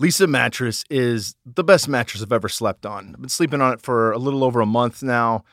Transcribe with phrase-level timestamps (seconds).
[0.00, 3.10] Leesa mattress is the best mattress I've ever slept on.
[3.14, 5.44] I've been sleeping on it for a little over a month now,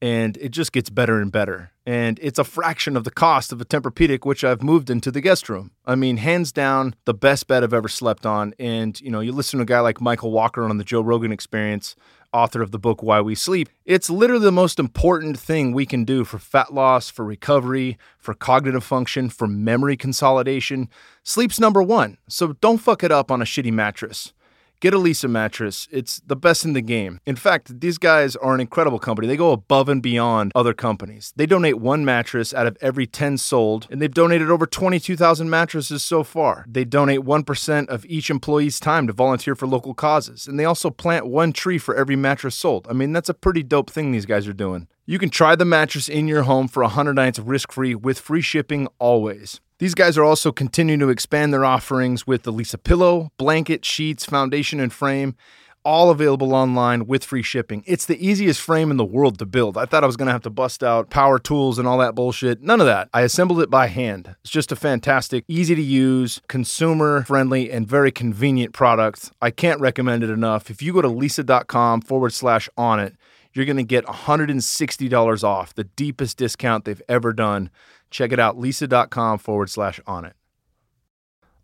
[0.00, 1.72] and it just gets better and better.
[1.86, 5.20] And it's a fraction of the cost of a Tempur-Pedic, which I've moved into the
[5.20, 5.70] guest room.
[5.84, 8.54] I mean, hands down, the best bed I've ever slept on.
[8.58, 11.32] And you know, you listen to a guy like Michael Walker on the Joe Rogan
[11.32, 11.96] Experience,
[12.32, 13.68] author of the book Why We Sleep.
[13.84, 18.34] It's literally the most important thing we can do for fat loss, for recovery, for
[18.34, 20.88] cognitive function, for memory consolidation.
[21.22, 22.18] Sleep's number one.
[22.28, 24.32] So don't fuck it up on a shitty mattress.
[24.78, 25.88] Get a Leesa mattress.
[25.90, 27.18] It's the best in the game.
[27.24, 29.26] In fact, these guys are an incredible company.
[29.26, 31.32] They go above and beyond other companies.
[31.34, 36.04] They donate one mattress out of every 10 sold, and they've donated over 22,000 mattresses
[36.04, 36.66] so far.
[36.68, 40.90] They donate 1% of each employee's time to volunteer for local causes, and they also
[40.90, 42.86] plant one tree for every mattress sold.
[42.90, 44.88] I mean, that's a pretty dope thing these guys are doing.
[45.06, 48.42] You can try the mattress in your home for 100 nights risk free with free
[48.42, 49.60] shipping always.
[49.78, 54.24] These guys are also continuing to expand their offerings with the Leesa pillow, blanket, sheets,
[54.24, 55.36] foundation, and frame,
[55.84, 57.84] all available online with free shipping.
[57.86, 59.76] It's the easiest frame in the world to build.
[59.76, 62.14] I thought I was going to have to bust out power tools and all that
[62.14, 62.62] bullshit.
[62.62, 63.10] None of that.
[63.12, 64.34] I assembled it by hand.
[64.40, 69.30] It's just a fantastic, easy to use, consumer friendly, and very convenient product.
[69.42, 70.70] I can't recommend it enough.
[70.70, 73.14] If you go to leesa.com forward slash on it,
[73.52, 77.70] you're going to get $160 off, the deepest discount they've ever done.
[78.16, 80.32] Check it out, leesa.com forward slash on it.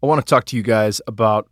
[0.03, 1.49] I want to talk to you guys about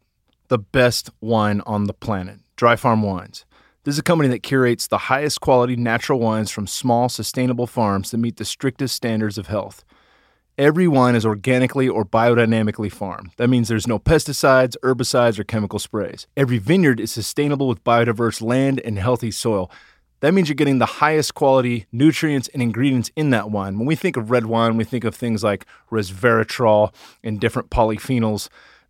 [0.48, 3.46] the best wine on the planet, Dry Farm Wines.
[3.84, 8.10] This is a company that curates the highest quality natural wines from small, sustainable farms
[8.10, 9.84] that meet the strictest standards of health.
[10.58, 13.30] Every wine is organically or biodynamically farmed.
[13.38, 16.26] That means there's no pesticides, herbicides, or chemical sprays.
[16.36, 19.70] Every vineyard is sustainable with biodiverse land and healthy soil.
[20.20, 23.78] That means you're getting the highest quality nutrients and ingredients in that wine.
[23.78, 26.92] When we think of red wine, we think of things like resveratrol
[27.24, 28.48] and different polyphenols.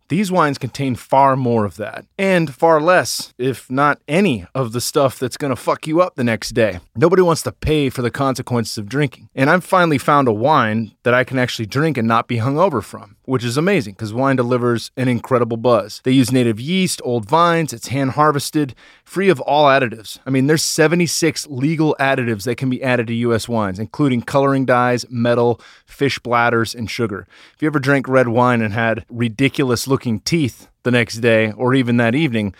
[0.09, 4.81] These wines contain far more of that, and far less, if not any, of the
[4.81, 6.81] stuff that's gonna fuck you up the next day.
[6.97, 9.29] Nobody wants to pay for the consequences of drinking.
[9.33, 12.83] And I've finally found a wine that I can actually drink and not be hungover
[12.83, 16.01] from, which is amazing because wine delivers an incredible buzz.
[16.03, 18.75] They use native yeast, old vines, it's hand harvested,
[19.05, 20.19] free of all additives.
[20.25, 24.65] I mean, there's 76 legal additives that can be added to US wines, including coloring
[24.65, 27.25] dyes, metal, fish bladders, and sugar.
[27.55, 31.73] If you ever drank red wine and had ridiculous looking teeth the next day or
[31.73, 32.53] even that evening,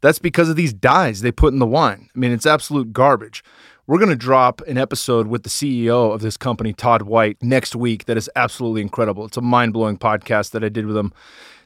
[0.00, 2.08] that's because of these dyes they put in the wine.
[2.16, 3.44] I mean, it's absolute garbage.
[3.86, 7.76] We're going to drop an episode with the CEO of this company, Todd White, next
[7.76, 9.26] week that is absolutely incredible.
[9.26, 11.12] It's a mind blowing podcast that I did with him.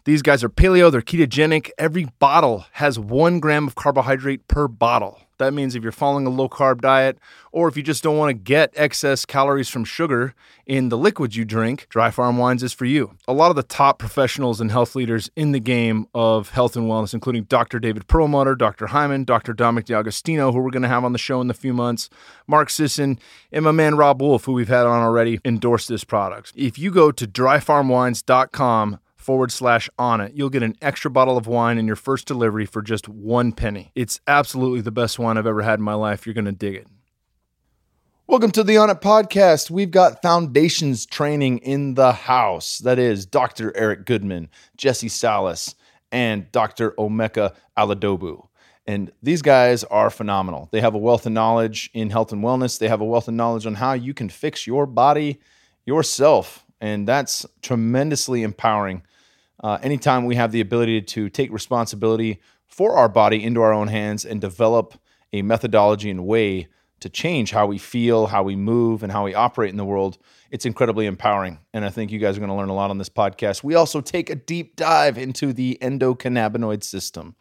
[0.09, 1.69] These guys are paleo, they're ketogenic.
[1.77, 5.21] Every bottle has one gram of carbohydrate per bottle.
[5.37, 7.19] That means if you're following a low carb diet,
[7.53, 10.33] or if you just don't want to get excess calories from sugar
[10.65, 13.19] in the liquids you drink, Dry Farm Wines is for you.
[13.29, 16.87] A lot of the top professionals and health leaders in the game of health and
[16.87, 17.79] wellness, including Dr.
[17.79, 18.87] David Perlmutter, Dr.
[18.87, 19.53] Hyman, Dr.
[19.53, 22.09] Dominic D'Agostino, who we're going to have on the show in a few months,
[22.47, 23.19] Mark Sisson,
[23.53, 26.55] and my man Robb Wolf, who we've had on already, endorse this product.
[26.57, 31.47] If you go to dryfarmwines.com, forward slash on it, you'll get an extra bottle of
[31.47, 33.93] wine in your first delivery for just one penny.
[33.95, 36.27] It's absolutely the best wine I've ever had in my life.
[36.27, 36.87] You're going to dig it.
[38.27, 39.71] Welcome to the On It podcast.
[39.71, 42.79] We've got foundations training in the house.
[42.79, 43.71] That is Dr.
[43.77, 45.75] Eric Goodman, Jesse Salas,
[46.11, 46.93] and Dr.
[46.93, 48.49] Emeka Aladobu.
[48.87, 50.71] And these guys are phenomenal.
[50.73, 52.79] They have a wealth of knowledge in health and wellness.
[52.79, 55.39] They have a wealth of knowledge on how you can fix your body
[55.85, 56.65] yourself.
[56.81, 59.03] And that's tremendously empowering
[59.63, 63.89] uh, anytime we have the ability to take responsibility for our body into our own
[63.89, 64.95] hands and develop
[65.33, 66.69] a methodology and way
[67.01, 70.19] to change how we feel, how we move, and how we operate in the world,
[70.51, 71.59] it's incredibly empowering.
[71.73, 73.63] And I think you guys are going to learn a lot on this podcast.
[73.63, 77.37] We also take a deep dive into the endocannabinoid system.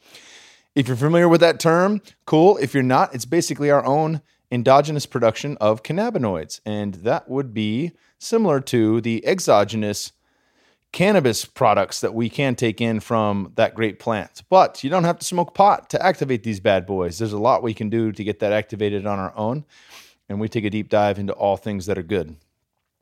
[0.75, 2.57] If you're familiar with that term, cool.
[2.57, 6.61] If you're not, it's basically our own endogenous production of cannabinoids.
[6.66, 10.11] And that would be similar to the exogenous
[10.92, 14.44] cannabis products that we can take in from that great plant.
[14.50, 17.19] But you don't have to smoke pot to activate these bad boys.
[17.19, 19.66] There's a lot we can do to get that activated on our own.
[20.30, 22.36] And we take a deep dive into all things that are good.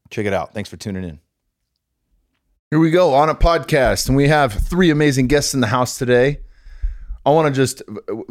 [0.09, 0.53] Check it out.
[0.53, 1.19] Thanks for tuning in.
[2.71, 5.97] Here we go on a podcast, and we have three amazing guests in the house
[5.97, 6.39] today.
[7.25, 7.81] I want to just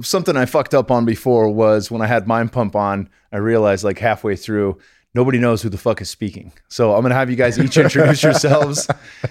[0.02, 3.84] something I fucked up on before was when I had Mind Pump on, I realized
[3.84, 4.78] like halfway through
[5.14, 6.52] nobody knows who the fuck is speaking.
[6.68, 8.88] So I'm gonna have you guys each introduce yourselves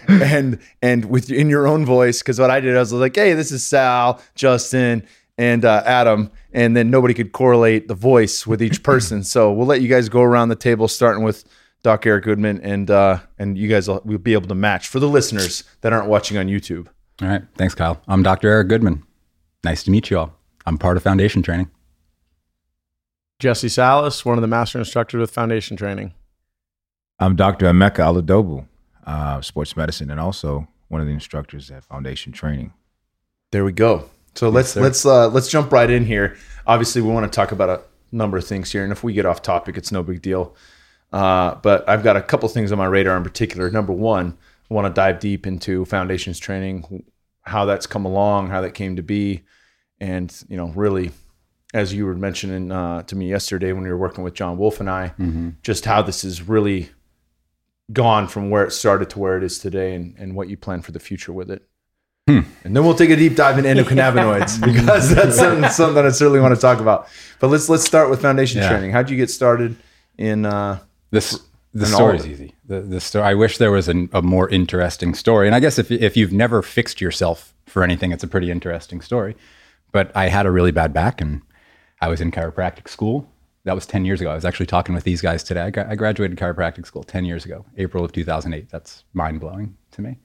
[0.07, 2.19] and and with in your own voice.
[2.19, 5.05] Because what I did I was like, hey, this is Sal, Justin,
[5.37, 9.23] and uh, Adam, and then nobody could correlate the voice with each person.
[9.23, 11.43] so we'll let you guys go around the table, starting with
[11.83, 14.99] Doc Eric Goodman, and uh, and you guys will, will be able to match for
[14.99, 16.87] the listeners that aren't watching on YouTube.
[17.21, 18.01] All right, thanks, Kyle.
[18.07, 18.47] I'm Dr.
[18.49, 19.03] Eric Goodman.
[19.63, 20.33] Nice to meet you all.
[20.65, 21.69] I'm part of foundation training.
[23.39, 26.13] Jesse Salas, one of the master instructors with foundation training.
[27.19, 27.65] I'm Dr.
[27.67, 28.65] Emeka Aladobu,
[29.05, 32.73] uh, sports medicine, and also one of the instructors at foundation training.
[33.51, 34.09] There we go.
[34.35, 34.81] So let's sir.
[34.81, 36.35] let's uh, let's jump right in here.
[36.65, 37.81] Obviously, we want to talk about a
[38.11, 40.55] number of things here, and if we get off topic, it's no big deal.
[41.11, 43.69] Uh, but I've got a couple things on my radar in particular.
[43.69, 44.37] Number one,
[44.69, 47.03] I want to dive deep into foundations training,
[47.41, 49.43] how that's come along, how that came to be,
[49.99, 51.11] and you know, really,
[51.73, 54.79] as you were mentioning uh, to me yesterday when we were working with John Wolf
[54.79, 55.13] and I,
[55.63, 56.89] just how this has really
[57.91, 60.81] gone from where it started to where it is today, and, and what you plan
[60.81, 61.67] for the future with it.
[62.25, 66.09] And then we'll take a deep dive into endocannabinoids because that's something, something that I
[66.11, 67.09] certainly want to talk about.
[67.41, 68.69] But let's let's start with foundation Yeah.
[68.69, 68.91] training.
[68.91, 69.75] How'd you get started
[70.17, 70.45] in?
[70.45, 70.79] Uh,
[71.11, 71.37] This
[71.73, 72.55] the all story's easy.
[72.65, 73.25] The the story.
[73.25, 75.47] I wish there was an, a more interesting story.
[75.47, 79.01] And I guess if if you've never fixed yourself for anything, it's a pretty interesting
[79.01, 79.35] story.
[79.91, 81.41] But I had a really bad back, and
[82.03, 83.29] I was in chiropractic school.
[83.63, 84.29] That was ten years ago.
[84.29, 85.61] I was actually talking with these guys today.
[85.61, 88.69] I, gra- I graduated chiropractic school ten years ago, April of two thousand eight.
[88.69, 90.17] That's mind blowing to me.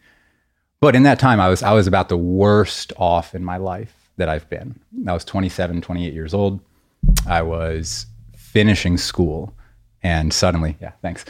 [0.81, 4.11] But in that time, I was I was about the worst off in my life
[4.17, 4.81] that I've been.
[5.07, 6.59] I was 27, 28 years old.
[7.29, 9.55] I was finishing school,
[10.03, 11.25] and suddenly, yeah, thanks.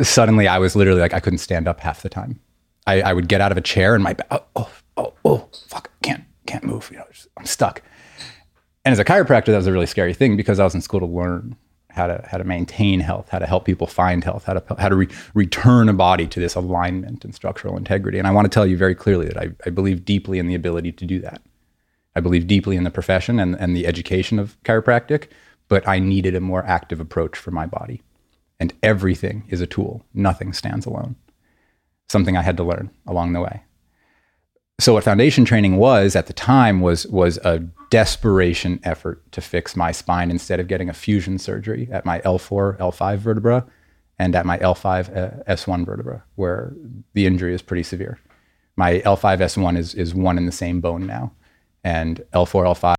[0.00, 2.40] Suddenly, I was literally like I couldn't stand up half the time.
[2.86, 6.24] I, I would get out of a chair and my oh oh oh, fuck can't
[6.46, 6.88] can't move.
[6.90, 7.06] You know,
[7.36, 7.82] I'm stuck.
[8.86, 11.00] And as a chiropractor, that was a really scary thing because I was in school
[11.00, 11.56] to learn
[11.90, 14.88] how to how to maintain health, how to help people find health, how to how
[14.88, 18.16] to re- return a body to this alignment and structural integrity.
[18.16, 20.54] And I want to tell you very clearly that I, I believe deeply in the
[20.54, 21.42] ability to do that.
[22.14, 25.30] I believe deeply in the profession and, and the education of chiropractic,
[25.66, 28.02] but I needed a more active approach for my body.
[28.60, 30.04] And everything is a tool.
[30.14, 31.16] Nothing stands alone.
[32.08, 33.64] Something I had to learn along the way.
[34.78, 39.74] So what foundation training was at the time was was a desperation effort to fix
[39.74, 43.66] my spine instead of getting a fusion surgery at my L4, L5 vertebra
[44.18, 46.74] and at my L5 uh, S1 vertebra where
[47.14, 48.18] the injury is pretty severe.
[48.76, 51.32] My L5 S1 is is one in the same bone now
[51.82, 52.94] and L4 L5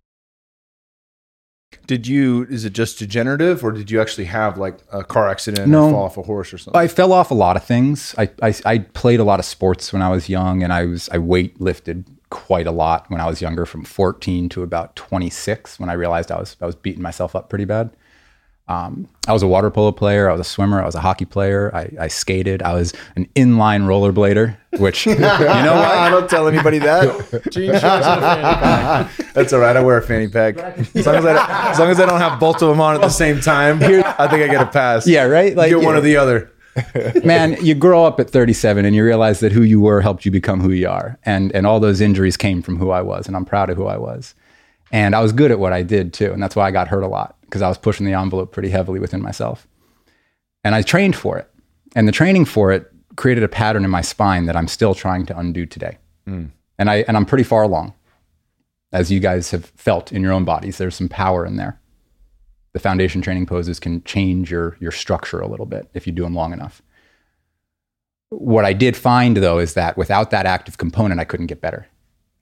[1.88, 2.46] did you?
[2.48, 5.86] Is it just degenerative, or did you actually have like a car accident No.
[5.86, 6.80] or fall off a horse or something?
[6.80, 8.14] I fell off a lot of things.
[8.16, 11.08] I, I, I played a lot of sports when I was young, and I was
[11.10, 15.80] I weight lifted quite a lot when I was younger, from 14 to about 26,
[15.80, 17.90] when I realized I was I was beating myself up pretty bad.
[18.68, 20.28] Um, I was a water polo player.
[20.28, 20.82] I was a swimmer.
[20.82, 21.74] I was a hockey player.
[21.74, 22.62] I, I skated.
[22.62, 25.44] I was an inline rollerblader, which you know what?
[25.58, 27.50] I don't tell anybody that.
[27.50, 29.16] Jean shorts and a fanny pack.
[29.34, 29.74] That's all right.
[29.74, 32.20] I wear a fanny pack as long as I don't, as long as I don't
[32.20, 33.82] have both of them on at the same time.
[33.82, 35.06] I think I get a pass.
[35.06, 35.56] Yeah, right.
[35.56, 35.98] Like you get one yeah.
[35.98, 36.52] or the other.
[37.24, 40.30] man, you grow up at 37 and you realize that who you were helped you
[40.30, 41.18] become who you are.
[41.24, 43.86] And and all those injuries came from who I was, and I'm proud of who
[43.86, 44.34] I was.
[44.92, 47.02] And I was good at what I did too, and that's why I got hurt
[47.02, 49.66] a lot because I was pushing the envelope pretty heavily within myself.
[50.62, 51.50] And I trained for it.
[51.96, 55.26] And the training for it created a pattern in my spine that I'm still trying
[55.26, 55.98] to undo today.
[56.26, 56.50] Mm.
[56.78, 57.94] And I and I'm pretty far along.
[58.92, 61.80] As you guys have felt in your own bodies, there's some power in there
[62.72, 66.22] the foundation training poses can change your your structure a little bit if you do
[66.22, 66.82] them long enough.
[68.30, 71.88] What I did find though is that without that active component, I couldn't get better.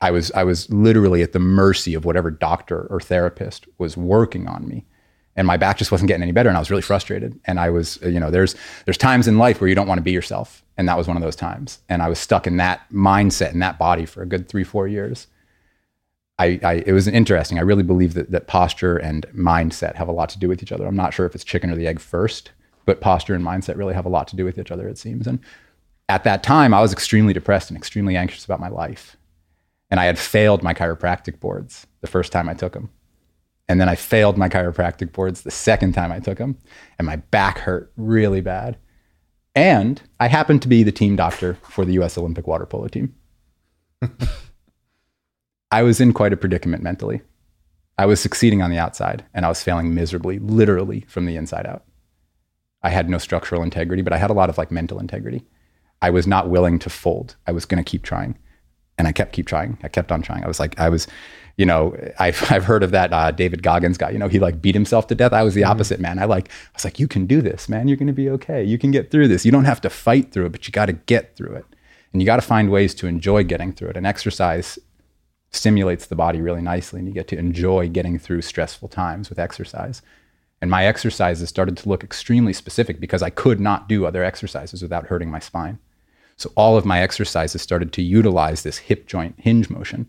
[0.00, 4.46] I was I was literally at the mercy of whatever doctor or therapist was working
[4.46, 4.84] on me.
[5.36, 7.38] And my back just wasn't getting any better and I was really frustrated.
[7.44, 10.02] And I was, you know, there's there's times in life where you don't want to
[10.02, 10.64] be yourself.
[10.78, 11.80] And that was one of those times.
[11.88, 14.88] And I was stuck in that mindset in that body for a good three, four
[14.88, 15.26] years.
[16.38, 17.58] I, I it was interesting.
[17.58, 20.72] I really believe that, that posture and mindset have a lot to do with each
[20.72, 20.86] other.
[20.86, 22.50] I'm not sure if it's chicken or the egg first,
[22.84, 25.26] but posture and mindset really have a lot to do with each other, it seems.
[25.26, 25.40] And
[26.08, 29.16] at that time, I was extremely depressed and extremely anxious about my life.
[29.90, 32.90] And I had failed my chiropractic boards the first time I took them.
[33.68, 36.56] And then I failed my chiropractic boards the second time I took them.
[36.98, 38.78] And my back hurt really bad.
[39.54, 43.14] And I happened to be the team doctor for the US Olympic water polo team.
[45.70, 47.22] I was in quite a predicament mentally.
[47.98, 51.66] I was succeeding on the outside and I was failing miserably, literally from the inside
[51.66, 51.84] out.
[52.82, 55.44] I had no structural integrity, but I had a lot of like mental integrity.
[56.02, 57.36] I was not willing to fold.
[57.46, 58.38] I was going to keep trying.
[58.98, 59.78] And I kept keep trying.
[59.82, 60.44] I kept on trying.
[60.44, 61.06] I was like, I was,
[61.56, 64.10] you know, I've, I've heard of that uh, David Goggins guy.
[64.10, 65.32] You know, he like beat himself to death.
[65.32, 66.18] I was the opposite, man.
[66.18, 67.88] I like, I was like, you can do this, man.
[67.88, 68.62] You're going to be okay.
[68.62, 69.44] You can get through this.
[69.44, 71.64] You don't have to fight through it, but you got to get through it.
[72.12, 73.96] And you got to find ways to enjoy getting through it.
[73.96, 74.78] And exercise
[75.50, 79.38] stimulates the body really nicely, and you get to enjoy getting through stressful times with
[79.38, 80.02] exercise.
[80.60, 84.82] And my exercises started to look extremely specific because I could not do other exercises
[84.82, 85.78] without hurting my spine.
[86.36, 90.06] So all of my exercises started to utilize this hip joint hinge motion,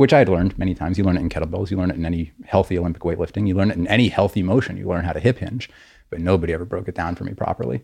[0.00, 0.96] which I had learned many times.
[0.96, 3.70] You learn it in kettlebells, you learn it in any healthy Olympic weightlifting, you learn
[3.70, 4.78] it in any healthy motion.
[4.78, 5.68] You learn how to hip hinge,
[6.08, 7.82] but nobody ever broke it down for me properly.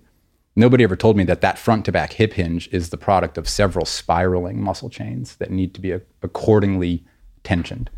[0.56, 3.46] Nobody ever told me that that front to back hip hinge is the product of
[3.46, 5.90] several spiraling muscle chains that need to be
[6.22, 7.04] accordingly
[7.44, 7.90] tensioned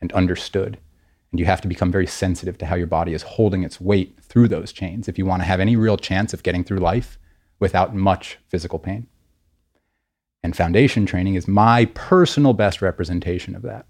[0.00, 0.78] and understood.
[1.30, 4.16] And you have to become very sensitive to how your body is holding its weight
[4.22, 7.18] through those chains if you want to have any real chance of getting through life
[7.58, 9.06] without much physical pain.
[10.42, 13.86] And foundation training is my personal best representation of that.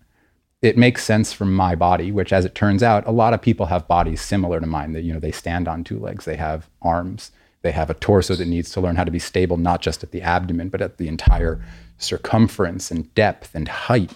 [0.62, 3.66] It makes sense from my body, which as it turns out, a lot of people
[3.66, 6.68] have bodies similar to mine that, you know, they stand on two legs, they have
[6.82, 7.30] arms,
[7.62, 10.10] they have a torso that needs to learn how to be stable, not just at
[10.10, 11.62] the abdomen, but at the entire
[11.98, 14.12] circumference and depth and height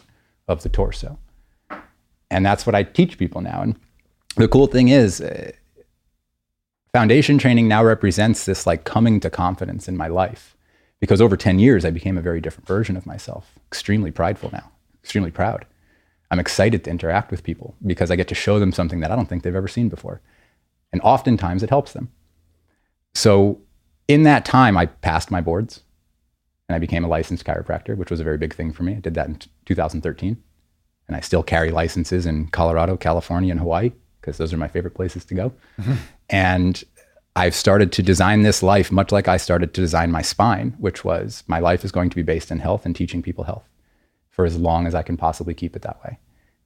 [0.48, 1.18] of the torso.
[2.30, 3.62] And that's what I teach people now.
[3.62, 3.76] And
[4.36, 5.52] the cool thing is, uh,
[6.92, 10.54] foundation training now represents this like coming to confidence in my life
[11.04, 14.72] because over 10 years, I became a very different version of myself, extremely prideful now,
[15.02, 15.66] extremely proud.
[16.30, 19.16] I'm excited to interact with people because I get to show them something that I
[19.16, 20.22] don't think they've ever seen before.
[20.92, 22.10] And oftentimes it helps them.
[23.14, 23.60] So
[24.08, 25.82] in that time, I passed my boards
[26.70, 28.94] and I became a licensed chiropractor, which was a very big thing for me.
[28.94, 30.42] I did that in 2013.
[31.06, 33.92] And I still carry licenses in Colorado, California, and Hawaii
[34.22, 35.52] because those are my favorite places to go.
[35.78, 35.94] Mm-hmm.
[36.30, 36.82] And
[37.36, 41.04] I've started to design this life much like I started to design my spine, which
[41.04, 43.68] was my life is going to be based in health and teaching people health
[44.30, 46.18] for as long as I can possibly keep it that way.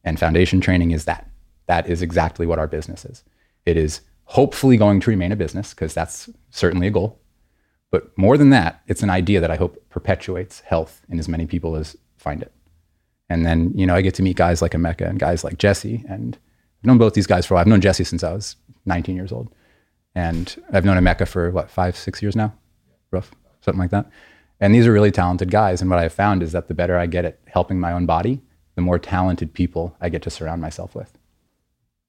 [0.05, 1.29] And foundation training is that.
[1.67, 3.25] That is exactly what our business is.
[3.65, 7.19] It is hopefully going to remain a business because that's certainly a goal.
[7.91, 11.47] But more than that, it's an idea that I hope perpetuates health in as many
[11.47, 12.53] people as find it.
[13.31, 16.05] And then, you know, I get to meet guys like Emeka and guys like Jesse.
[16.09, 16.37] And
[16.81, 17.63] I've known both these guys for a while.
[17.63, 18.57] I've known Jesse since I was
[18.87, 19.51] 19 years old.
[20.19, 22.53] And I've known Emeka for what, five, six years now?
[23.13, 24.11] Rough, something like that.
[24.59, 25.81] And these are really talented guys.
[25.81, 28.41] And what I've found is that the better I get at helping my own body,
[28.75, 31.17] the more talented people I get to surround myself with.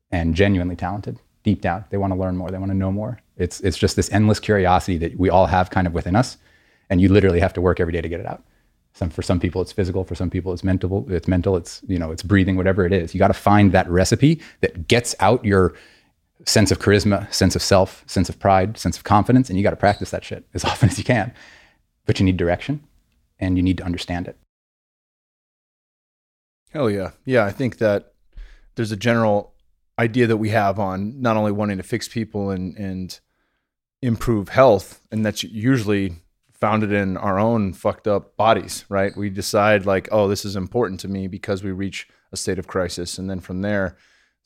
[0.10, 1.86] And genuinely talented, deep down.
[1.92, 3.20] They want to learn more, they want to know more.
[3.38, 6.38] It's, it's just this endless curiosity that we all have kind of within us.
[6.89, 8.42] And you literally have to work every day to get it out.
[8.94, 10.04] Some, for some people, it's physical.
[10.04, 11.06] For some people, it's mental.
[11.12, 11.56] It's mental.
[11.56, 12.58] It's you know, it's breathing.
[12.58, 15.75] Whatever it is, you got to find that recipe that gets out your
[16.46, 19.72] sense of charisma, sense of self, sense of pride, sense of confidence, and you got
[19.72, 21.34] to practice that shit as often as you can.
[22.05, 22.84] But you need direction
[23.39, 24.38] and you need to understand it.
[26.72, 27.12] Hell yeah.
[27.25, 28.13] Yeah, I think that
[28.75, 29.53] there's a general
[29.98, 33.19] idea that we have on not only wanting to fix people and and
[34.01, 36.15] improve health, and that's usually
[36.53, 39.15] founded in our own fucked up bodies, right?
[39.15, 42.67] We decide like, oh, this is important to me because we reach a state of
[42.67, 43.98] crisis, and then from there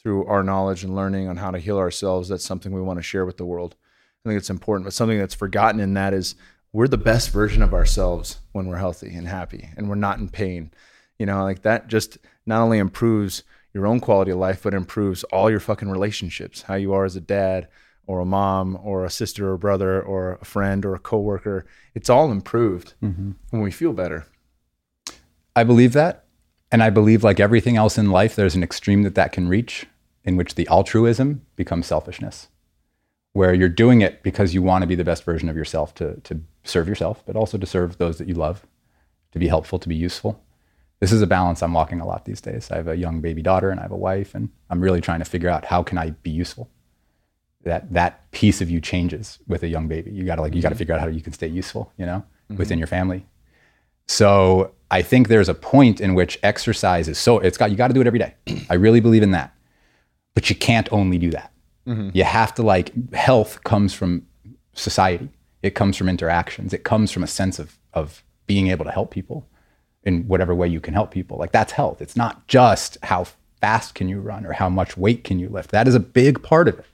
[0.03, 3.03] through our knowledge and learning on how to heal ourselves, that's something we want to
[3.03, 3.75] share with the world.
[4.23, 6.35] I think it's important, but something that's forgotten in that is
[6.71, 10.29] we're the best version of ourselves when we're healthy and happy and we're not in
[10.29, 10.71] pain.
[11.17, 13.43] You know, like that just not only improves
[13.73, 17.15] your own quality of life, but improves all your fucking relationships, how you are as
[17.15, 17.67] a dad
[18.05, 21.65] or a mom or a sister or brother or a friend or a coworker.
[21.95, 23.31] It's all improved mm-hmm.
[23.49, 24.25] when we feel better.
[25.55, 26.25] I believe that.
[26.71, 29.85] And I believe, like everything else in life, there's an extreme that that can reach
[30.23, 32.47] in which the altruism becomes selfishness,
[33.33, 36.19] where you're doing it because you want to be the best version of yourself to,
[36.21, 38.65] to serve yourself, but also to serve those that you love,
[39.31, 40.41] to be helpful, to be useful.
[40.99, 42.71] This is a balance I'm walking a lot these days.
[42.71, 45.19] I have a young baby daughter and I have a wife, and I'm really trying
[45.19, 46.69] to figure out how can I be useful.
[47.63, 50.11] That that piece of you changes with a young baby.
[50.11, 50.79] You gotta like you gotta mm-hmm.
[50.79, 52.57] figure out how you can stay useful, you know, mm-hmm.
[52.57, 53.25] within your family.
[54.07, 57.87] So I think there's a point in which exercise is so it's got you got
[57.87, 58.35] to do it every day.
[58.69, 59.53] I really believe in that
[60.33, 61.51] but you can't only do that.
[61.87, 62.09] Mm-hmm.
[62.13, 64.25] You have to like health comes from
[64.73, 65.29] society.
[65.61, 66.73] It comes from interactions.
[66.73, 69.47] It comes from a sense of of being able to help people
[70.03, 71.37] in whatever way you can help people.
[71.37, 72.01] Like that's health.
[72.01, 73.27] It's not just how
[73.61, 75.71] fast can you run or how much weight can you lift.
[75.71, 76.85] That is a big part of it.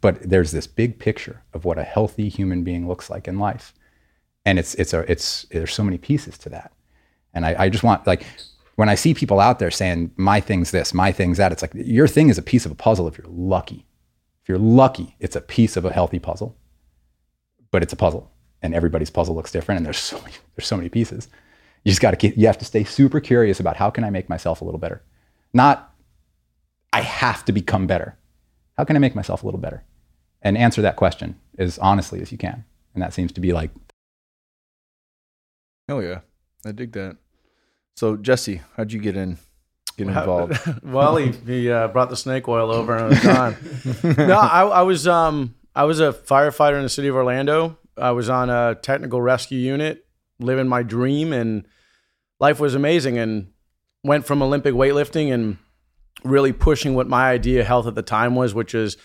[0.00, 3.72] But there's this big picture of what a healthy human being looks like in life.
[4.44, 6.72] And it's it's a it's there's so many pieces to that.
[7.32, 8.26] And I, I just want like
[8.76, 11.72] when I see people out there saying, my thing's this, my thing's that, it's like
[11.74, 13.86] your thing is a piece of a puzzle if you're lucky.
[14.42, 16.56] If you're lucky, it's a piece of a healthy puzzle,
[17.72, 18.30] but it's a puzzle
[18.62, 21.28] and everybody's puzzle looks different and there's so many, there's so many pieces.
[21.84, 24.10] You just got to keep, you have to stay super curious about how can I
[24.10, 25.02] make myself a little better?
[25.52, 25.92] Not,
[26.92, 28.16] I have to become better.
[28.76, 29.84] How can I make myself a little better?
[30.42, 32.64] And answer that question as honestly as you can.
[32.94, 33.70] And that seems to be like.
[35.88, 36.20] Hell yeah.
[36.64, 37.16] I dig that.
[37.96, 39.38] So Jesse, how'd you get in?
[39.96, 40.58] Get involved?
[40.82, 44.82] well, he, he uh, brought the snake oil over and it was no, I, I
[44.82, 47.78] was um I was a firefighter in the city of Orlando.
[47.96, 50.06] I was on a technical rescue unit,
[50.38, 51.66] living my dream, and
[52.38, 53.16] life was amazing.
[53.16, 53.52] And
[54.04, 55.58] went from Olympic weightlifting and
[56.24, 58.96] really pushing what my idea of health at the time was, which is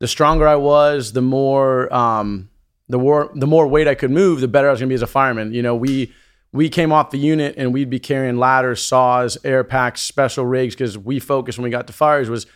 [0.00, 2.50] the stronger I was, the more um,
[2.88, 5.02] the more the more weight I could move, the better I was gonna be as
[5.02, 5.52] a fireman.
[5.52, 6.12] You know, we
[6.52, 10.74] we came off the unit and we'd be carrying ladders, saws, air packs, special rigs
[10.74, 12.46] because we focused when we got to fires was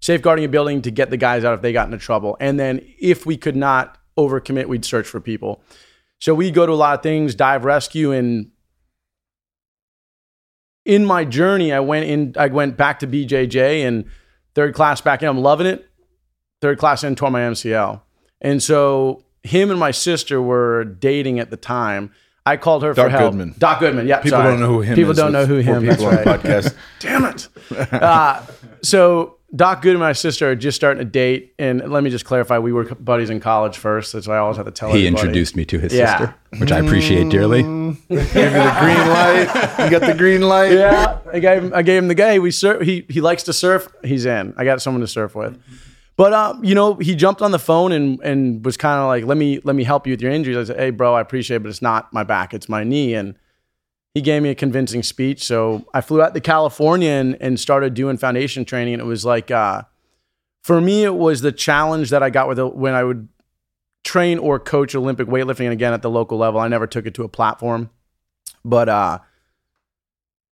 [0.00, 2.36] safeguarding a building to get the guys out if they got into trouble.
[2.38, 5.62] And then if we could not overcommit, we'd search for people.
[6.18, 8.50] So we go to a lot of things, dive rescue, and
[10.84, 12.34] in my journey, I went in.
[12.38, 14.04] I went back to BJJ and
[14.54, 15.28] third class back in.
[15.28, 15.86] I'm loving it.
[16.62, 18.00] Third class in tore my MCL,
[18.40, 22.12] and so him and my sister were dating at the time.
[22.46, 23.32] I called her Doc for help.
[23.32, 23.54] Goodman.
[23.58, 24.06] Doc Goodman.
[24.06, 24.50] Yeah, People sorry.
[24.52, 24.96] don't know who him is.
[24.96, 25.16] People is.
[25.18, 25.86] don't know who four him.
[25.86, 26.24] That's People right.
[26.42, 26.74] the podcast.
[27.00, 27.48] Damn it.
[27.92, 28.42] Uh,
[28.82, 32.24] so Doc Goodman and my sister are just starting to date, and let me just
[32.24, 34.12] clarify: we were buddies in college first.
[34.12, 34.88] That's why I always have to tell.
[34.92, 35.22] He everybody.
[35.28, 36.18] introduced me to his Yeah.
[36.18, 37.62] sister, which I appreciate dearly.
[37.62, 39.74] Gave you the green light.
[39.84, 40.72] You got the green light.
[40.72, 41.72] Yeah, I gave him.
[41.74, 42.38] I gave him the guy.
[42.38, 42.82] We surf.
[42.82, 43.88] He he likes to surf.
[44.04, 44.54] He's in.
[44.56, 45.58] I got someone to surf with.
[46.16, 49.24] But um, you know, he jumped on the phone and and was kind of like,
[49.24, 51.58] "Let me let me help you with your injuries." I said, "Hey, bro, I appreciate
[51.58, 53.36] it, but it's not my back; it's my knee." And
[54.16, 55.44] he gave me a convincing speech.
[55.44, 58.94] So I flew out to California and, and started doing foundation training.
[58.94, 59.82] And it was like, uh,
[60.62, 63.28] for me, it was the challenge that I got with it when I would
[64.04, 65.64] train or coach Olympic weightlifting.
[65.64, 67.90] And again, at the local level, I never took it to a platform,
[68.64, 69.18] but uh,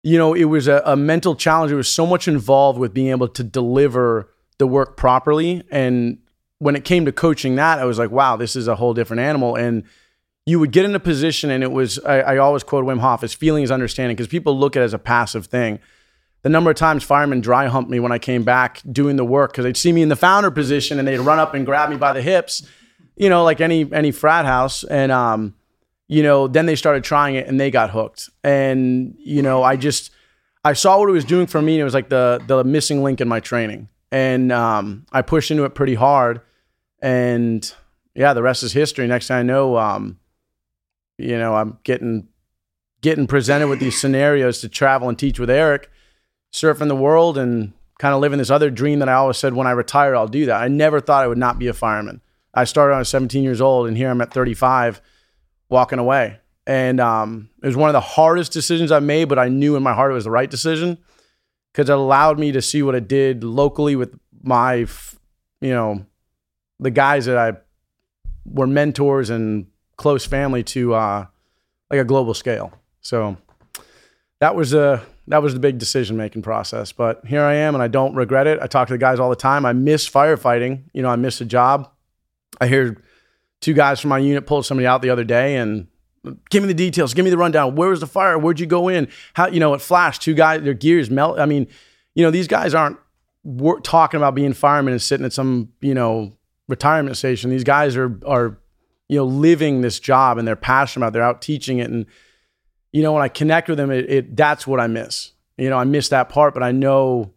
[0.01, 1.69] you know, it was a, a mental challenge.
[1.69, 5.63] There was so much involved with being able to deliver the work properly.
[5.71, 6.19] And
[6.59, 9.21] when it came to coaching that, I was like, wow, this is a whole different
[9.21, 9.55] animal.
[9.55, 9.83] And
[10.45, 13.23] you would get in a position, and it was, I, I always quote Wim Hof,
[13.23, 15.79] as feeling is understanding, because people look at it as a passive thing.
[16.43, 19.51] The number of times firemen dry humped me when I came back doing the work
[19.51, 21.97] because they'd see me in the founder position and they'd run up and grab me
[21.97, 22.67] by the hips,
[23.15, 24.83] you know, like any any frat house.
[24.83, 25.53] And um,
[26.07, 28.31] you know, then they started trying it and they got hooked.
[28.43, 30.09] And you know, I just
[30.65, 31.75] I saw what it was doing for me.
[31.75, 35.51] And it was like the the missing link in my training, and um, I pushed
[35.51, 36.41] into it pretty hard.
[37.01, 37.71] And
[38.13, 39.07] yeah, the rest is history.
[39.07, 40.19] Next thing I know, um,
[41.17, 42.27] you know, I'm getting
[43.01, 45.89] getting presented with these scenarios to travel and teach with Eric,
[46.53, 49.65] surfing the world and kind of living this other dream that I always said when
[49.65, 50.61] I retire, I'll do that.
[50.61, 52.21] I never thought I would not be a fireman.
[52.53, 55.01] I started when I was 17 years old, and here I'm at 35,
[55.69, 56.37] walking away.
[56.67, 59.83] And um, it was one of the hardest decisions I made, but I knew in
[59.83, 60.99] my heart it was the right decision
[61.71, 64.85] because it allowed me to see what it did locally with my,
[65.61, 66.05] you know,
[66.79, 67.57] the guys that I
[68.45, 71.25] were mentors and close family to, uh,
[71.89, 72.73] like a global scale.
[73.01, 73.37] So
[74.39, 76.91] that was a that was the big decision making process.
[76.91, 78.59] But here I am, and I don't regret it.
[78.61, 79.65] I talk to the guys all the time.
[79.65, 80.83] I miss firefighting.
[80.93, 81.89] You know, I miss a job.
[82.59, 83.01] I hear
[83.61, 85.87] two guys from my unit pulled somebody out the other day and
[86.49, 87.75] give me the details, give me the rundown.
[87.75, 88.37] Where was the fire?
[88.37, 89.07] Where'd you go in?
[89.33, 90.21] How you know it flashed?
[90.21, 91.39] Two guys, their gears melt.
[91.39, 91.67] I mean,
[92.15, 92.97] you know, these guys aren't
[93.83, 96.33] talking about being firemen and sitting at some you know
[96.67, 97.49] retirement station.
[97.49, 98.57] These guys are are
[99.09, 101.09] you know living this job and they're passionate about.
[101.09, 101.13] It.
[101.13, 102.05] They're out teaching it and
[102.91, 105.31] you know, when I connect with them, it, it that's what I miss.
[105.57, 107.33] You know, I miss that part, but I know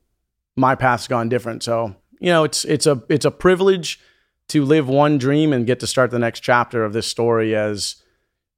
[0.56, 1.62] my path's gone different.
[1.62, 4.00] So, you know, it's it's a it's a privilege
[4.48, 7.96] to live one dream and get to start the next chapter of this story as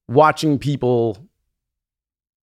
[0.08, 1.18] watching people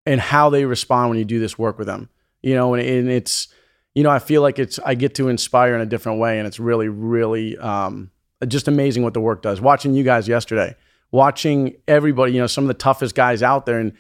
[0.06, 2.10] and how they respond when you do this work with them.
[2.42, 3.50] You know, and, and it's
[3.96, 6.48] you know, I feel like it's I get to inspire in a different way, and
[6.48, 8.12] it's really, really um,
[8.48, 9.60] just amazing what the work does.
[9.60, 10.76] Watching you guys yesterday,
[11.12, 13.94] watching everybody, you know, some of the toughest guys out there, and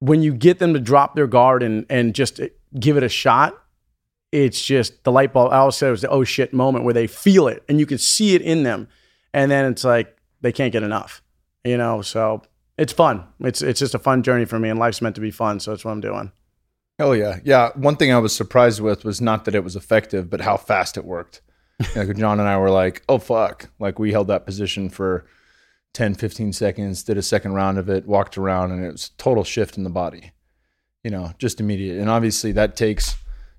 [0.00, 2.40] when you get them to drop their guard and and just
[2.78, 3.56] give it a shot,
[4.32, 5.52] it's just the light bulb.
[5.52, 7.86] I always said it was the oh shit moment where they feel it and you
[7.86, 8.88] can see it in them,
[9.32, 11.22] and then it's like they can't get enough,
[11.66, 12.02] you know.
[12.02, 12.42] So
[12.78, 13.24] it's fun.
[13.40, 15.60] It's it's just a fun journey for me, and life's meant to be fun.
[15.60, 16.32] So that's what I'm doing.
[16.98, 17.40] Hell yeah.
[17.44, 17.70] Yeah.
[17.74, 20.96] One thing I was surprised with was not that it was effective, but how fast
[20.96, 21.42] it worked.
[21.94, 23.68] like John and I were like, oh, fuck.
[23.78, 25.26] Like we held that position for
[25.92, 29.44] 10, 15 seconds, did a second round of it, walked around, and it was total
[29.44, 30.32] shift in the body,
[31.04, 32.00] you know, just immediate.
[32.00, 33.16] And obviously that takes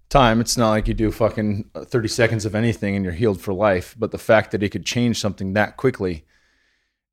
[0.10, 0.42] time.
[0.42, 3.96] It's not like you do fucking 30 seconds of anything and you're healed for life.
[4.00, 6.26] But the fact that it could change something that quickly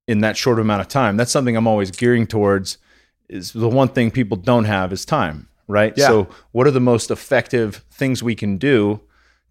[0.07, 2.79] in that short amount of time, that's something I'm always gearing towards.
[3.29, 5.95] Is the one thing people don't have is time right?
[5.97, 6.09] Yeah.
[6.09, 9.01] So, what are the most effective things we can do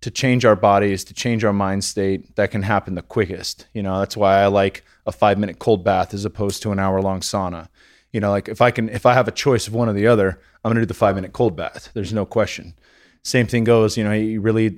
[0.01, 3.67] to change our bodies, to change our mind state that can happen the quickest?
[3.73, 6.79] You know, that's why I like a five minute cold bath as opposed to an
[6.79, 7.67] hour long sauna.
[8.11, 10.07] You know, like if I can, if I have a choice of one or the
[10.07, 11.89] other, I'm going to do the five minute cold bath.
[11.93, 12.75] There's no question.
[13.23, 14.77] Same thing goes, you know, you really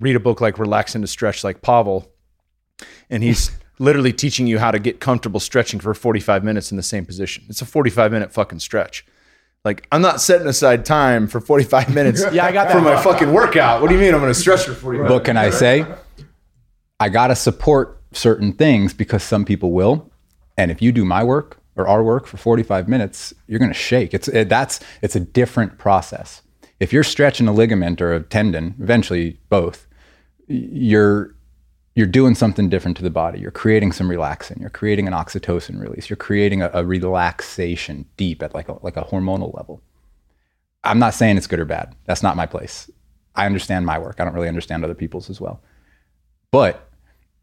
[0.00, 2.10] read a book like Relax into Stretch, like Pavel,
[3.10, 6.82] and he's literally teaching you how to get comfortable stretching for 45 minutes in the
[6.82, 7.44] same position.
[7.48, 9.04] It's a 45 minute fucking stretch
[9.64, 12.84] Like I'm not setting aside time for 45 minutes Yeah, I got for that.
[12.84, 13.82] my fucking workout.
[13.82, 15.84] What do you mean I'm going to stretch for 45 What can I say?
[16.98, 20.10] I got to support certain things because some people will.
[20.56, 23.78] And if you do my work or our work for 45 minutes, you're going to
[23.78, 24.14] shake.
[24.14, 26.40] It's it, that's it's a different process.
[26.80, 29.86] If you're stretching a ligament or a tendon, eventually both,
[30.48, 31.34] you're
[31.96, 33.40] you're doing something different to the body.
[33.40, 34.60] You're creating some relaxin.
[34.60, 36.10] You're creating an oxytocin release.
[36.10, 39.80] You're creating a, a relaxation deep at like a, like a hormonal level.
[40.84, 41.96] I'm not saying it's good or bad.
[42.04, 42.90] That's not my place.
[43.34, 44.20] I understand my work.
[44.20, 45.62] I don't really understand other people's as well.
[46.50, 46.86] But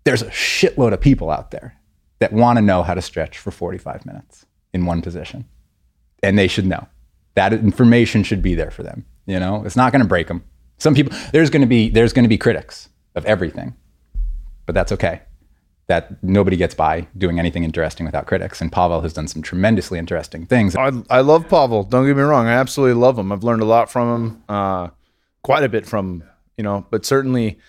[0.03, 1.75] there's a shitload of people out there
[2.19, 5.45] that want to know how to stretch for 45 minutes in one position.
[6.21, 6.87] And they should know.
[7.33, 9.03] That information should be there for them.
[9.25, 10.43] You know, it's not going to break them.
[10.77, 13.75] Some people there's going to be there's going to be critics of everything.
[14.65, 15.21] But that's okay.
[15.87, 18.61] That nobody gets by doing anything interesting without critics.
[18.61, 20.75] And Pavel has done some tremendously interesting things.
[20.75, 21.83] I, I love Pavel.
[21.83, 22.47] Don't get me wrong.
[22.47, 23.31] I absolutely love him.
[23.31, 24.87] I've learned a lot from him, uh,
[25.43, 27.59] quite a bit from him, you know, but certainly,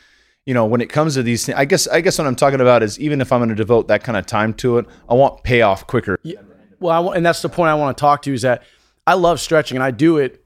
[0.46, 2.60] you know, when it comes to these things, I guess, I guess what I'm talking
[2.60, 5.14] about is even if I'm going to devote that kind of time to it, I
[5.14, 6.18] want payoff quicker.
[6.22, 6.40] Yeah,
[6.78, 8.62] Well, I wa- and that's the point I want to talk to is that
[9.06, 10.44] I love stretching and I do it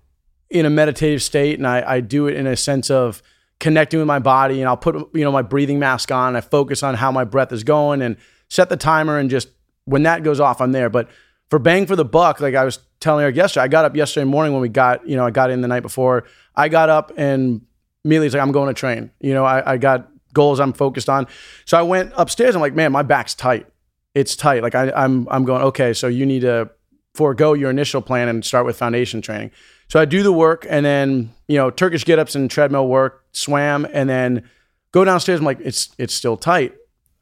[0.48, 3.22] in a meditative state and I, I do it in a sense of
[3.60, 6.36] connecting with my body and I'll put you know my breathing mask on.
[6.36, 8.16] I focus on how my breath is going and
[8.48, 9.48] set the timer and just
[9.84, 10.90] when that goes off, I'm there.
[10.90, 11.08] But
[11.48, 14.24] for bang for the buck, like I was telling Eric yesterday, I got up yesterday
[14.24, 16.24] morning when we got you know I got in the night before.
[16.54, 17.62] I got up and
[18.04, 19.10] immediately like I'm going to train.
[19.20, 21.26] You know I, I got goals I'm focused on.
[21.64, 22.54] So I went upstairs.
[22.54, 23.66] I'm like, man, my back's tight.
[24.14, 24.62] It's tight.
[24.62, 25.92] Like I, I'm I'm going okay.
[25.92, 26.70] So you need to
[27.14, 29.50] forego your initial plan and start with foundation training.
[29.88, 33.24] So I do the work and then, you know, Turkish get ups and treadmill work,
[33.32, 34.48] swam, and then
[34.92, 35.40] go downstairs.
[35.40, 36.74] I'm like, it's it's still tight.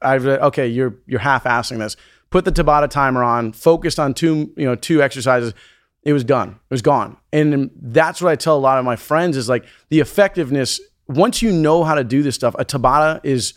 [0.02, 1.96] I've okay, you're you're half assing this.
[2.30, 5.54] Put the Tabata timer on, focused on two, you know, two exercises.
[6.02, 6.50] It was done.
[6.50, 7.16] It was gone.
[7.32, 11.42] And that's what I tell a lot of my friends is like the effectiveness, once
[11.42, 13.54] you know how to do this stuff, a Tabata is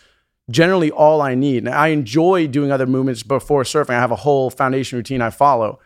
[0.49, 1.65] generally all I need.
[1.65, 3.91] And I enjoy doing other movements before surfing.
[3.91, 5.79] I have a whole foundation routine I follow.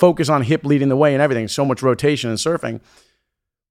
[0.00, 1.46] Focus on hip leading the way and everything.
[1.46, 2.80] So much rotation in surfing.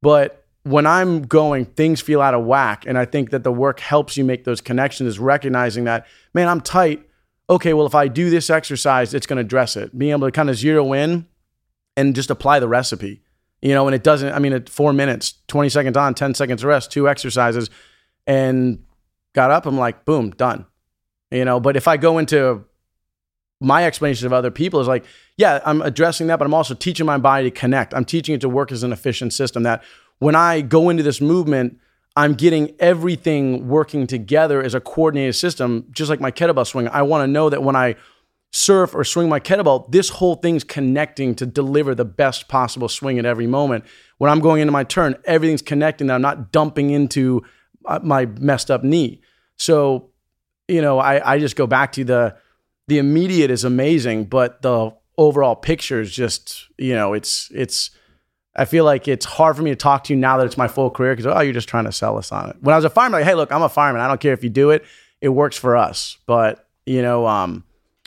[0.01, 2.85] But when I'm going, things feel out of whack.
[2.85, 6.47] And I think that the work helps you make those connections, is recognizing that, man,
[6.47, 7.05] I'm tight.
[7.49, 9.97] Okay, well, if I do this exercise, it's going to address it.
[9.97, 11.27] Being able to kind of zero in
[11.97, 13.23] and just apply the recipe,
[13.61, 16.63] you know, and it doesn't, I mean, at four minutes, 20 seconds on, 10 seconds
[16.63, 17.69] rest, two exercises,
[18.27, 18.85] and
[19.33, 20.65] got up, I'm like, boom, done.
[21.31, 22.65] You know, but if I go into
[23.59, 25.05] my explanation of other people is like,
[25.37, 27.93] yeah, I'm addressing that, but I'm also teaching my body to connect.
[27.93, 29.83] I'm teaching it to work as an efficient system that
[30.19, 31.77] when I go into this movement,
[32.15, 36.87] I'm getting everything working together as a coordinated system, just like my kettlebell swing.
[36.87, 37.95] I want to know that when I
[38.51, 43.19] surf or swing my kettlebell, this whole thing's connecting to deliver the best possible swing
[43.19, 43.85] at every moment.
[44.17, 47.43] When I'm going into my turn, everything's connecting that I'm not dumping into
[47.85, 49.21] uh, my messed up knee.
[49.55, 50.09] So,
[50.67, 52.35] you know, I, I just go back to the
[52.89, 57.91] the immediate is amazing, but the overall picture is just, you know, it's it's
[58.55, 60.67] I feel like it's hard for me to talk to you now that it's my
[60.67, 62.57] full career because oh, you're just trying to sell us on it.
[62.61, 64.01] When I was a fireman, like, hey, look, I'm a fireman.
[64.01, 64.83] I don't care if you do it.
[65.21, 66.17] It works for us.
[66.25, 67.63] But you know, um,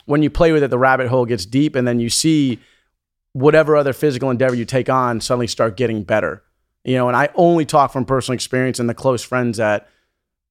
[0.06, 2.58] when you play with it, the rabbit hole gets deep, and then you see
[3.34, 6.42] whatever other physical endeavor you take on suddenly start getting better.
[6.84, 9.88] You know, and I only talk from personal experience and the close friends that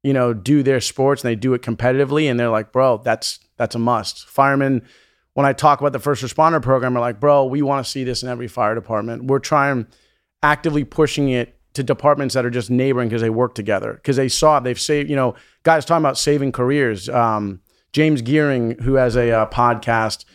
[0.04, 3.40] you know do their sports and they do it competitively, and they're like, bro, that's
[3.58, 4.28] that's a must.
[4.28, 4.82] Firemen
[5.34, 8.04] when I talk about the first responder program, are like, bro, we want to see
[8.04, 9.26] this in every fire department.
[9.26, 9.88] We're trying
[10.44, 14.28] actively pushing it to departments that are just neighboring because they work together because they
[14.28, 14.64] saw it.
[14.66, 17.08] They've saved, you know, guys talking about saving careers.
[17.08, 17.62] Um,
[17.94, 20.26] James Geering, who has a uh, podcast,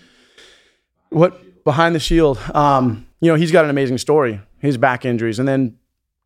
[1.10, 4.40] what behind the shield, um, you know, he's got an amazing story.
[4.58, 5.76] His back injuries, and then,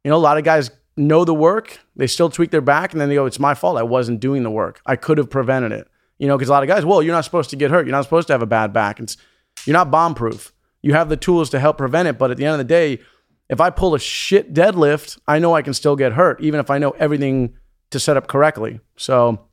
[0.05, 1.81] you know, a lot of guys know the work.
[1.97, 3.79] They still tweak their back, and then they go, "It's my fault.
[3.79, 4.81] I wasn't doing the work.
[4.87, 7.25] I could have prevented it." You know, because a lot of guys, well, you're not
[7.25, 7.87] supposed to get hurt.
[7.87, 9.01] You're not supposed to have a bad back.
[9.01, 9.17] It's,
[9.65, 10.53] you're not bomb proof.
[10.83, 12.19] You have the tools to help prevent it.
[12.19, 13.01] But at the end of the day,
[13.49, 16.71] if I pull a shit deadlift, I know I can still get hurt, even if
[16.71, 17.57] I know everything
[17.91, 18.81] to set up correctly.
[18.97, 19.47] So,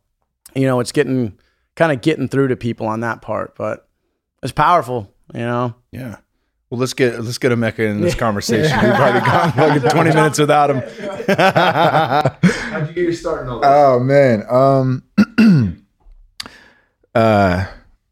[0.56, 1.40] you know, it's getting
[1.76, 3.56] kind of getting through to people on that part.
[3.56, 3.88] But
[4.44, 5.74] it's powerful, you know.
[5.92, 6.18] Yeah.
[6.70, 8.78] Well, let's get let's get Emeka in this conversation.
[8.82, 10.80] We've already gone like 20 minutes without him.
[11.38, 13.70] How'd you get your start in all this?
[13.72, 14.44] Oh man.
[14.50, 15.04] Um
[17.16, 17.66] uh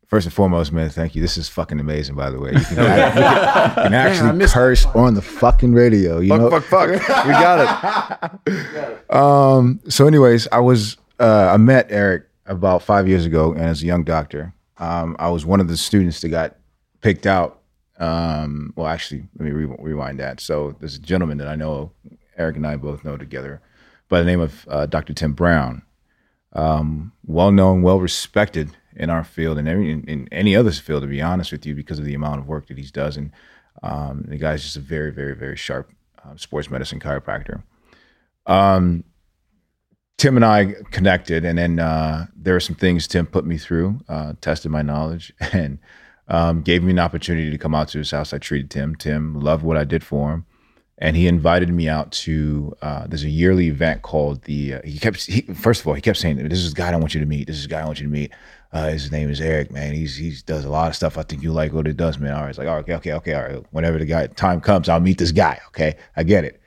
[0.07, 1.21] first and foremost, man, thank you.
[1.21, 2.51] This is fucking amazing, by the way.
[2.53, 6.19] You can, you can, you can actually curse on the fucking radio.
[6.19, 6.49] You know?
[6.49, 7.25] Fuck, fuck, fuck.
[7.25, 9.01] We got it.
[9.09, 13.83] Um so anyways, I was uh I met Eric about five years ago and as
[13.83, 14.53] a young doctor.
[14.77, 16.55] Um I was one of the students that got
[17.01, 17.54] picked out
[17.97, 20.39] Um, well, actually, let me re- rewind that.
[20.39, 21.91] So there's a gentleman that I know,
[22.37, 23.61] Eric and I both know together,
[24.09, 25.13] by the name of uh, Dr.
[25.13, 25.83] Tim Brown.
[26.53, 31.07] Um, well known, well respected in our field and in, in, any other field, to
[31.07, 33.17] be honest with you, because of the amount of work that he's does.
[33.17, 33.31] And
[33.83, 35.91] um, the guy's just a very, very, very sharp
[36.23, 37.63] uh, sports medicine chiropractor.
[38.45, 39.03] Um,
[40.17, 43.99] Tim and I connected, and then uh, there were some things Tim put me through,
[44.07, 45.79] uh, tested my knowledge, and
[46.27, 48.33] um, gave me an opportunity to come out to his house.
[48.33, 48.95] I treated Tim.
[48.95, 50.45] Tim loved what I did for him,
[50.97, 52.75] and he invited me out to.
[52.81, 54.75] Uh, there's a yearly event called the.
[54.75, 57.13] Uh, he kept he, first of all he kept saying, "This is guy I want
[57.13, 57.47] you to meet.
[57.47, 58.31] This is guy I want you to meet."
[58.71, 59.93] Uh, his name is Eric, man.
[59.93, 61.17] He's he does a lot of stuff.
[61.17, 62.33] I think you like what it does, man.
[62.33, 63.65] All right, it's like, oh, okay, okay, okay, all right.
[63.71, 65.61] Whenever the guy time comes, I'll meet this guy.
[65.67, 66.59] Okay, I get it.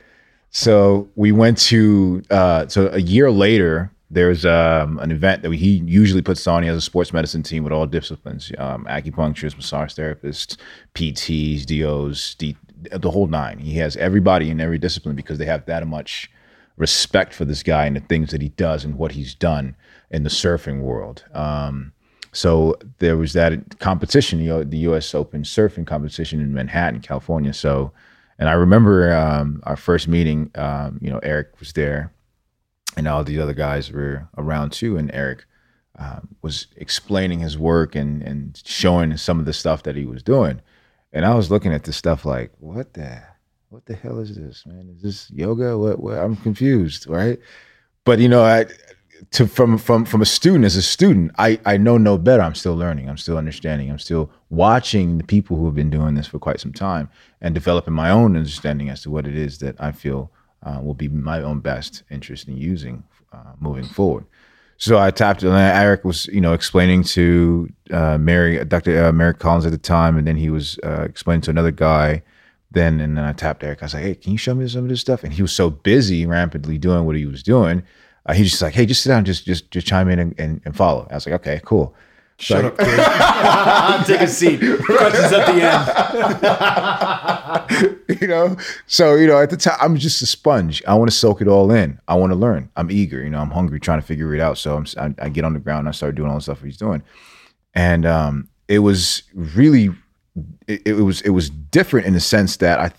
[0.50, 3.92] So we went to uh, so a year later.
[4.10, 6.62] There's um, an event that he usually puts on.
[6.62, 10.56] He has a sports medicine team with all disciplines: um, acupuncturists, massage therapists,
[10.94, 12.56] PTs, DOs, D,
[12.90, 13.58] the whole nine.
[13.58, 16.30] He has everybody in every discipline because they have that much
[16.76, 19.76] respect for this guy and the things that he does and what he's done
[20.10, 21.24] in the surfing world.
[21.34, 21.92] Um,
[22.32, 25.14] so there was that competition, you know, the U.S.
[25.14, 27.52] Open surfing competition in Manhattan, California.
[27.52, 27.92] So
[28.38, 30.50] and I remember um, our first meeting.
[30.54, 32.12] Um, you know, Eric was there,
[32.96, 34.96] and all the other guys were around too.
[34.96, 35.44] And Eric
[35.98, 40.22] um, was explaining his work and and showing some of the stuff that he was
[40.22, 40.60] doing.
[41.12, 43.22] And I was looking at this stuff like, what the
[43.70, 44.94] what the hell is this, man?
[44.94, 45.76] Is this yoga?
[45.76, 46.00] What?
[46.00, 46.18] what?
[46.18, 47.38] I'm confused, right?
[48.04, 48.66] But you know, I
[49.32, 52.42] to from from from a student as a student, I I know no better.
[52.42, 53.08] I'm still learning.
[53.08, 53.90] I'm still understanding.
[53.90, 57.54] I'm still watching the people who have been doing this for quite some time and
[57.54, 60.30] developing my own understanding as to what it is that I feel
[60.62, 64.24] uh, will be my own best interest in using uh, moving forward.
[64.76, 65.42] So I tapped.
[65.42, 69.06] And Eric was you know explaining to uh, Mary, Dr.
[69.06, 72.22] Uh, Mary Collins at the time, and then he was uh, explaining to another guy.
[72.70, 73.82] Then and then I tapped Eric.
[73.82, 75.52] I was like, "Hey, can you show me some of this stuff?" And he was
[75.52, 77.82] so busy, rapidly doing what he was doing
[78.28, 80.60] uh, he's just like, hey, just sit down, just just just chime in and, and,
[80.64, 81.08] and follow.
[81.10, 81.94] I was like, okay, cool.
[82.40, 84.06] Shut so, up, kid.
[84.06, 84.60] Take a seat.
[84.60, 85.60] Questions at the
[88.06, 88.20] end.
[88.20, 90.80] you know, so you know, at the time, I'm just a sponge.
[90.86, 91.98] I want to soak it all in.
[92.06, 92.70] I want to learn.
[92.76, 93.20] I'm eager.
[93.24, 94.56] You know, I'm hungry, trying to figure it out.
[94.56, 96.62] So I'm, I, I get on the ground and I start doing all the stuff
[96.62, 97.02] he's doing,
[97.74, 99.90] and um, it was really,
[100.68, 102.92] it, it was it was different in the sense that I,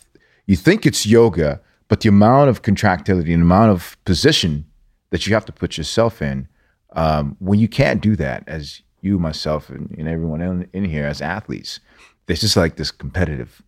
[0.48, 4.66] you think it's yoga, but the amount of contractility and the amount of position
[5.12, 6.50] that you have to put yourself in
[6.92, 11.06] um, when you can't do that as you myself and, and everyone in, in, here
[11.06, 11.80] as athletes
[12.26, 13.62] there's just like this competitive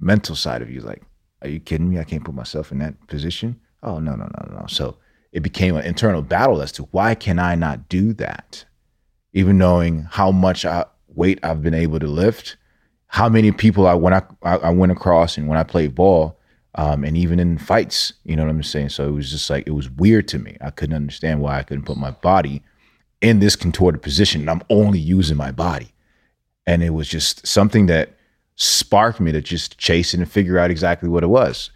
[0.00, 1.02] mental side of you like
[1.42, 4.54] are you kidding me i can't put myself in that position oh no no no
[4.54, 4.96] no so
[5.32, 8.64] it became an internal battle as to why can i not do that
[9.32, 12.56] even knowing how much I, weight i've been able to lift
[13.08, 16.38] how many people i when I, I went across and when i played ball
[16.74, 18.90] um, and even in fights, you know what I'm saying?
[18.90, 20.56] So it was just like, it was weird to me.
[20.60, 22.62] I couldn't understand why I couldn't put my body
[23.20, 24.42] in this contorted position.
[24.42, 25.92] And I'm only using my body.
[26.66, 28.16] And it was just something that
[28.56, 31.70] sparked me to just chase it and figure out exactly what it was.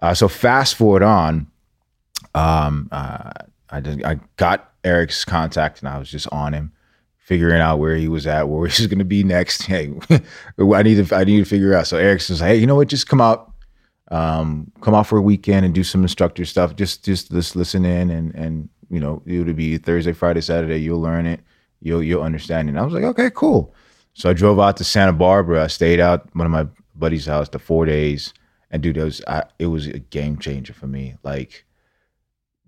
[0.00, 1.48] Uh, so fast forward on,
[2.34, 3.30] um, uh,
[3.70, 6.72] I, just, I got Eric's contact and I was just on him,
[7.18, 9.62] figuring out where he was at, where he was going to be next.
[9.62, 9.92] Hey,
[10.58, 11.86] I need to I need to figure out.
[11.86, 12.88] So Eric's like, hey, you know what?
[12.88, 13.52] Just come out,
[14.10, 16.76] um, come out for a weekend and do some instructor stuff.
[16.76, 20.78] Just just just listen in and and you know it'll be Thursday, Friday, Saturday.
[20.78, 21.40] You'll learn it.
[21.80, 22.72] You'll you'll understand it.
[22.72, 23.74] And I was like, okay, cool.
[24.14, 25.64] So I drove out to Santa Barbara.
[25.64, 28.34] I stayed out one of my buddy's house the four days,
[28.70, 31.16] and dude, it was I, it was a game changer for me.
[31.22, 31.64] Like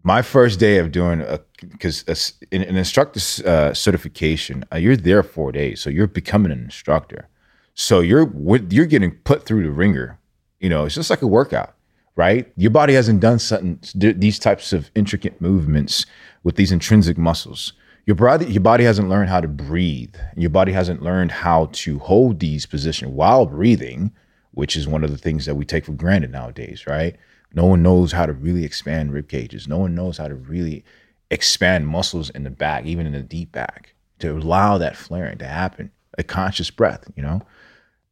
[0.02, 2.04] my first day of doing a because
[2.52, 7.28] an instructor uh, certification, uh, you're there four days, so you're becoming an instructor.
[7.74, 8.30] So you're
[8.70, 10.20] you're getting put through the ringer
[10.60, 11.74] you know, it's just like a workout,
[12.16, 12.52] right?
[12.56, 16.06] Your body hasn't done something, these types of intricate movements
[16.42, 17.72] with these intrinsic muscles.
[18.06, 20.16] Your body, your body hasn't learned how to breathe.
[20.36, 24.10] Your body hasn't learned how to hold these positions while breathing,
[24.52, 27.16] which is one of the things that we take for granted nowadays, right?
[27.54, 29.68] No one knows how to really expand rib cages.
[29.68, 30.84] No one knows how to really
[31.30, 35.46] expand muscles in the back, even in the deep back, to allow that flaring to
[35.46, 35.90] happen.
[36.18, 37.42] A conscious breath, you know?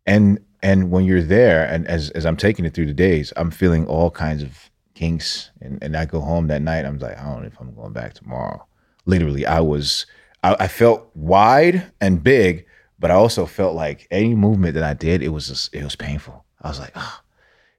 [0.07, 3.51] And and when you're there and as, as i'm taking it through the days i'm
[3.51, 5.51] feeling all kinds of kinks.
[5.61, 7.93] And, and i go home that night i'm like i don't know if i'm going
[7.93, 8.67] back tomorrow.
[9.07, 10.07] Literally i was
[10.43, 12.67] I, I, felt wide and big
[12.99, 15.97] but i also felt like any movement that i did it was just, it was
[15.97, 16.45] painful.
[16.61, 17.21] I was like oh,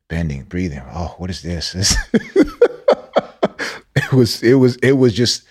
[0.08, 0.82] bending breathing.
[0.94, 1.96] Oh what is this, this?
[4.12, 5.44] It was it was it was just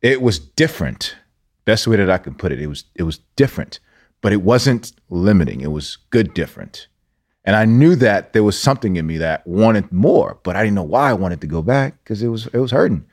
[0.00, 1.16] it was different.
[1.64, 3.80] Best way that i can put it it was it was different
[4.20, 5.60] but it wasn't limiting.
[5.60, 6.88] It was good different.
[7.44, 10.74] And I knew that there was something in me that wanted more, but I didn't
[10.74, 13.06] know why I wanted to go back because it was it was hurting.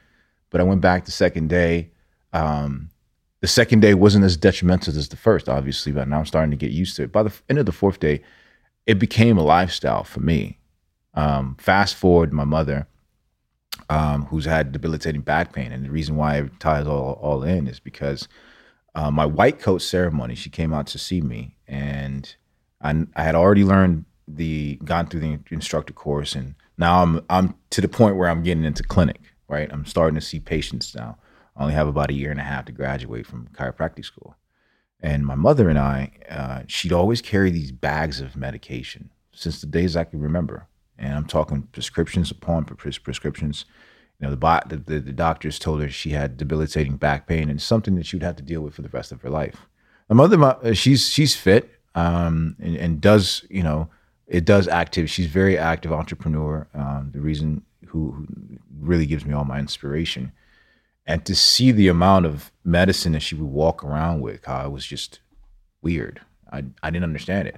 [0.49, 1.91] But I went back the second day.
[2.33, 2.89] Um,
[3.41, 6.57] the second day wasn't as detrimental as the first, obviously, but now I'm starting to
[6.57, 7.11] get used to it.
[7.11, 8.21] By the end of the fourth day,
[8.87, 10.59] it became a lifestyle for me.
[11.13, 12.87] Um, fast forward, my mother,
[13.89, 17.67] um, who's had debilitating back pain, and the reason why it ties all, all in
[17.67, 18.27] is because
[18.95, 22.35] uh, my white coat ceremony, she came out to see me, and
[22.81, 27.55] I, I had already learned the gone through the instructor course, and now I'm I'm
[27.71, 29.21] to the point where I'm getting into clinic.
[29.49, 31.17] Right, I'm starting to see patients now.
[31.55, 34.35] I only have about a year and a half to graduate from chiropractic school.
[34.99, 39.67] And my mother and I, uh, she'd always carry these bags of medication since the
[39.67, 40.67] days I can remember.
[40.97, 43.65] And I'm talking prescriptions upon pres- prescriptions.
[44.23, 47.61] Know, the, bo- the, the, the doctors told her she had debilitating back pain and
[47.61, 49.67] something that she would have to deal with for the rest of her life.
[50.09, 53.89] My mother, uh, she's she's fit um, and, and does you know
[54.27, 55.09] it does active.
[55.09, 56.67] She's very active entrepreneur.
[56.73, 58.27] Um, the reason who, who
[58.79, 60.31] really gives me all my inspiration
[61.05, 64.85] and to see the amount of medicine that she would walk around with, it was
[64.85, 65.19] just
[65.81, 66.21] weird.
[66.51, 67.57] I I didn't understand it.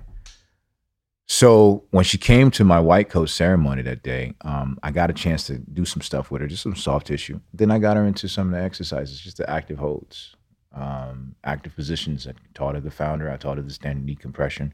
[1.28, 5.14] So when she came to my white coat ceremony that day, um, I got a
[5.14, 7.40] chance to do some stuff with her, just some soft tissue.
[7.52, 10.36] Then I got her into some of the exercises, just the active holds,
[10.74, 12.28] um, active positions.
[12.28, 13.32] I taught her the founder.
[13.32, 14.74] I taught her the standing decompression.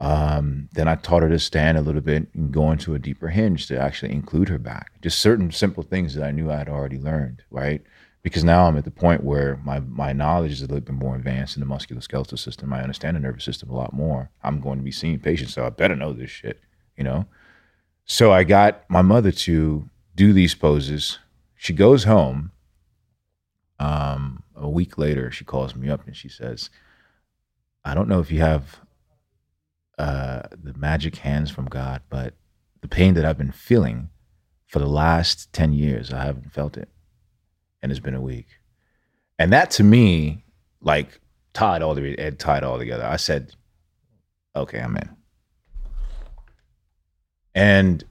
[0.00, 3.28] Um, then I taught her to stand a little bit and go into a deeper
[3.28, 4.92] hinge to actually include her back.
[5.02, 7.82] Just certain simple things that I knew I had already learned, right?
[8.28, 11.16] Because now I'm at the point where my my knowledge is a little bit more
[11.16, 12.72] advanced in the musculoskeletal system.
[12.72, 14.30] I understand the nervous system a lot more.
[14.42, 16.60] I'm going to be seeing patients, so I better know this shit,
[16.96, 17.26] you know?
[18.04, 21.18] So I got my mother to do these poses.
[21.56, 22.52] She goes home.
[23.80, 26.68] Um, a week later, she calls me up and she says,
[27.84, 28.80] I don't know if you have
[29.98, 32.34] uh, the magic hands from God, but
[32.80, 34.10] the pain that I've been feeling
[34.66, 36.88] for the last 10 years, I haven't felt it.
[37.82, 38.46] And it's been a week.
[39.38, 40.44] And that to me,
[40.80, 41.20] like,
[41.52, 43.04] tied all the it tied all together.
[43.04, 43.54] I said,
[44.54, 45.10] okay, I'm in.
[47.54, 48.04] And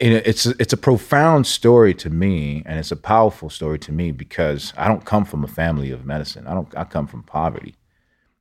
[0.00, 4.12] it's a, it's a profound story to me, and it's a powerful story to me
[4.12, 6.46] because I don't come from a family of medicine.
[6.46, 6.76] I don't.
[6.76, 7.74] I come from poverty.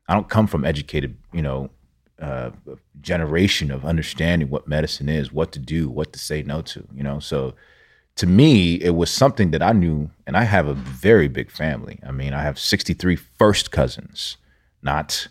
[0.08, 1.72] I don't come from educated, you know,
[2.22, 2.52] uh,
[3.02, 6.88] generation of understanding what medicine is, what to do, what to say no to.
[6.94, 7.56] You know, so
[8.18, 12.00] to me, it was something that I knew, and I have a very big family.
[12.06, 14.38] I mean, I have 63 first cousins,
[14.82, 15.28] not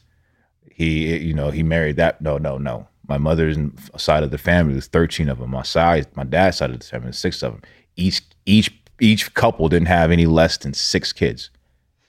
[0.77, 2.21] he, you know, he married that.
[2.21, 2.87] No, no, no.
[3.09, 3.57] My mother's
[3.97, 5.51] side of the family, there's 13 of them.
[5.51, 7.63] My side, my dad's side of the family, six of them.
[7.97, 8.71] Each, each,
[9.01, 11.49] each couple didn't have any less than six kids.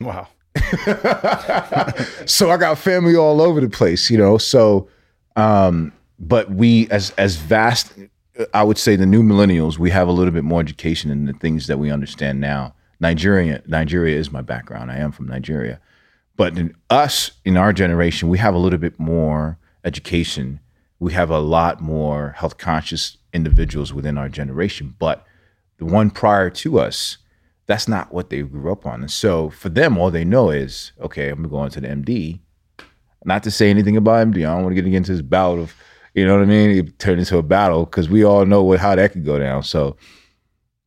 [0.02, 0.28] Wow.
[2.26, 4.38] so I got family all over the place, you know.
[4.38, 4.90] So,
[5.38, 7.94] um, but we, as as vast,
[8.54, 11.34] I would say the new millennials, we have a little bit more education in the
[11.34, 12.74] things that we understand now.
[13.00, 14.92] Nigeria, Nigeria is my background.
[14.92, 15.80] I am from Nigeria,
[16.36, 20.60] but in us in our generation, we have a little bit more education.
[21.00, 25.26] We have a lot more health conscious individuals within our generation, but
[25.78, 27.18] the one prior to us
[27.68, 29.02] that's not what they grew up on.
[29.02, 32.40] And so for them, all they know is, okay, I'm going to the MD.
[33.26, 34.38] Not to say anything about MD.
[34.38, 35.76] I don't want to get into this bout of,
[36.18, 36.72] you know what I mean?
[36.72, 39.62] It turned into a battle because we all know what, how that could go down.
[39.62, 39.98] So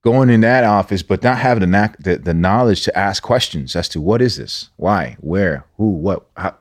[0.02, 3.88] going in that office, but not having the, the, the knowledge to ask questions as
[3.90, 6.56] to what is this, why, where, who, what, how,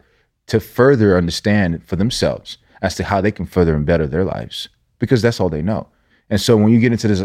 [0.46, 4.70] to further understand for themselves as to how they can further and better their lives
[5.00, 5.88] because that's all they know.
[6.30, 7.24] And so when you get into this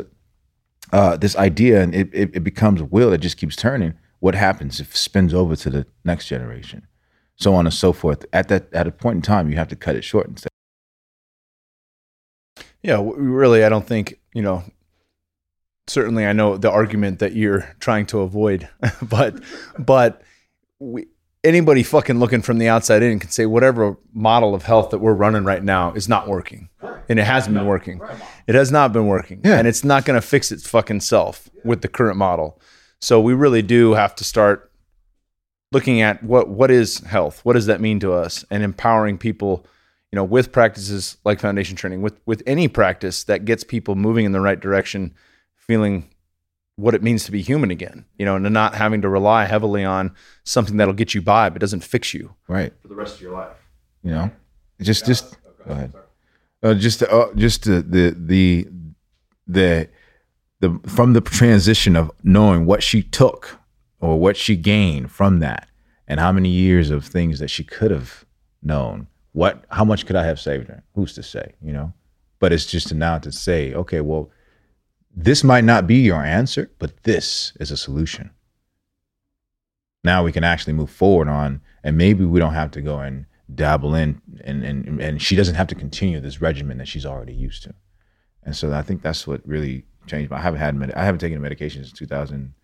[0.93, 4.35] uh, this idea and it, it, it becomes a wheel that just keeps turning, what
[4.35, 6.87] happens if it spins over to the next generation?
[7.37, 8.25] So on and so forth.
[8.33, 10.49] At that at a point in time, you have to cut it short and say,
[12.85, 14.63] Yeah, really, I don't think you know.
[15.87, 18.69] Certainly, I know the argument that you're trying to avoid,
[19.03, 19.41] but
[19.79, 20.23] but
[20.79, 21.07] we,
[21.43, 25.15] anybody fucking looking from the outside in can say whatever model of health that we're
[25.15, 26.69] running right now is not working.
[27.09, 28.01] And it hasn't been working.
[28.47, 29.43] It has not been working.
[29.45, 29.59] Yeah.
[29.59, 32.61] And it's not going to fix its fucking self with the current model.
[33.01, 34.73] So we really do have to start
[35.71, 37.41] looking at what what is health?
[37.45, 38.45] What does that mean to us?
[38.51, 39.67] And empowering people,
[40.15, 44.25] you know, with practices like foundation training, with with any practice that gets people moving
[44.25, 45.13] in the right direction,
[45.57, 46.09] feeling
[46.77, 49.85] what it means to be human again, you know, and not having to rely heavily
[49.85, 53.23] on something that'll get you by but doesn't fix you right, for the rest of
[53.23, 53.57] your life.
[54.05, 54.31] you know,
[54.81, 55.37] just just
[55.67, 55.93] go ahead.
[56.63, 58.69] Uh, just uh, just the, the the
[59.49, 59.89] the
[60.61, 63.59] the from the transition of knowing what she took
[63.99, 65.67] or what she gained from that,
[66.07, 68.25] and how many years of things that she could have
[68.63, 69.65] known What?
[69.69, 70.85] How much could I have saved her?
[70.95, 71.55] Who's to say?
[71.61, 71.93] You know.
[72.39, 74.31] But it's just to now to say, okay, well,
[75.15, 78.31] this might not be your answer, but this is a solution.
[80.05, 83.27] Now we can actually move forward on, and maybe we don't have to go and
[83.53, 87.35] dabble in, and and and she doesn't have to continue this regimen that she's already
[87.35, 87.75] used to.
[88.45, 90.33] And so I think that's what really changed.
[90.33, 92.55] I haven't had med- I haven't taken a medication since 2000,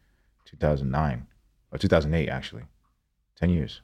[0.44, 1.26] 2009
[1.72, 2.62] or 2008 actually,
[3.36, 3.80] ten years.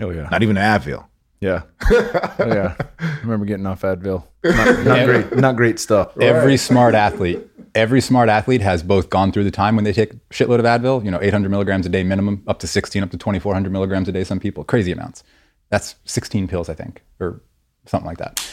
[0.00, 1.06] Oh yeah, Not even an Advil.
[1.40, 2.76] Yeah, oh, yeah.
[2.98, 4.26] I remember getting off Advil.
[4.44, 6.16] Not, not great, not great stuff.
[6.18, 7.40] Every smart athlete,
[7.74, 10.64] every smart athlete has both gone through the time when they take a shitload of
[10.66, 14.08] Advil, you know, 800 milligrams a day minimum, up to 16, up to 2,400 milligrams
[14.08, 14.24] a day.
[14.24, 15.24] Some people, crazy amounts.
[15.70, 17.42] That's 16 pills, I think, or
[17.86, 18.46] something like that.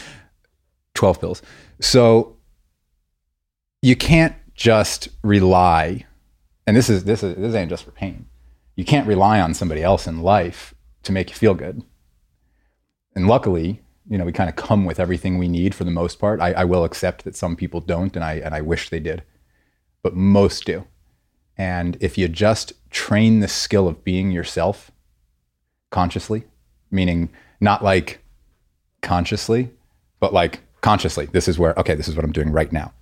[0.93, 1.41] 12 pills.
[1.79, 2.37] So
[3.81, 6.05] you can't just rely,
[6.65, 8.25] and this is this is this ain't just for pain.
[8.75, 10.73] You can't rely on somebody else in life
[11.03, 11.83] to make you feel good.
[13.17, 16.19] And luckily, you know, we kind of come with everything we need for the most
[16.19, 16.39] part.
[16.39, 19.23] I, I will accept that some people don't, and I and I wish they did,
[20.03, 20.85] but most do.
[21.57, 24.91] And if you just train the skill of being yourself
[25.89, 26.43] consciously,
[26.91, 28.19] meaning not like
[29.01, 29.71] consciously,
[30.19, 32.93] but like consciously, this is where okay, this is what I'm doing right now,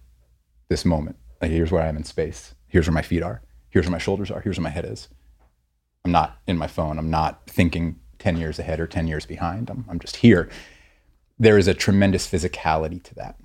[0.70, 1.18] this moment.
[1.42, 2.56] Like here's where I am in space.
[2.70, 3.42] Here's where my feet are.
[3.70, 4.40] Here's where my shoulders are.
[4.40, 5.10] Here's where my head is.
[6.06, 6.98] I'm not in my phone.
[6.98, 9.70] I'm not thinking 10 years ahead or 10 years behind.
[9.70, 10.50] I'm, I'm just here.
[11.38, 13.38] There is a tremendous physicality to that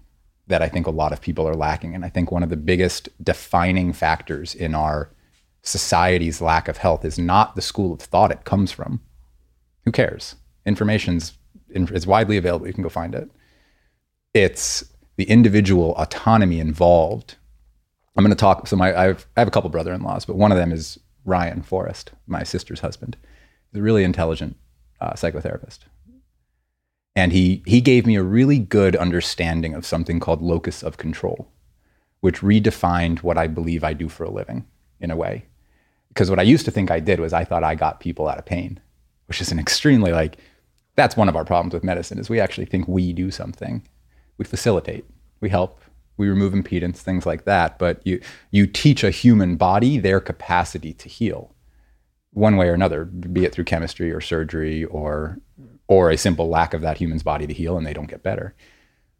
[0.46, 1.94] that I think a lot of people are lacking.
[1.94, 5.10] And I think one of the biggest defining factors in our
[5.60, 9.02] society's lack of health is not the school of thought it comes from.
[9.84, 10.36] Who cares?
[10.64, 11.34] Information's
[11.68, 12.66] is widely available.
[12.66, 13.30] You can go find it.
[14.32, 14.82] It's
[15.16, 17.36] the individual autonomy involved.
[18.16, 18.66] I'm going to talk.
[18.66, 22.12] So my I've, I have a couple brother-in-laws, but one of them is Ryan Forrest,
[22.26, 23.18] my sister's husband.
[23.70, 24.56] He's a really intelligent
[25.00, 25.80] uh, psychotherapist,
[27.16, 31.48] and he he gave me a really good understanding of something called locus of control,
[32.20, 34.66] which redefined what I believe I do for a living
[35.00, 35.46] in a way.
[36.08, 38.38] Because what I used to think I did was I thought I got people out
[38.38, 38.80] of pain,
[39.26, 40.38] which is an extremely like
[40.96, 43.86] that's one of our problems with medicine is we actually think we do something.
[44.38, 45.04] We facilitate,
[45.40, 45.80] we help,
[46.16, 47.78] we remove impedance, things like that.
[47.78, 48.20] But you
[48.50, 51.54] you teach a human body their capacity to heal,
[52.32, 55.38] one way or another, be it through chemistry or surgery or
[55.88, 58.54] or a simple lack of that human's body to heal, and they don't get better.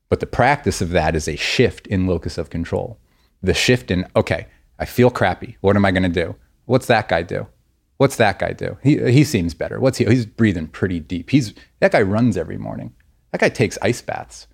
[0.09, 2.99] But the practice of that is a shift in locus of control.
[3.43, 4.47] The shift in okay,
[4.79, 5.57] I feel crappy.
[5.61, 6.37] What am I going to do?
[6.67, 7.49] What's that guy do?
[7.97, 8.79] What's that guy do?
[8.83, 9.81] He he seems better.
[9.81, 10.05] What's he?
[10.05, 11.31] He's breathing pretty deep.
[11.31, 12.95] He's that guy runs every morning.
[13.33, 14.47] That guy takes ice baths.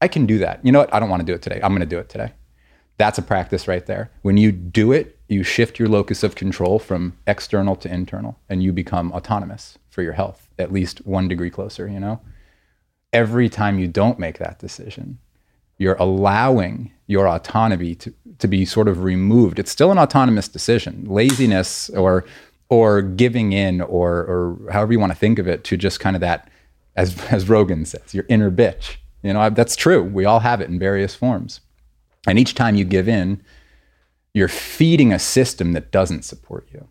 [0.00, 0.64] I can do that.
[0.64, 0.94] You know what?
[0.94, 1.60] I don't want to do it today.
[1.62, 2.32] I'm going to do it today.
[2.98, 4.10] That's a practice right there.
[4.22, 8.62] When you do it, you shift your locus of control from external to internal and
[8.62, 12.20] you become autonomous for your health, at least one degree closer, you know?
[13.12, 15.18] Every time you don't make that decision,
[15.78, 19.58] you're allowing your autonomy to, to be sort of removed.
[19.58, 21.06] It's still an autonomous decision.
[21.08, 22.24] Laziness or
[22.70, 26.14] or giving in or or however you want to think of it to just kind
[26.14, 26.50] of that
[26.96, 30.02] as as Rogan says, your inner bitch you know, that's true.
[30.02, 31.60] We all have it in various forms.
[32.26, 33.42] And each time you give in,
[34.34, 36.88] you're feeding a system that doesn't support you.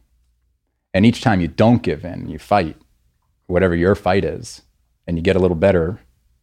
[0.93, 2.77] And each time you don't give in, you fight,
[3.45, 4.63] whatever your fight is,
[5.05, 5.99] and you get a little better,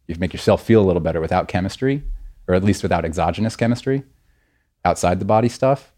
[0.07, 2.03] you make yourself feel a little better without chemistry,
[2.47, 4.03] or at least without exogenous chemistry,
[4.83, 5.93] outside the body stuff.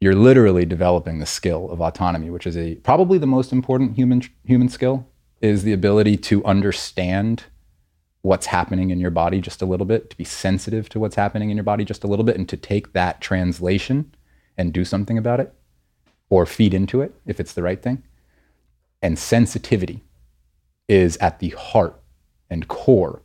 [0.00, 4.22] You're literally developing the skill of autonomy, which is a probably the most important human
[4.44, 5.06] human skill,
[5.40, 7.44] is the ability to understand
[8.22, 11.50] what's happening in your body just a little bit, to be sensitive to what's happening
[11.50, 14.14] in your body just a little bit, and to take that translation
[14.58, 15.54] and do something about it
[16.28, 18.02] or feed into it if it's the right thing.
[19.02, 20.02] And sensitivity
[20.88, 21.98] is at the heart
[22.50, 23.22] and core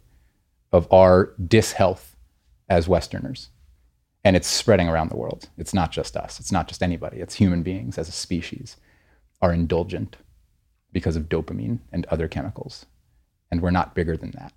[0.72, 2.16] of our dishealth
[2.70, 3.50] as Westerners.
[4.24, 5.50] And it's spreading around the world.
[5.58, 8.78] It's not just us, it's not just anybody, it's human beings as a species
[9.42, 10.16] are indulgent
[10.92, 12.86] because of dopamine and other chemicals.
[13.52, 14.54] And we're not bigger than that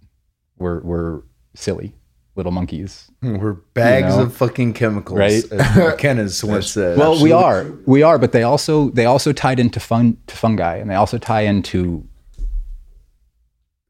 [0.59, 1.23] we're we're
[1.55, 1.95] silly
[2.37, 3.11] little monkeys.
[3.21, 4.23] Hmm, we're bags You know?
[4.27, 5.45] of fucking chemicals, Right?
[5.51, 6.97] as McKenna's once said.
[6.97, 10.77] Well, we are, we are, but they also they also tied into fun to fungi,
[10.77, 12.07] and they also tie into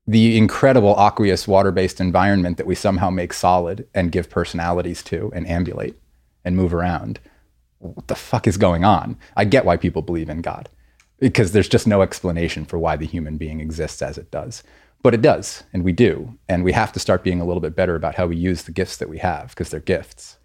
[0.07, 5.47] the incredible aqueous water-based environment that we somehow make solid and give personalities to and
[5.47, 5.97] ambulate
[6.45, 7.21] and move around.
[7.79, 9.19] What the fuck is going on?
[9.37, 10.69] I get why people believe in God
[11.19, 14.63] because there's just no explanation for why the human being exists as it does.
[15.03, 16.37] But it does, and we do.
[16.49, 18.73] And we have to start being a little bit better about how we use the
[18.73, 20.39] gifts that we have because they're gifts.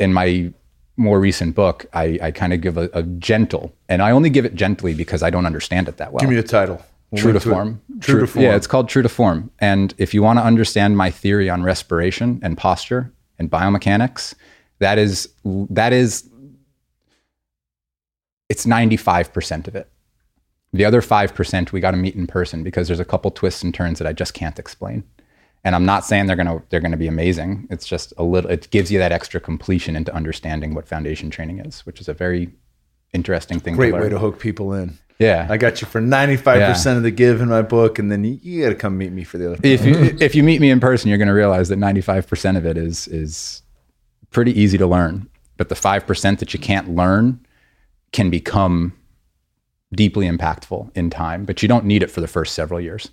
[0.00, 0.52] In my
[0.96, 4.44] more recent book, I, I kind of give a, a gentle, and I only give
[4.44, 6.20] it gently because I don't understand it that well.
[6.20, 6.84] Give me a title.
[7.16, 7.42] True to it.
[7.42, 7.80] form.
[8.00, 8.44] True to form.
[8.44, 9.50] Yeah, it's called True to Form.
[9.60, 14.34] And if you want to understand my theory on respiration and posture and biomechanics,
[14.80, 16.28] that is that is
[18.48, 19.90] it's 95% of it.
[20.74, 23.72] The other 5% we got to meet in person because there's a couple twists and
[23.72, 25.04] turns that I just can't explain.
[25.62, 27.68] And I'm not saying they're going to they're going to be amazing.
[27.70, 31.60] It's just a little it gives you that extra completion into understanding what foundation training
[31.60, 32.50] is, which is a very
[33.12, 34.98] interesting thing Great to way to hook people in.
[35.20, 35.46] yeah.
[35.48, 38.62] I got you for 95% of the give in my book, and then you, you
[38.64, 39.60] got to come meet me for the other.
[39.62, 42.66] if you if you meet me in person, you're going to realize that 95% of
[42.66, 43.62] it is is
[44.32, 47.38] pretty easy to learn, but the 5% that you can't learn
[48.10, 48.92] can become
[49.94, 53.10] deeply impactful in time, but you don't need it for the first several years.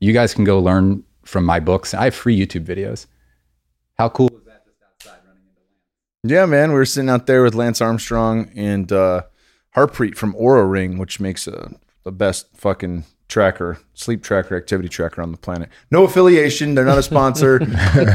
[0.00, 1.94] You guys can go learn from my books.
[1.94, 3.06] I have free YouTube videos.
[3.96, 5.60] How cool is that just outside running into
[6.22, 6.30] land?
[6.32, 9.22] Yeah, man, we were sitting out there with Lance Armstrong and uh,
[9.76, 11.70] Harpreet from Oura Ring, which makes uh,
[12.02, 13.04] the best fucking
[13.34, 15.68] tracker, sleep tracker, activity tracker on the planet.
[15.90, 17.60] No affiliation; they're not a sponsor,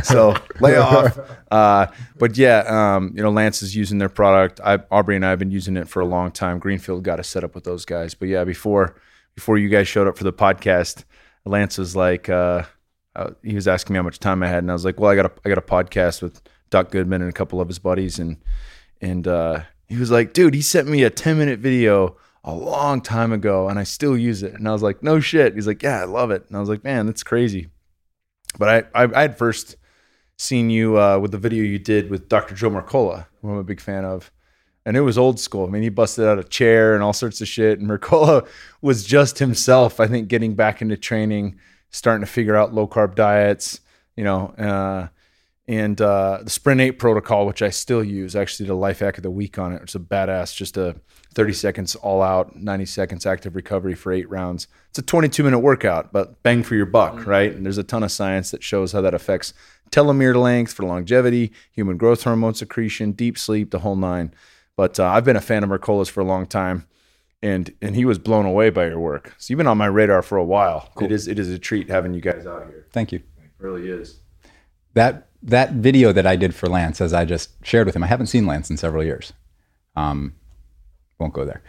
[0.04, 1.20] so lay off.
[1.52, 4.62] Uh, but yeah, um, you know, Lance is using their product.
[4.64, 6.58] I, Aubrey and I have been using it for a long time.
[6.58, 8.14] Greenfield got us set up with those guys.
[8.14, 8.96] But yeah, before
[9.36, 11.04] before you guys showed up for the podcast,
[11.44, 12.64] Lance was like, uh,
[13.14, 15.12] uh, he was asking me how much time I had, and I was like, well,
[15.12, 17.80] I got a I got a podcast with Doc Goodman and a couple of his
[17.80, 18.38] buddies, and
[19.02, 23.02] and uh, he was like, dude, he sent me a 10 minute video a long
[23.02, 24.54] time ago and I still use it.
[24.54, 25.56] And I was like, no shit.
[25.56, 26.46] He's like, yeah, I love it.
[26.48, 27.68] And I was like, man, that's crazy.
[28.58, 29.76] But I, I, I had first
[30.38, 32.56] seen you uh, with the video you did with Dr.
[32.56, 34.32] Joe Mercola, who I'm a big fan of.
[34.86, 35.66] And it was old school.
[35.66, 37.80] I mean, he busted out a chair and all sorts of shit.
[37.80, 38.48] And Mercola
[38.82, 41.60] was just himself, I think, getting back into training,
[41.92, 43.82] starting to figure out low carb diets,
[44.16, 45.08] you know, uh,
[45.68, 48.36] and uh, the Sprint 8 protocol, which I still use.
[48.36, 49.84] Actually a life hack of the week on it.
[49.84, 50.96] It's a badass, just a
[51.34, 54.68] 30 seconds all out, 90 seconds active recovery for eight rounds.
[54.90, 57.54] It's a 22 minute workout, but bang for your buck, right?
[57.54, 59.54] And there's a ton of science that shows how that affects
[59.92, 64.34] telomere length for longevity, human growth hormone secretion, deep sleep, the whole nine.
[64.76, 66.88] But uh, I've been a fan of Mercola's for a long time.
[67.42, 69.34] And, and he was blown away by your work.
[69.38, 70.92] So you've been on my radar for a while.
[71.00, 72.86] It is it is a treat having you guys out here.
[72.92, 73.20] Thank you.
[73.20, 74.20] It really is.
[74.94, 78.08] that that video that I did for Lance, as I just shared with him, I
[78.08, 79.32] haven't seen Lance in several years.
[79.96, 80.36] Um,
[81.20, 81.62] won't go there,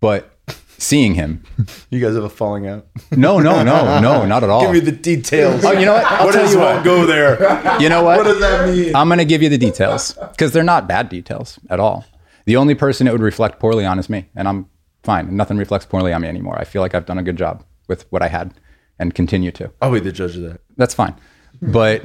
[0.00, 0.34] but
[0.78, 1.44] seeing him,
[1.90, 2.86] You guys have a falling out.
[3.10, 4.60] no, no, no, no, not at all.
[4.62, 5.64] Give me the details.
[5.64, 6.04] oh, you know what?
[6.12, 6.84] I'll what tell is you won't what.
[6.84, 7.80] go there?
[7.80, 8.18] You know what?
[8.18, 8.94] What does that mean?
[8.96, 12.04] I'm going to give you the details because they're not bad details at all.
[12.46, 14.66] The only person it would reflect poorly on is me, and I'm
[15.02, 15.36] fine.
[15.36, 16.58] Nothing reflects poorly on me anymore.
[16.58, 18.54] I feel like I've done a good job with what I had
[18.98, 19.70] and continue to.
[19.82, 20.60] I'll be the judge of that.
[20.76, 21.14] That's fine.
[21.60, 22.02] But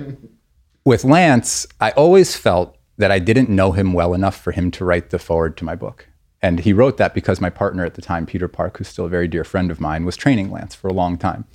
[0.86, 4.86] with Lance, I always felt that I didn't know him well enough for him to
[4.86, 6.08] write the forward to my book.
[6.44, 9.10] And he wrote that because my partner at the time, Peter Park, who's still a
[9.10, 11.46] very dear friend of mine, was training Lance for a long time.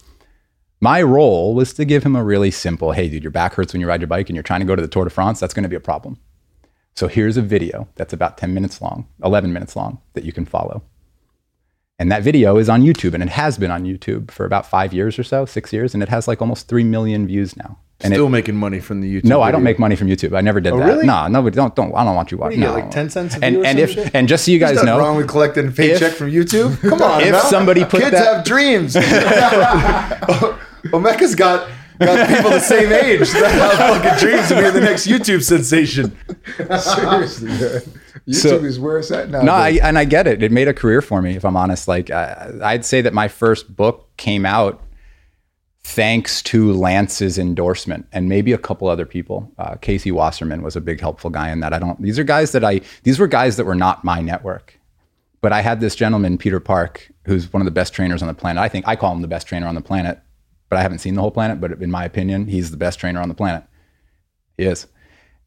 [0.81, 3.81] My role was to give him a really simple hey, dude, your back hurts when
[3.81, 5.41] you ride your bike and you're trying to go to the Tour de France.
[5.41, 6.19] That's going to be a problem.
[6.95, 10.47] So here's a video that's about 10 minutes long, 11 minutes long that you can
[10.47, 10.83] follow.
[11.99, 14.95] And that video is on YouTube and it has been on YouTube for about five
[14.95, 15.93] years or so, six years.
[15.93, 17.79] And it has like almost 3 million views now.
[18.01, 19.25] And Still it, making money from the YouTube.
[19.25, 20.37] no, I don't make money from YouTube.
[20.37, 20.85] I never did oh, that.
[20.87, 21.05] really?
[21.05, 22.61] No, no, don't, don't, I don't want you watching.
[22.61, 22.77] you no.
[22.77, 24.15] get, like 10 cents a and, or and if, shit?
[24.15, 26.31] and just so you guys There's nothing know, wrong with collecting a paycheck if- from
[26.31, 26.79] YouTube.
[26.89, 27.43] Come on, if man.
[27.47, 28.95] somebody put kids that- have dreams.
[30.85, 31.69] Emeka's got
[31.99, 36.17] got people the same age that have fucking dreams to be the next YouTube sensation.
[36.79, 37.59] Seriously, man.
[38.29, 39.43] YouTube So- is where it's at now.
[39.43, 40.41] No, I, and I get it.
[40.43, 41.89] It made a career for me, if I'm honest.
[41.89, 44.81] Like, I, I'd say that my first book came out
[45.89, 49.51] thanks to Lance's endorsement and maybe a couple other people.
[49.59, 51.73] Uh, Casey Wasserman was a big helpful guy in that.
[51.73, 52.01] I don't.
[52.03, 52.83] These are guys that I.
[53.05, 54.79] These were guys that were not my network,
[55.41, 58.35] but I had this gentleman, Peter Park, who's one of the best trainers on the
[58.35, 58.63] planet.
[58.63, 60.21] I think I call him the best trainer on the planet,
[60.69, 61.59] but I haven't seen the whole planet.
[61.59, 63.65] But in my opinion, he's the best trainer on the planet.
[64.59, 64.87] He is.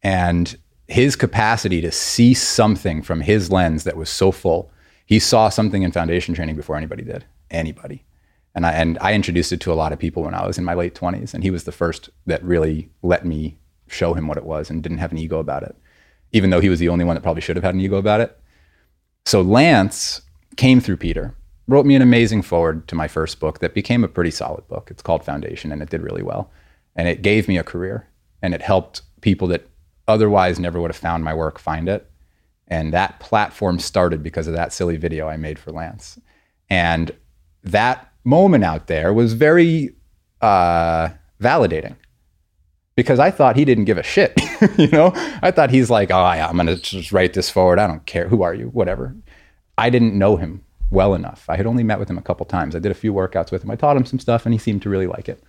[0.01, 4.71] And his capacity to see something from his lens that was so full,
[5.05, 7.25] he saw something in foundation training before anybody did.
[7.51, 8.05] Anybody.
[8.53, 10.65] And I, and I introduced it to a lot of people when I was in
[10.65, 11.33] my late 20s.
[11.33, 14.83] And he was the first that really let me show him what it was and
[14.83, 15.75] didn't have an ego about it,
[16.31, 18.21] even though he was the only one that probably should have had an ego about
[18.21, 18.37] it.
[19.25, 20.21] So Lance
[20.55, 21.35] came through Peter,
[21.67, 24.89] wrote me an amazing forward to my first book that became a pretty solid book.
[24.91, 26.51] It's called Foundation, and it did really well.
[26.95, 28.07] And it gave me a career,
[28.41, 29.67] and it helped people that
[30.07, 32.09] otherwise never would have found my work find it.
[32.67, 36.19] And that platform started because of that silly video I made for Lance.
[36.69, 37.11] And
[37.63, 39.95] that moment out there was very
[40.41, 41.09] uh,
[41.41, 41.95] validating
[42.95, 44.33] because I thought he didn't give a shit.
[44.77, 45.11] you know,
[45.41, 47.79] I thought he's like, oh, yeah, I'm going to just write this forward.
[47.79, 48.27] I don't care.
[48.27, 48.67] Who are you?
[48.67, 49.15] Whatever.
[49.77, 51.45] I didn't know him well enough.
[51.47, 52.75] I had only met with him a couple times.
[52.75, 53.71] I did a few workouts with him.
[53.71, 55.41] I taught him some stuff and he seemed to really like it.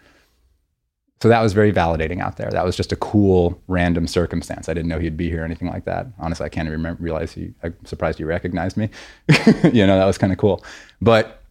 [1.20, 2.50] So that was very validating out there.
[2.50, 4.68] That was just a cool random circumstance.
[4.68, 6.08] I didn't know he'd be here or anything like that.
[6.18, 8.88] Honestly, I can't even remember, realize he, I'm surprised he recognized me.
[9.72, 10.64] you know, that was kind of cool.
[11.00, 11.41] But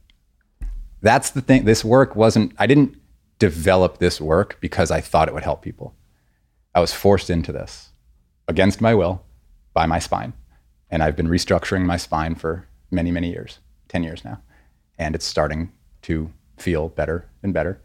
[1.01, 1.65] that's the thing.
[1.65, 2.97] This work wasn't, I didn't
[3.39, 5.95] develop this work because I thought it would help people.
[6.73, 7.89] I was forced into this
[8.47, 9.23] against my will
[9.73, 10.33] by my spine.
[10.89, 14.41] And I've been restructuring my spine for many, many years, 10 years now.
[14.97, 15.71] And it's starting
[16.03, 17.81] to feel better and better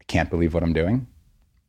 [0.00, 1.06] I can't believe what I'm doing.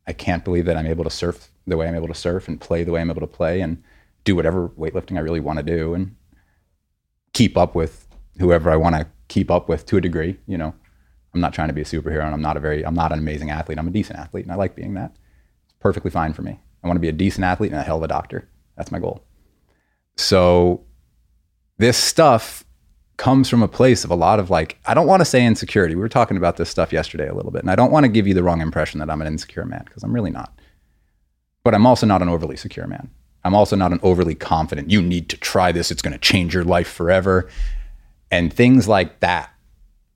[0.06, 2.60] I can't believe that I'm able to surf the way I'm able to surf and
[2.60, 3.82] play the way I'm able to play and
[4.24, 6.16] do whatever weightlifting I really want to do and
[7.32, 8.08] keep up with
[8.38, 10.36] whoever I want to keep up with to a degree.
[10.46, 10.74] You know,
[11.32, 13.18] I'm not trying to be a superhero and I'm not a very, I'm not an
[13.18, 13.78] amazing athlete.
[13.78, 15.16] I'm a decent athlete and I like being that.
[15.64, 16.60] It's perfectly fine for me.
[16.84, 18.46] I want to be a decent athlete and a hell of a doctor.
[18.76, 19.24] That's my goal.
[20.16, 20.84] So
[21.78, 22.64] this stuff
[23.16, 25.94] comes from a place of a lot of like, I don't want to say insecurity.
[25.94, 28.08] We were talking about this stuff yesterday a little bit, and I don't want to
[28.08, 30.58] give you the wrong impression that I'm an insecure man because I'm really not.
[31.64, 33.10] But I'm also not an overly secure man.
[33.44, 36.54] I'm also not an overly confident, you need to try this, it's going to change
[36.54, 37.48] your life forever.
[38.32, 39.50] And things like that.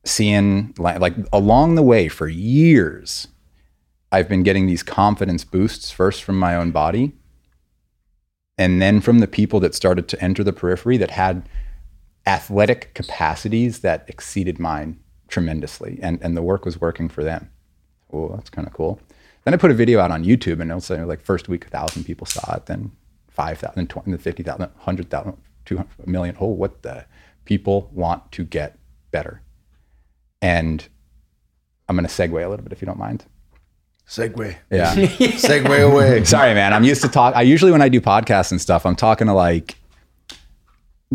[0.04, 3.28] Seeing like, like along the way for years,
[4.10, 7.12] I've been getting these confidence boosts first from my own body
[8.58, 11.48] and then from the people that started to enter the periphery that had
[12.26, 14.98] athletic capacities that exceeded mine
[15.28, 17.50] tremendously, and and the work was working for them.
[18.12, 19.00] Oh, that's kind of cool.
[19.44, 21.68] Then I put a video out on YouTube, and it'll say like first week a
[21.68, 22.92] thousand people saw it, then
[23.28, 26.36] five thousand, 20 then fifty thousand, hundred thousand, two hundred million.
[26.40, 27.06] Oh, what the
[27.46, 28.78] people want to get
[29.10, 29.42] better,
[30.42, 30.86] and
[31.88, 33.24] I'm going to segue a little bit if you don't mind.
[34.06, 34.54] Segue.
[34.70, 34.94] Yeah.
[34.94, 36.22] Segue away.
[36.24, 36.72] Sorry, man.
[36.72, 37.34] I'm used to talk.
[37.34, 39.76] I usually when I do podcasts and stuff, I'm talking to like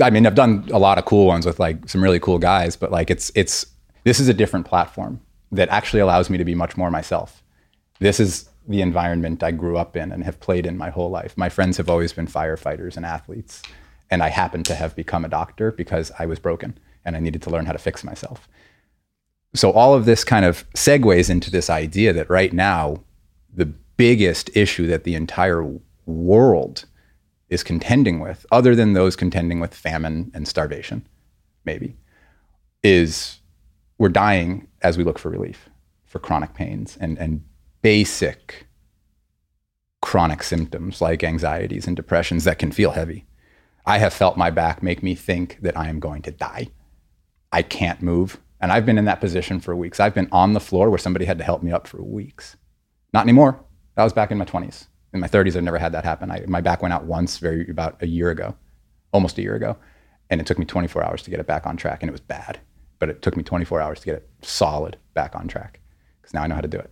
[0.01, 2.75] I mean, I've done a lot of cool ones with like some really cool guys,
[2.75, 3.65] but like it's it's
[4.03, 5.19] this is a different platform
[5.51, 7.43] that actually allows me to be much more myself.
[7.99, 11.36] This is the environment I grew up in and have played in my whole life.
[11.36, 13.61] My friends have always been firefighters and athletes,
[14.12, 17.41] and I happened to have become a doctor because I was broken and I needed
[17.43, 18.47] to learn how to fix myself.
[19.55, 23.03] So all of this kind of segues into this idea that right now
[23.53, 25.66] the biggest issue that the entire
[26.05, 26.86] world
[27.49, 31.07] is contending with, other than those contending with famine and starvation,
[31.66, 31.97] maybe,
[32.84, 33.39] is
[33.97, 35.70] we're dying as we look for relief
[36.05, 37.43] for chronic pains and, and
[37.82, 38.68] basic
[40.01, 43.26] chronic symptoms like anxieties and depressions that can feel heavy.
[43.86, 46.67] I have felt my back make me think that I am going to die.
[47.51, 48.39] I can't move.
[48.59, 49.99] And I've been in that position for weeks.
[49.99, 52.57] I've been on the floor where somebody had to help me up for weeks.
[53.13, 53.59] Not anymore.
[53.95, 56.32] That was back in my 20s in my 30s, I've never had that happen.
[56.32, 58.55] I, my back went out once, very about a year ago,
[59.11, 59.77] almost a year ago,
[60.29, 62.21] and it took me 24 hours to get it back on track, and it was
[62.21, 62.59] bad.
[62.99, 65.79] But it took me 24 hours to get it solid back on track
[66.21, 66.91] because now I know how to do it.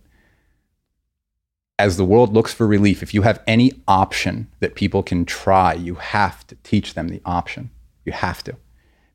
[1.80, 5.72] As the world looks for relief, if you have any option that people can try,
[5.72, 7.70] you have to teach them the option.
[8.04, 8.56] You have to.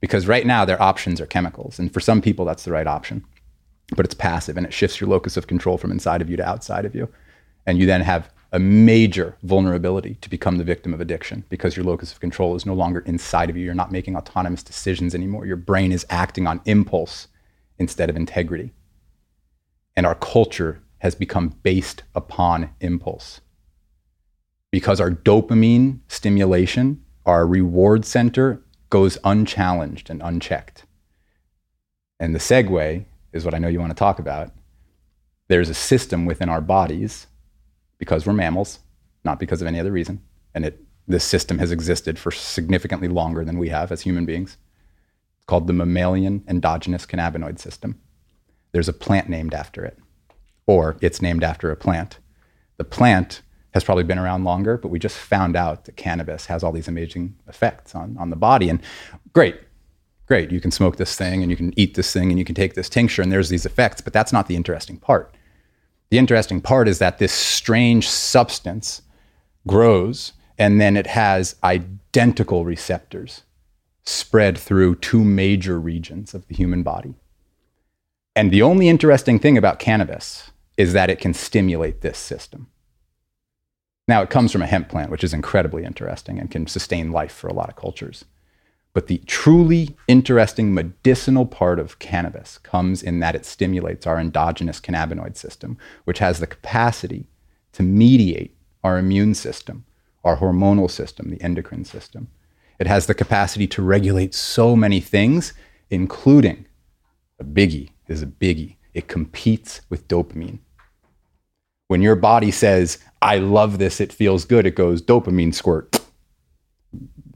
[0.02, 1.78] Because right now, their options are chemicals.
[1.78, 3.24] And for some people, that's the right option.
[3.96, 6.44] But it's passive and it shifts your locus of control from inside of you to
[6.44, 7.08] outside of you.
[7.68, 11.86] And you then have a major vulnerability to become the victim of addiction because your
[11.86, 13.64] locus of control is no longer inside of you.
[13.64, 15.46] You're not making autonomous decisions anymore.
[15.46, 17.28] Your brain is acting on impulse
[17.78, 18.74] instead of integrity.
[19.96, 23.40] And our culture has become based upon impulse.
[24.72, 30.84] Because our dopamine stimulation, our reward center, goes unchallenged and unchecked.
[32.20, 34.52] And the segue is what I know you want to talk about.
[35.48, 37.28] There's a system within our bodies
[38.00, 38.80] because we're mammals,
[39.24, 40.24] not because of any other reason.
[40.56, 44.58] And it, this system has existed for significantly longer than we have as human beings.
[45.38, 48.02] It's called the mammalian endogenous cannabinoid system.
[48.72, 50.00] There's a plant named after it,
[50.68, 52.20] or it's named after a plant.
[52.78, 53.42] The plant
[53.74, 56.88] has probably been around longer, but we just found out that cannabis has all these
[56.88, 58.70] amazing effects on, on the body.
[58.70, 58.82] And
[59.34, 59.60] great,
[60.28, 62.56] great, you can smoke this thing and you can eat this thing and you can
[62.56, 65.36] take this tincture and there's these effects, but that's not the interesting part.
[66.10, 69.02] The interesting part is that this strange substance
[69.68, 73.44] grows and then it has identical receptors
[74.04, 77.16] spread through two major regions of the human body.
[78.36, 82.68] And the only interesting thing about cannabis is that it can stimulate this system.
[84.08, 87.32] Now, it comes from a hemp plant, which is incredibly interesting and can sustain life
[87.32, 88.26] for a lot of cultures.
[88.94, 94.80] But the truly interesting medicinal part of cannabis comes in that it stimulates our endogenous
[94.80, 97.28] cannabinoid system, which has the capacity
[97.74, 99.86] to mediate our immune system,
[100.24, 102.30] our hormonal system, the endocrine system.
[102.80, 105.54] It has the capacity to regulate so many things,
[105.90, 106.66] including
[107.40, 108.76] a biggie is a biggie.
[108.96, 110.60] It competes with dopamine.
[111.90, 116.00] When your body says, I love this, it feels good, it goes dopamine squirt.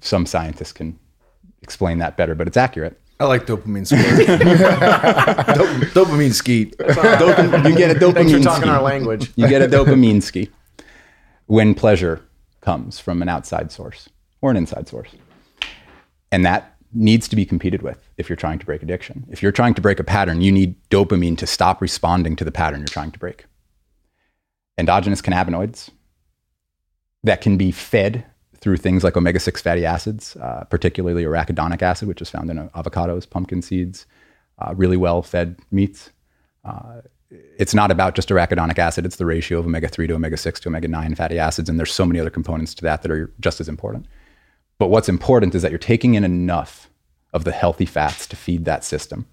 [0.01, 0.97] Some scientists can
[1.61, 2.99] explain that better, but it's accurate.
[3.19, 4.25] I like dopamine squirt.
[4.27, 6.77] Dop- dopamine skeet.
[6.77, 8.69] Dopam- you get a dopamine Thanks for talking ski.
[8.69, 9.31] our language.
[9.35, 10.49] You get a dopamine ski
[11.47, 12.21] when pleasure
[12.61, 14.07] comes from an outside source
[14.41, 15.09] or an inside source.
[16.31, 19.25] And that needs to be competed with if you're trying to break addiction.
[19.29, 22.51] If you're trying to break a pattern, you need dopamine to stop responding to the
[22.51, 23.45] pattern you're trying to break.
[24.77, 25.89] Endogenous cannabinoids
[27.23, 28.25] that can be fed
[28.59, 32.57] through things like omega 6 fatty acids, uh, particularly arachidonic acid, which is found in
[32.57, 34.05] uh, avocados, pumpkin seeds,
[34.59, 36.11] uh, really well fed meats.
[36.65, 37.01] Uh,
[37.57, 40.59] it's not about just arachidonic acid, it's the ratio of omega 3 to omega 6
[40.61, 41.69] to omega 9 fatty acids.
[41.69, 44.07] And there's so many other components to that that are just as important.
[44.79, 46.89] But what's important is that you're taking in enough
[47.33, 49.27] of the healthy fats to feed that system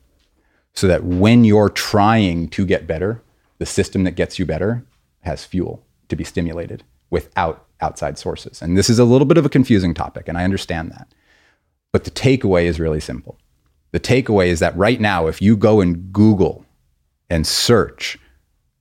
[0.74, 3.22] so that when you're trying to get better,
[3.58, 4.84] the system that gets you better
[5.22, 8.60] has fuel to be stimulated without outside sources.
[8.60, 11.08] And this is a little bit of a confusing topic, and I understand that.
[11.92, 13.38] But the takeaway is really simple.
[13.92, 16.66] The takeaway is that right now, if you go and Google
[17.30, 18.18] and search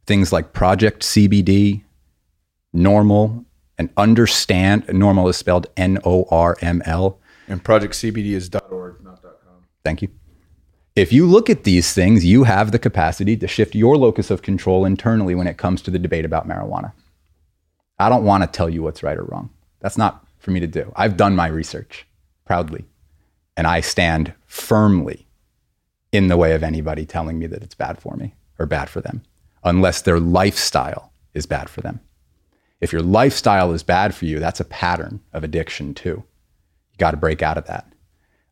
[0.06, 1.84] things like Project CBD,
[2.76, 3.46] NORML,
[3.78, 7.20] and understand, normal is spelled N O R M L.
[7.48, 9.66] And projectcbd is .org, not .com.
[9.84, 10.10] Thank you.
[10.96, 14.42] If you look at these things, you have the capacity to shift your locus of
[14.42, 16.94] control internally when it comes to the debate about marijuana.
[18.00, 19.50] I don't want to tell you what's right or wrong.
[19.82, 20.92] That's not for me to do.
[20.96, 22.08] I've done my research
[22.46, 22.86] proudly,
[23.58, 25.28] and I stand firmly
[26.14, 29.02] in the way of anybody telling me that it's bad for me or bad for
[29.02, 29.22] them,
[29.66, 32.00] unless their lifestyle is bad for them.
[32.82, 36.24] If your lifestyle is bad for you, that's a pattern of addiction too.
[36.92, 37.92] You got to break out of that.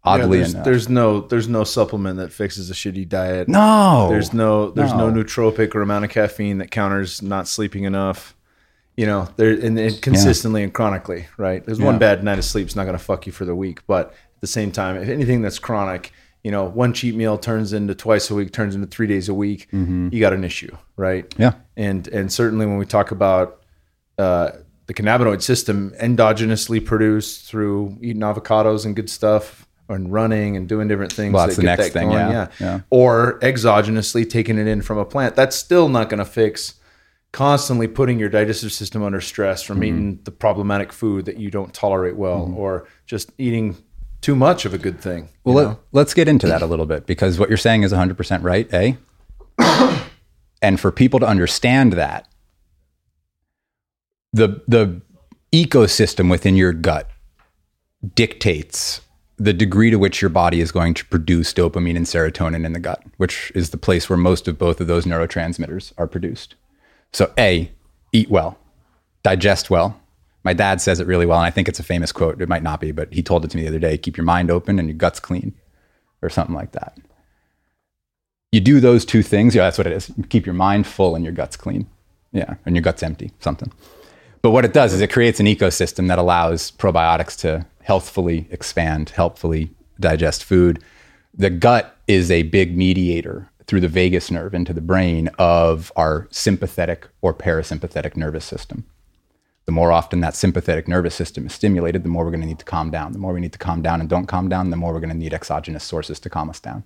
[0.05, 3.47] Oddly there's, enough, there's no there's no supplement that fixes a shitty diet.
[3.47, 5.09] no, There's no there's no.
[5.09, 5.24] No.
[5.24, 8.36] nootropic or amount of caffeine that counters not sleeping enough.
[8.97, 11.65] You know, there and, and consistently and chronically, right?
[11.65, 14.07] There's one bad night of sleep's not going to fuck you for the week, but
[14.09, 16.11] at the same time, if anything that's chronic,
[16.43, 19.34] you know, one cheat meal turns into twice a week, turns into three days a
[19.34, 21.28] week, you got an issue, right?
[21.30, 21.41] Mm-hmm.
[21.41, 21.53] Yeah.
[21.78, 23.62] and and certainly when we talk about
[24.18, 24.51] uh,
[24.88, 30.88] the cannabinoid system endogenously produced through eating avocados and good stuff and running and doing
[30.88, 32.80] different things Well, that's that the get next that thing, going, yeah, yeah.
[32.89, 36.76] or exogenously taking it in from a plant that's still not going to fix
[37.32, 39.84] constantly putting your digestive system under stress from Mm-hmm.
[39.84, 43.76] eating the problematic food that you don't tolerate well or just eating
[44.22, 47.05] too much of a good thing Well, let, let's get into that a little bit
[47.05, 48.93] because what you're saying is 100% right, eh?
[50.61, 52.28] and for people to understand that,
[54.34, 55.02] the the
[55.54, 57.10] ecosystem within your gut
[58.16, 59.02] dictates
[59.38, 62.80] the degree to which your body is going to produce dopamine and serotonin in the
[62.80, 66.56] gut, which is the place where most of both of those neurotransmitters are produced.
[67.12, 67.72] So, A,
[68.12, 68.58] eat well,
[69.24, 70.00] digest well.
[70.44, 72.42] My dad says it really well, and I think it's a famous quote.
[72.42, 74.26] It might not be, but he told it to me the other day keep your
[74.26, 75.54] mind open and your guts clean,
[76.22, 76.98] or something like that.
[78.52, 80.12] You do those two things, yeah, that's what it is.
[80.30, 81.88] Keep your mind full and your guts clean.
[82.32, 83.72] Yeah, and your gut's empty, something.
[84.44, 89.12] But what it does is it creates an ecosystem that allows probiotics to healthfully expand,
[89.12, 90.84] helpfully digest food.
[91.34, 96.28] The gut is a big mediator through the vagus nerve into the brain of our
[96.30, 98.84] sympathetic or parasympathetic nervous system.
[99.66, 102.60] The more often that sympathetic nervous system is stimulated, the more we're going to need
[102.60, 103.14] to calm down.
[103.14, 105.10] The more we need to calm down and don't calm down, the more we're going
[105.10, 106.84] to need exogenous sources to calm us down.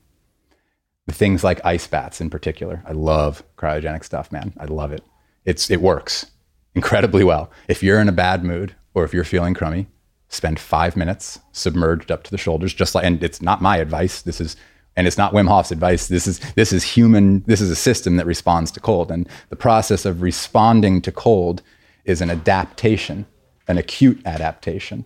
[1.07, 2.83] The things like ice baths in particular.
[2.85, 4.53] I love cryogenic stuff, man.
[4.59, 5.03] I love it.
[5.43, 6.27] It's it works
[6.77, 7.49] incredibly well.
[7.67, 9.87] If you're in a bad mood or if you're feeling crummy,
[10.29, 14.21] spend five minutes submerged up to the shoulders, just like and it's not my advice.
[14.21, 14.55] This is
[14.95, 16.07] and it's not Wim Hof's advice.
[16.07, 19.11] This is this is human, this is a system that responds to cold.
[19.11, 21.63] And the process of responding to cold
[22.05, 23.25] is an adaptation,
[23.67, 25.05] an acute adaptation.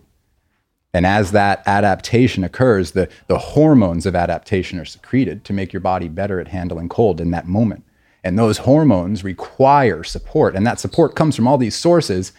[0.94, 5.80] And as that adaptation occurs, the, the hormones of adaptation are secreted to make your
[5.80, 7.84] body better at handling cold in that moment.
[8.24, 10.54] And those hormones require support.
[10.54, 12.32] And that support comes from all these sources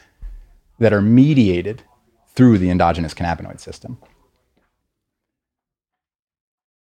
[0.80, 1.84] that are mediated
[2.36, 3.98] through the endogenous cannabinoid system.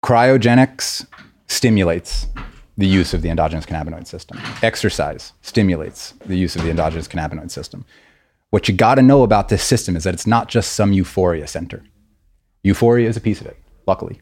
[0.04, 1.06] Cryogenics
[1.48, 2.28] stimulates
[2.78, 4.40] the use of the endogenous cannabinoid system.
[4.62, 7.86] Exercise stimulates the use of the endogenous cannabinoid system.
[8.50, 11.48] What you got to know about this system is that it's not just some euphoria
[11.48, 11.84] center.
[12.64, 14.22] Euphoria is a piece of it, luckily.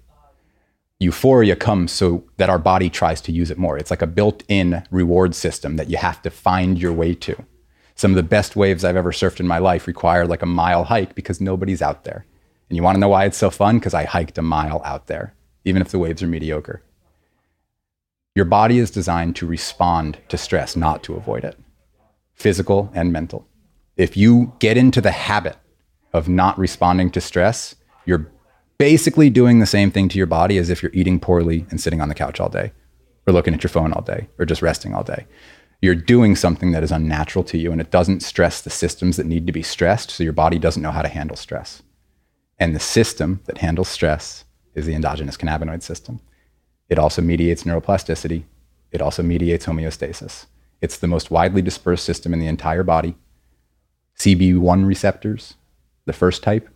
[1.00, 3.78] Euphoria comes so that our body tries to use it more.
[3.78, 7.36] It's like a built in reward system that you have to find your way to.
[7.96, 10.86] Some of the best waves I've ever surfed in my life require like a mile
[10.86, 12.26] hike because nobody's out there.
[12.70, 13.78] And you want to know why it's so fun?
[13.78, 15.34] Because I hiked a mile out there
[15.66, 16.84] even if the waves are mediocre.
[18.36, 21.58] Your body is designed to respond to stress, not to avoid it,
[22.34, 23.48] physical and mental.
[23.98, 25.58] If you get into the habit
[26.14, 27.76] of not responding to stress,
[28.06, 28.32] you're
[28.78, 32.02] basically doing the same thing to your body as if you're eating poorly and sitting
[32.02, 32.72] on the couch all day,
[33.28, 35.26] or looking at your phone all day, or just resting all day.
[35.82, 39.26] You're doing something that is unnatural to you and it doesn't stress the systems that
[39.26, 41.84] need to be stressed, so your body doesn't know how to handle stress.
[42.58, 46.22] And the system that handles stress is the endogenous cannabinoid system.
[46.90, 48.44] It also mediates neuroplasticity.
[48.92, 50.46] It also mediates homeostasis.
[50.82, 53.16] It's the most widely dispersed system in the entire body.
[54.18, 55.56] CB1 receptors,
[56.06, 56.70] the first type,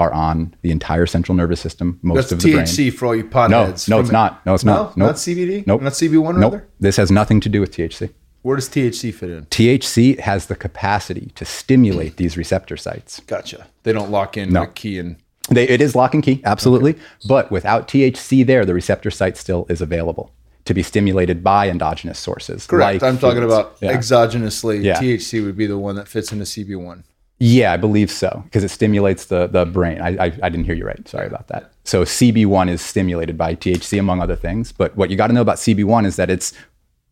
[0.00, 2.64] are on the entire central nervous system, most That's of the brain.
[2.64, 3.88] THC for all you No, potheads.
[3.88, 4.12] no, from it's it.
[4.12, 4.46] not.
[4.46, 4.96] No, it's No, not.
[4.96, 5.06] Nope.
[5.08, 5.64] not CBD.
[5.66, 5.82] Nope.
[5.82, 6.52] not CB1 Nope.
[6.52, 6.68] rather.
[6.80, 8.10] This has nothing to do with THC.
[8.42, 9.44] Where does THC fit in?
[9.46, 13.20] THC has the capacity to stimulate these receptor sites.
[13.26, 13.66] Gotcha.
[13.82, 14.66] They don't lock in No.
[14.66, 15.16] key and
[15.50, 16.94] They, it is lock and key, absolutely.
[17.28, 20.32] But without THC there, the receptor site still is available
[20.64, 22.66] to be stimulated by endogenous sources.
[22.66, 23.02] correct.
[23.02, 23.52] like I'm talking foods.
[23.52, 23.92] about Yeah.
[23.96, 24.82] exogenously.
[24.84, 24.98] Yeah.
[24.98, 27.02] THC would be the one that fits into CB1.
[27.42, 30.00] Yeah, I believe so because it stimulates the the brain.
[30.02, 31.08] I, I I didn't hear you right.
[31.08, 31.72] Sorry about that.
[31.84, 34.72] So CB1 is stimulated by THC among other things.
[34.72, 36.52] But what you got to know about CB1 is that it's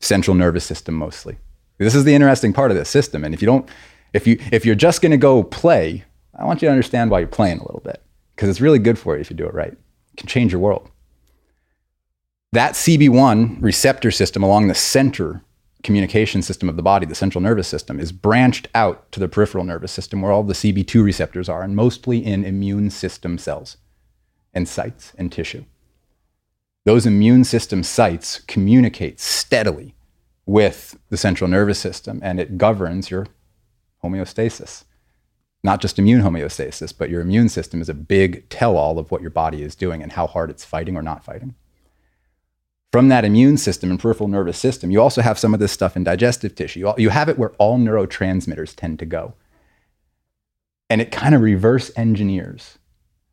[0.01, 1.39] central nervous system mostly.
[1.79, 3.25] This is the interesting part of this system.
[3.25, 3.67] And if you don't,
[4.13, 6.05] if you if you're just going to go play,
[6.35, 8.03] I want you to understand why you're playing a little bit
[8.37, 9.73] because it's really good for you if you do it right.
[9.73, 10.91] It can change your world.
[12.53, 15.43] That CB1 receptor system along the center
[15.83, 19.65] communication system of the body, the central nervous system, is branched out to the peripheral
[19.65, 23.77] nervous system where all the CB2 receptors are, and mostly in immune system cells
[24.53, 25.65] and sites and tissue.
[26.85, 29.95] Those immune system sites communicate steadily
[30.47, 33.27] with the central nervous system, and it governs your
[34.03, 34.85] homeostasis.
[35.63, 39.21] Not just immune homeostasis, but your immune system is a big tell all of what
[39.21, 41.55] your body is doing and how hard it's fighting or not fighting
[42.93, 45.97] from that immune system and peripheral nervous system, you also have some of this stuff
[45.97, 46.91] in digestive tissue.
[46.97, 49.35] You- have it where all neurotransmitters tend to go.
[50.89, 52.79] And it kind of reverse engineers.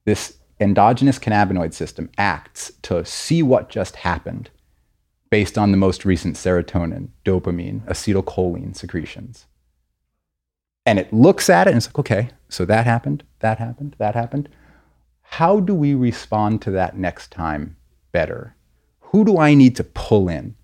[0.05, 4.49] This endogenous cannabinoid system acts to see what just happened
[5.29, 9.47] based on the most recent serotonin, dopamine, acetylcholine secretions.
[10.85, 14.15] And it looks at it and it's like, okay, so that happened, that happened, that
[14.15, 14.49] happened.
[15.21, 17.77] How do we respond to that next time
[18.11, 18.54] better?
[19.15, 20.55] Who do I need to pull in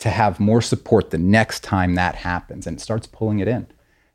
[0.00, 2.66] to have more support the next time that happens?
[2.66, 3.68] And it starts pulling it in.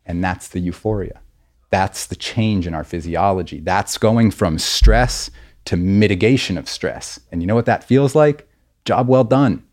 [0.06, 1.22] And that's the euphoria.
[1.70, 3.62] That's the change in our physiology.
[3.62, 5.32] That's going from stress
[5.64, 7.22] to mitigation of stress.
[7.32, 8.50] And you know what that feels like?
[8.84, 9.64] Job well done.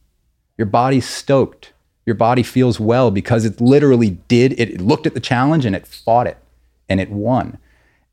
[0.56, 1.72] Your body's stoked.
[2.06, 5.84] Your body feels well because it literally did, it looked at the challenge and it
[5.84, 6.38] fought it
[6.88, 7.58] and it won.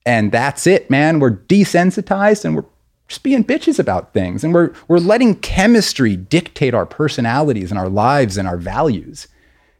[0.07, 1.19] And that's it, man.
[1.19, 2.65] We're desensitized and we're
[3.09, 4.43] just being bitches about things.
[4.43, 9.27] And we're, we're letting chemistry dictate our personalities and our lives and our values.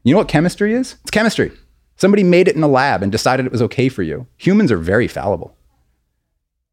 [0.03, 0.95] You know what chemistry is?
[1.03, 1.51] It's chemistry.
[1.95, 4.25] Somebody made it in a lab and decided it was okay for you.
[4.37, 5.55] Humans are very fallible.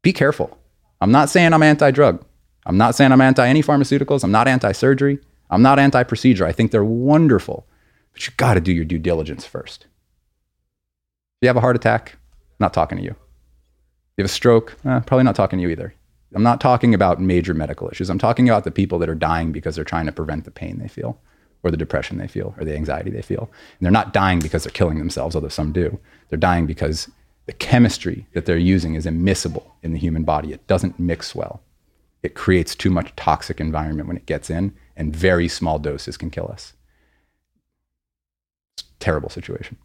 [0.01, 0.57] Be careful.
[0.99, 2.25] I'm not saying I'm anti drug.
[2.65, 4.23] I'm not saying I'm anti any pharmaceuticals.
[4.23, 5.19] I'm not anti surgery.
[5.49, 6.45] I'm not anti procedure.
[6.45, 7.67] I think they're wonderful.
[8.13, 9.83] But you got to do your due diligence first.
[9.83, 12.17] If you have a heart attack,
[12.59, 13.15] not talking to you.
[14.17, 15.93] You have a stroke, eh, probably not talking to you either.
[16.33, 18.09] I'm not talking about major medical issues.
[18.09, 20.77] I'm talking about the people that are dying because they're trying to prevent the pain
[20.77, 21.19] they feel,
[21.63, 23.49] or the depression they feel, or the anxiety they feel.
[23.79, 25.99] And they're not dying because they're killing themselves, although some do.
[26.29, 27.09] They're dying because
[27.45, 30.51] the chemistry that they're using is immiscible in the human body.
[30.51, 31.61] It doesn't mix well.
[32.23, 36.29] It creates too much toxic environment when it gets in, and very small doses can
[36.29, 36.73] kill us.
[38.73, 39.77] It's a terrible situation.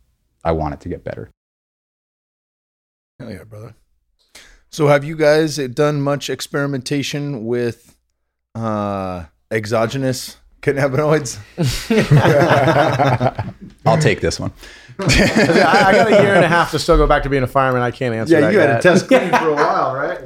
[0.42, 1.30] I want it to get better.
[3.20, 3.76] Hell yeah, brother.
[4.72, 7.94] So, have you guys done much experimentation with
[8.54, 11.38] uh, exogenous cannabinoids?
[13.86, 14.50] I'll take this one.
[14.98, 17.46] I, I got a year and a half to still go back to being a
[17.46, 17.82] fireman.
[17.82, 18.68] I can't answer that yet.
[18.70, 20.20] Had a test clean for a while, right?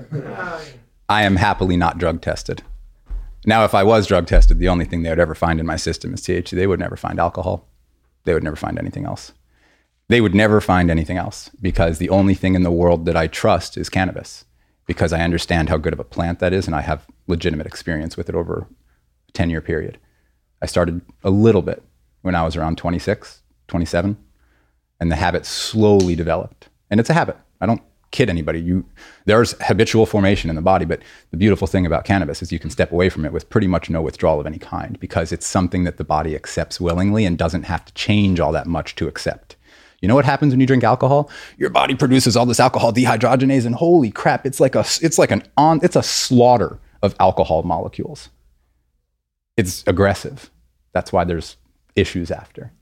[1.09, 2.63] I am happily not drug tested.
[3.47, 5.77] Now, if I was drug tested, the only thing they would ever find in my
[5.77, 6.51] system is THC.
[6.51, 7.67] They would never find alcohol.
[8.25, 9.33] They would never find anything else.
[10.09, 13.27] They would never find anything else because the only thing in the world that I
[13.27, 14.45] trust is cannabis
[14.87, 18.17] because I understand how good of a plant that is and I have legitimate experience
[18.17, 18.69] with it over
[19.29, 19.99] a 10 year period.
[20.63, 21.83] I started a little bit
[22.23, 24.17] when I was around 26, 27,
[25.01, 26.69] and the habit slowly developed.
[26.89, 27.37] And it's a habit.
[27.61, 27.83] I don't
[28.13, 28.61] kid anybody.
[28.61, 28.87] You,
[29.25, 31.03] there's habitual formation in the body, but
[31.33, 33.91] the beautiful thing about cannabis is you can step away from it with pretty much
[33.91, 37.65] no withdrawal of any kind because it's something that the body accepts willingly and doesn't
[37.65, 39.56] have to change all that much to accept.
[40.01, 41.31] You know what happens when you drink alcohol?
[41.57, 45.31] Your body produces all this alcohol dehydrogenase, and holy crap, it's like a it's like
[45.31, 48.29] an on it's a slaughter of alcohol molecules.
[49.57, 50.51] It's aggressive.
[50.93, 51.57] That's why there's
[51.95, 52.73] issues after.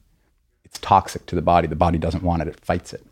[0.64, 1.68] It's toxic to the body.
[1.68, 3.04] The body doesn't want it, it fights it.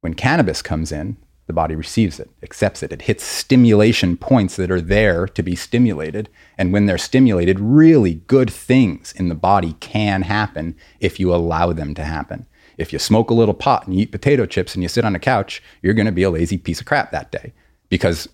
[0.00, 1.16] When cannabis comes in,
[1.46, 2.92] the body receives it, accepts it.
[2.92, 6.28] It hits stimulation points that are there to be stimulated.
[6.58, 11.72] And when they're stimulated, really good things in the body can happen if you allow
[11.72, 12.46] them to happen.
[12.78, 15.14] If you smoke a little pot and you eat potato chips and you sit on
[15.14, 17.52] a couch, you're going to be a lazy piece of crap that day
[17.88, 18.28] because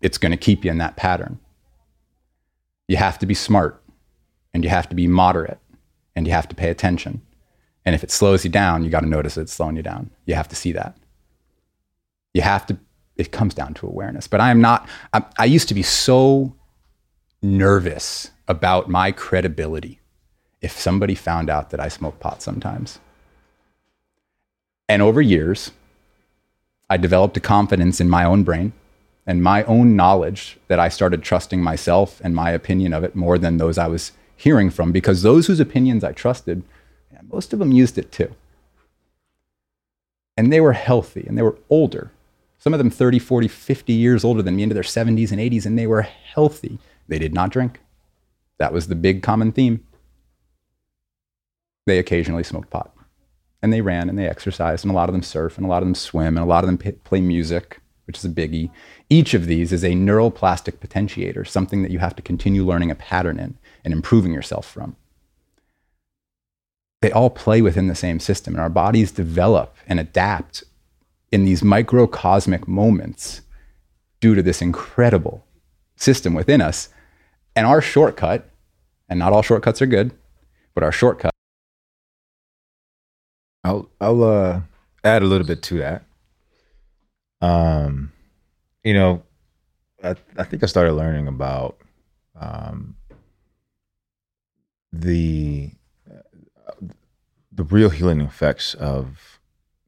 [0.00, 1.38] it's going to keep you in that pattern.
[2.88, 3.82] You have to be smart
[4.52, 5.58] and you have to be moderate
[6.14, 7.22] and you have to pay attention.
[7.84, 10.10] And if it slows you down, you got to notice it's slowing you down.
[10.26, 10.96] You have to see that.
[12.34, 12.76] You have to,
[13.16, 14.26] it comes down to awareness.
[14.28, 16.54] But I am not, I, I used to be so
[17.42, 20.00] nervous about my credibility
[20.60, 22.98] if somebody found out that I smoke pot sometimes.
[24.88, 25.72] And over years,
[26.88, 28.72] I developed a confidence in my own brain
[29.26, 33.38] and my own knowledge that I started trusting myself and my opinion of it more
[33.38, 36.62] than those I was hearing from because those whose opinions I trusted,
[37.28, 38.34] most of them used it too.
[40.36, 42.12] And they were healthy and they were older.
[42.58, 45.66] Some of them 30, 40, 50 years older than me into their 70s and 80s,
[45.66, 46.78] and they were healthy.
[47.06, 47.80] They did not drink.
[48.58, 49.84] That was the big common theme.
[51.86, 52.95] They occasionally smoked pot.
[53.62, 55.82] And they ran and they exercised, and a lot of them surf, and a lot
[55.82, 58.70] of them swim, and a lot of them p- play music, which is a biggie.
[59.08, 62.94] Each of these is a neuroplastic potentiator, something that you have to continue learning a
[62.94, 64.96] pattern in and improving yourself from.
[67.02, 70.64] They all play within the same system, and our bodies develop and adapt
[71.32, 73.42] in these microcosmic moments
[74.20, 75.44] due to this incredible
[75.96, 76.88] system within us.
[77.54, 78.50] And our shortcut,
[79.08, 80.12] and not all shortcuts are good,
[80.74, 81.35] but our shortcut.
[83.66, 84.60] I'll I'll uh,
[85.02, 86.04] add a little bit to that.
[87.40, 88.12] Um,
[88.84, 89.24] you know,
[90.04, 91.76] I I think I started learning about
[92.40, 92.94] um
[94.92, 95.72] the
[97.50, 99.40] the real healing effects of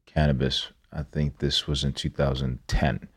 [0.06, 0.72] cannabis.
[0.92, 3.08] I think this was in 2010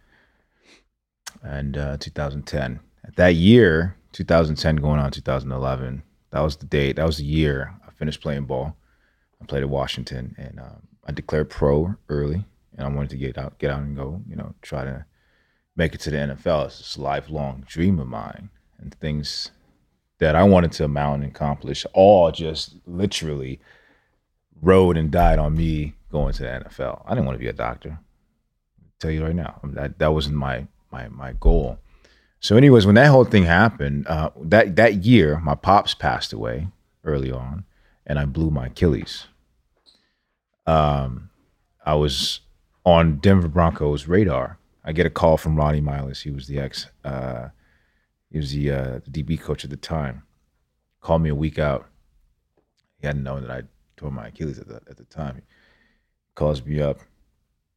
[1.42, 2.82] and uh, 2010.
[3.16, 6.98] That year, 2010 going on 2011, that was the date.
[6.98, 8.76] That was the year I finished playing ball.
[9.42, 12.46] I played at Washington, and um, I declared pro early,
[12.78, 14.22] and I wanted to get out, get out and go.
[14.30, 15.06] You know, try to
[15.76, 16.68] make it to the NFL.
[16.68, 19.52] It's this lifelong dream of mine, and things
[20.20, 23.60] that I wanted to amount and accomplish all just literally
[24.62, 27.02] rode and died on me going to the NFL.
[27.06, 27.98] I didn't want to be a doctor.
[28.80, 31.80] I'll tell you right now, that that wasn't my my my goal.
[32.40, 36.68] So, anyways, when that whole thing happened, uh, that that year, my pops passed away
[37.04, 37.66] early on,
[38.06, 39.28] and I blew my Achilles.
[40.66, 41.30] Um,
[41.86, 42.42] I was
[42.86, 44.58] on Denver Broncos radar.
[44.84, 46.22] I get a call from Ronnie Milus.
[46.22, 46.88] He was the ex.
[47.04, 47.50] Uh,
[48.32, 50.24] he was the, uh, the DB coach at the time.
[51.02, 51.88] Called me a week out.
[53.00, 53.64] He hadn't known that I
[53.98, 55.36] tore my Achilles at the at the time.
[55.36, 55.42] He
[56.36, 57.00] calls me up.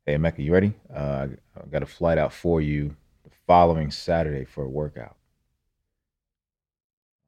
[0.07, 0.75] Hey Mecca, you ready?
[0.95, 5.17] Uh, I got a flight out for you the following Saturday for a workout.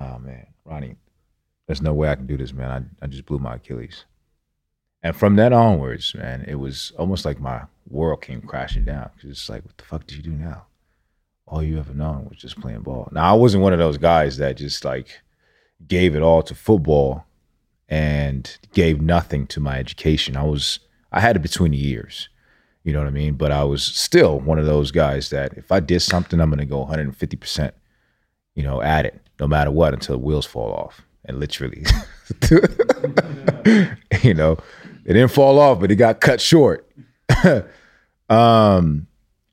[0.01, 0.97] Oh man, Ronnie,
[1.67, 2.71] there's no way I can do this, man.
[3.01, 4.05] I, I just blew my Achilles.
[5.07, 9.09] And from that onwards, man, it was almost like my world came crashing down.
[9.23, 10.67] Cause it's like, what the fuck did you do now?
[11.47, 13.09] All you ever known was just playing ball.
[13.13, 15.21] Now I wasn't one of those guys that just like
[15.87, 17.25] gave it all to football
[17.89, 20.37] and gave nothing to my education.
[20.37, 20.81] I was
[21.13, 22.29] I had it between the years.
[22.83, 23.35] You know what I mean?
[23.35, 26.67] But I was still one of those guys that if I did something, I'm gonna
[26.67, 27.71] go 150%,
[28.57, 31.03] you know, at it, no matter what, until the wheels fall off.
[31.27, 31.85] And literally,
[34.23, 34.59] you know,
[35.07, 36.91] it didn't fall off, but it got cut short.
[38.29, 39.07] um,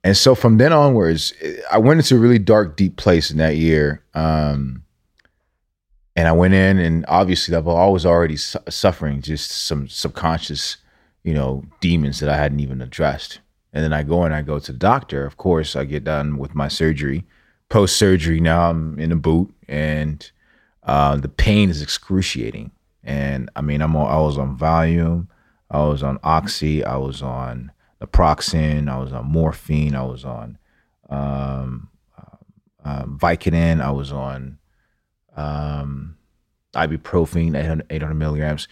[0.04, 1.32] and so from then onwards,
[1.72, 4.04] I went into a really dark, deep place in that year.
[4.16, 4.84] Um,
[6.16, 10.78] and I went in, and obviously, I was already su- suffering just some subconscious,
[11.24, 13.40] you know, demons that I hadn't even addressed.
[13.74, 15.26] And then I go and I go to the doctor.
[15.26, 17.26] Of course, I get done with my surgery.
[17.70, 20.30] Post surgery, now I'm in a boot, and
[20.84, 22.72] uh, the pain is excruciating.
[23.04, 25.28] And I mean, I'm on, I was on Valium,
[25.74, 27.72] I was on Oxy, I was on
[28.02, 30.58] naproxen, I was on morphine, I was on
[31.10, 31.90] um,
[32.86, 34.60] uh, Vicodin, I was on
[35.36, 36.18] um,
[36.74, 38.68] ibuprofen, 800, 800 milligrams,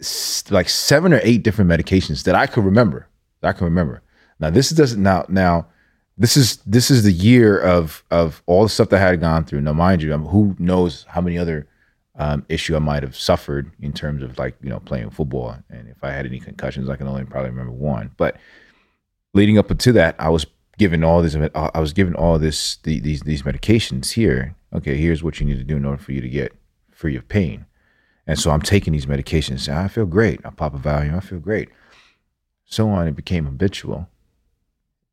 [0.00, 3.08] S- like seven or eight different medications that I could remember.
[3.42, 4.02] I can remember.
[4.40, 5.66] Now this doesn't now now
[6.16, 9.44] this is this is the year of of all the stuff that I had gone
[9.44, 9.60] through.
[9.60, 11.66] Now, mind you, um, who knows how many other
[12.16, 15.88] um, issue I might have suffered in terms of like you know playing football, and
[15.88, 18.12] if I had any concussions, I can only probably remember one.
[18.16, 18.36] But
[19.32, 20.46] leading up to that, I was
[20.78, 24.54] given all this, I was given all this the, these these medications here.
[24.72, 26.52] Okay, here's what you need to do in order for you to get
[26.90, 27.66] free of pain.
[28.26, 29.68] And so I'm taking these medications.
[29.68, 30.40] I feel great.
[30.44, 31.16] I pop a Valium.
[31.16, 31.68] I feel great.
[32.64, 34.08] So on, it became habitual,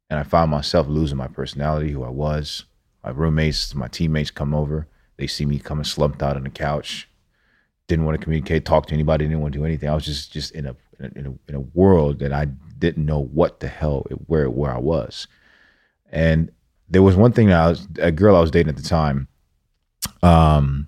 [0.10, 2.66] and I found myself losing my personality, who I was.
[3.04, 4.88] My roommates, my teammates come over.
[5.22, 7.08] They see me coming slumped out on the couch.
[7.86, 9.26] Didn't want to communicate, talk to anybody.
[9.26, 9.88] Didn't want to do anything.
[9.88, 12.46] I was just just in a in a, in a world that I
[12.80, 15.28] didn't know what the hell where where I was.
[16.12, 16.52] And
[16.90, 19.28] there was one thing I was a girl I was dating at the time.
[20.24, 20.88] Um,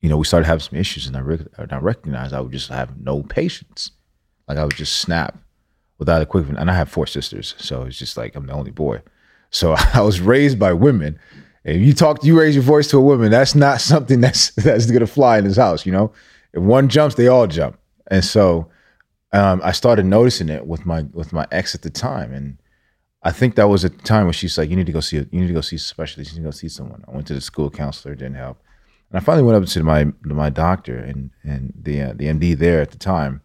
[0.00, 2.50] you know, we started having some issues, and I, rec- and I recognized I would
[2.50, 3.92] just have no patience.
[4.48, 5.38] Like I would just snap
[5.98, 6.58] without equipment.
[6.58, 9.00] And I have four sisters, so it's just like I'm the only boy.
[9.50, 11.20] So I was raised by women.
[11.76, 14.90] If you talk, you raise your voice to a woman, that's not something that's that's
[14.90, 15.86] gonna fly in this house.
[15.86, 16.12] You know,
[16.52, 17.78] if one jumps, they all jump.
[18.10, 18.70] And so
[19.32, 22.58] um, I started noticing it with my with my ex at the time, and
[23.22, 25.26] I think that was a time when she's like, "You need to go see a,
[25.30, 26.32] you need to go see a specialist.
[26.32, 28.62] You need to go see someone." I went to the school counselor, didn't help,
[29.10, 32.26] and I finally went up to my to my doctor and and the uh, the
[32.26, 33.42] MD there at the time.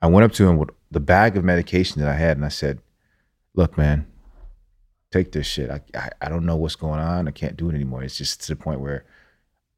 [0.00, 2.50] I went up to him with the bag of medication that I had, and I
[2.50, 2.80] said,
[3.54, 4.06] "Look, man,
[5.16, 5.70] take this shit.
[5.70, 7.28] I, I I don't know what's going on.
[7.28, 8.02] I can't do it anymore.
[8.02, 9.04] It's just to the point where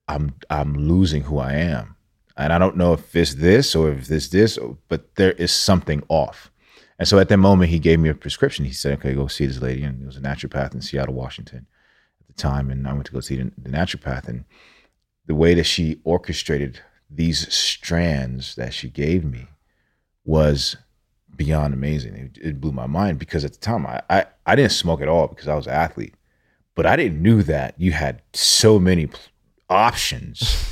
[0.09, 1.97] I'm I'm losing who I am."
[2.37, 4.59] and I don't know if it's this or if it's this,
[4.89, 6.51] but there is something off.
[6.99, 8.65] And so at that moment, he gave me a prescription.
[8.65, 11.67] He said, "Okay, go see this lady." And it was a naturopath in Seattle, Washington,
[12.21, 12.71] at the time.
[12.71, 14.45] And I went to go see the, the naturopath, and
[15.27, 16.81] the way that she orchestrated
[17.11, 19.49] these strands that she gave me
[20.25, 20.77] was
[21.37, 22.15] beyond amazing.
[22.15, 25.09] It, it, blew my mind because at the time I, I I didn't smoke at
[25.09, 26.15] all because I was an athlete,
[26.75, 29.09] but I didn't knew that you had so many
[29.69, 30.67] options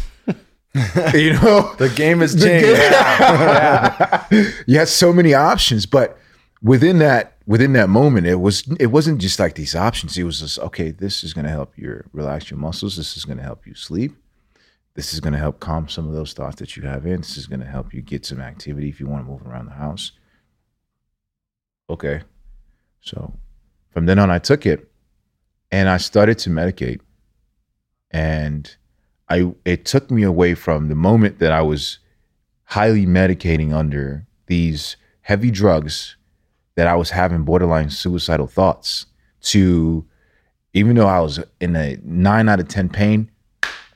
[1.14, 2.66] you know, the game has changed.
[2.68, 4.26] yeah.
[4.66, 6.18] you had so many options, but
[6.62, 10.18] within that within that moment, it was it wasn't just like these options.
[10.18, 10.90] It was just okay.
[10.90, 12.96] This is going to help you relax your muscles.
[12.96, 14.16] This is going to help you sleep.
[14.94, 17.18] This is going to help calm some of those thoughts that you have in.
[17.18, 19.66] This is going to help you get some activity if you want to move around
[19.66, 20.10] the house.
[21.88, 22.22] Okay,
[23.00, 23.32] so
[23.90, 24.90] from then on, I took it,
[25.70, 27.00] and I started to medicate,
[28.10, 28.74] and
[29.28, 31.98] I it took me away from the moment that I was
[32.64, 36.16] highly medicating under these heavy drugs
[36.74, 39.06] that I was having borderline suicidal thoughts
[39.42, 40.04] to
[40.72, 43.30] even though I was in a nine out of 10 pain,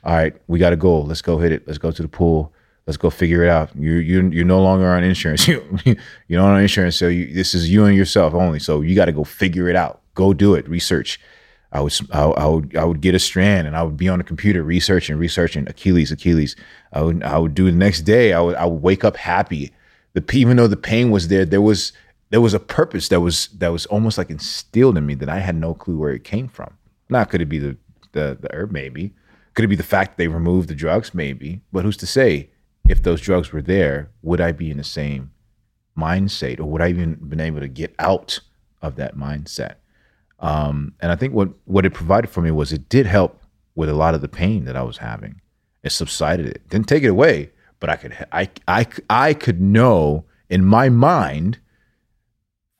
[0.03, 1.01] all right, we got to go.
[1.01, 1.67] Let's go hit it.
[1.67, 2.53] Let's go to the pool.
[2.89, 3.69] Let's go figure it out.
[3.75, 5.47] You you you're no longer on insurance.
[5.47, 5.95] You
[6.27, 8.57] you're not on insurance, so you, this is you and yourself only.
[8.57, 10.01] So you got to go figure it out.
[10.15, 10.67] Go do it.
[10.67, 11.19] Research.
[11.71, 14.17] I would, I, I, would, I would get a strand and I would be on
[14.17, 16.55] the computer researching, researching Achilles, Achilles.
[16.91, 18.33] I would, I would do the next day.
[18.33, 19.71] I would, I would wake up happy.
[20.13, 21.93] The even though the pain was there, there was,
[22.31, 25.37] there was a purpose that was, that was almost like instilled in me that I
[25.37, 26.73] had no clue where it came from.
[27.07, 27.77] Now, could it be the,
[28.13, 28.71] the, the herb?
[28.71, 29.13] Maybe.
[29.53, 31.13] Could it be the fact that they removed the drugs?
[31.13, 31.61] Maybe.
[31.71, 32.49] But who's to say
[32.89, 35.31] if those drugs were there, would I be in the same
[35.97, 38.39] mindset or would I even been able to get out
[38.81, 39.75] of that mindset?
[40.39, 43.41] Um, and I think what what it provided for me was it did help
[43.75, 45.39] with a lot of the pain that I was having.
[45.83, 46.67] It subsided it.
[46.67, 51.59] Didn't take it away, but I could I I I could know in my mind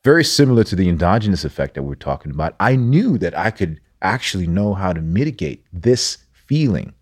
[0.04, 2.56] very similar to the endogenous effect that we're talking about.
[2.60, 6.94] I knew that I could actually know how to mitigate this feeling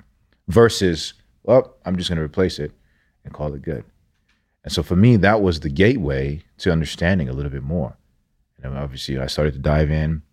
[0.49, 1.13] versus
[1.43, 2.73] well, I'm just going to replace it
[3.27, 3.83] and call it good.
[4.63, 7.97] And so for me, that was the gateway to understanding a little bit more.
[8.63, 10.23] And obviously, I started to dive in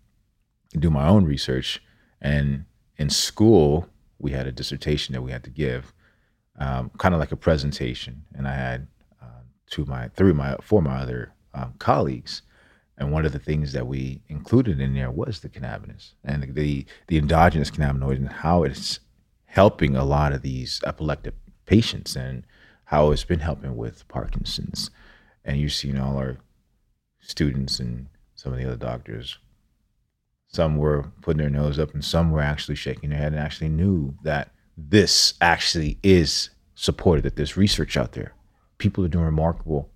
[0.72, 1.82] and do my own research.
[2.20, 2.64] And
[2.96, 3.88] in school,
[4.18, 5.92] we had a dissertation that we had to give,
[6.58, 8.24] um, kind of like a presentation.
[8.34, 8.86] And I had
[9.20, 12.42] uh, two my three my four my other um, colleagues,
[12.96, 16.86] and one of the things that we included in there was the cannabinoids and the
[17.08, 19.00] the endogenous cannabinoid and how it's
[19.46, 21.34] helping a lot of these epileptic
[21.66, 22.44] patients and
[22.86, 24.90] how it's been helping with Parkinson's.
[25.44, 26.38] And you've seen all our
[27.20, 29.38] students and some of the other doctors
[30.54, 33.68] some were putting their nose up and some were actually shaking their head and actually
[33.68, 38.34] knew that this actually is supported, that there's research out there.
[38.78, 39.90] People are doing remarkable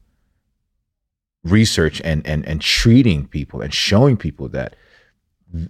[1.44, 4.74] research and and and treating people and showing people that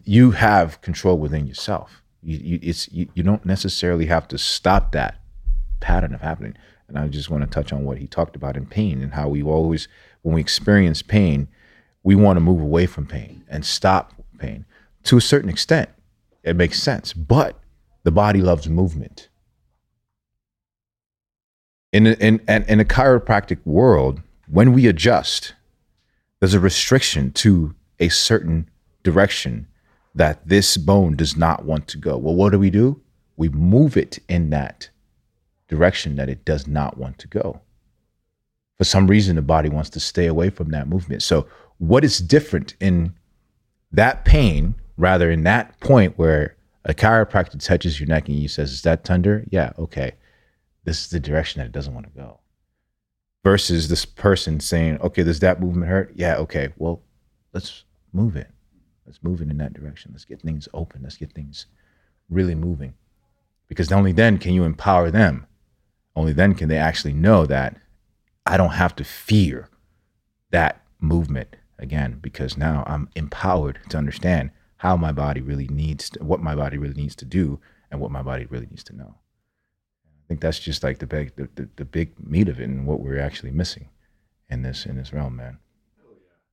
[0.04, 2.02] you have control within yourself.
[2.22, 5.20] You, you it's you, you don't necessarily have to stop that
[5.80, 6.56] pattern of happening.
[6.88, 9.28] And I just want to touch on what he talked about in pain and how
[9.28, 9.88] we always,
[10.22, 11.48] when we experience pain,
[12.02, 14.64] we want to move away from pain and stop pain
[15.04, 15.88] to a certain extent,
[16.42, 17.12] it makes sense.
[17.12, 17.58] But
[18.02, 19.28] the body loves movement.
[21.92, 25.54] In, in, in, in a chiropractic world, when we adjust,
[26.40, 28.68] there's a restriction to a certain
[29.02, 29.66] direction
[30.14, 32.16] that this bone does not want to go.
[32.18, 33.00] Well, what do we do?
[33.36, 34.90] We move it in that
[35.68, 37.60] direction that it does not want to go.
[38.78, 41.22] For some reason, the body wants to stay away from that movement.
[41.22, 41.46] So,
[41.78, 43.14] what is different in
[43.92, 48.72] that pain, rather in that point where a chiropractor touches your neck and you says,
[48.72, 50.12] "Is that tender?" Yeah, okay.
[50.84, 52.40] This is the direction that it doesn't want to go.
[53.44, 56.72] Versus this person saying, "Okay, does that movement hurt?" Yeah, okay.
[56.76, 57.02] Well,
[57.52, 58.50] let's move it.
[59.06, 60.12] Let's move it in that direction.
[60.12, 61.02] Let's get things open.
[61.02, 61.66] Let's get things
[62.28, 62.94] really moving.
[63.66, 65.46] Because only then can you empower them.
[66.18, 67.76] Only then can they actually know that
[68.44, 69.68] I don't have to fear
[70.50, 76.24] that movement again because now I'm empowered to understand how my body really needs to,
[76.24, 77.60] what my body really needs to do
[77.92, 79.14] and what my body really needs to know.
[80.04, 82.84] I think that's just like the big the, the, the big meat of it and
[82.84, 83.88] what we're actually missing
[84.50, 85.58] in this in this realm, man.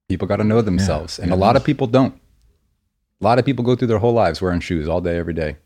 [0.08, 2.14] People got to know themselves, and a lot of people don't.
[3.20, 5.58] A lot of people go through their whole lives wearing shoes all day, every day.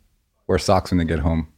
[0.48, 1.50] Wear socks when they get home.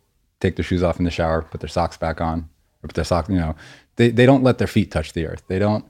[0.41, 2.49] Take their shoes off in the shower, put their socks back on,
[2.83, 3.29] or put their socks.
[3.29, 3.55] You know,
[3.95, 5.43] they they don't let their feet touch the earth.
[5.47, 5.85] They don't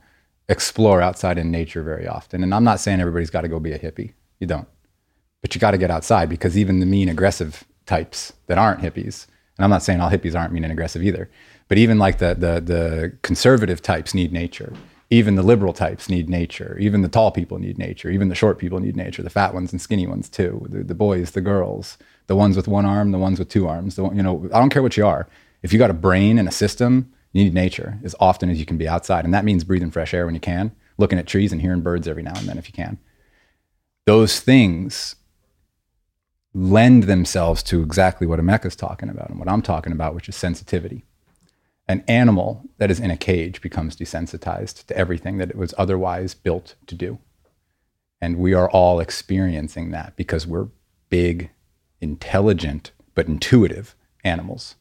[0.48, 2.42] explore outside in nature very often.
[2.44, 4.12] And I'm not saying everybody's got to go be a hippie.
[4.38, 4.68] You don't,
[5.40, 9.26] but you got to get outside because even the mean aggressive types that aren't hippies,
[9.56, 11.28] and I'm not saying all hippies aren't mean and aggressive either,
[11.66, 14.72] but even like the the the conservative types need nature
[15.12, 16.74] even the liberal types need nature.
[16.80, 18.08] Even the tall people need nature.
[18.08, 19.22] Even the short people need nature.
[19.22, 20.66] The fat ones and skinny ones too.
[20.70, 23.96] The, the boys, the girls, the ones with one arm, the ones with two arms.
[23.96, 25.28] The, you know, I don't care what you are.
[25.62, 28.66] If you got a brain and a system, you need nature as often as you
[28.66, 31.52] can be outside, and that means breathing fresh air when you can, looking at trees
[31.52, 32.98] and hearing birds every now and then if you can.
[34.04, 35.16] Those things
[36.54, 40.36] lend themselves to exactly what Emeka's talking about and what I'm talking about, which is
[40.36, 41.04] sensitivity
[41.88, 46.34] an animal that is in a cage becomes desensitized to everything that it was otherwise
[46.34, 47.18] built to do.
[48.20, 50.68] And we are all experiencing that because we're
[51.10, 51.50] big,
[52.02, 54.74] intelligent, but intuitive animals.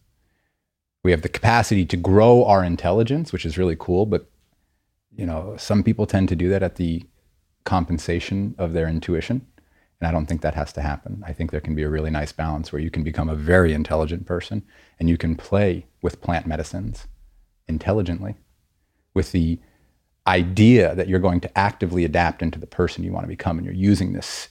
[1.03, 4.29] We have the capacity to grow our intelligence, which is really cool, but
[5.15, 7.03] you know, some people tend to do that at the
[7.63, 9.45] compensation of their intuition.
[9.99, 11.23] And I don't think that has to happen.
[11.25, 13.73] I think there can be a really nice balance where you can become a very
[13.73, 14.63] intelligent person
[14.99, 17.07] and you can play with plant medicines
[17.67, 18.35] intelligently
[19.13, 19.59] with the
[20.25, 23.57] idea that you're going to actively adapt into the person you want to become.
[23.57, 24.49] And you're using this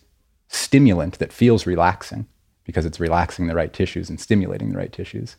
[0.48, 2.26] stimulant that feels relaxing
[2.70, 5.36] because it's relaxing the right tissues and stimulating the right tissues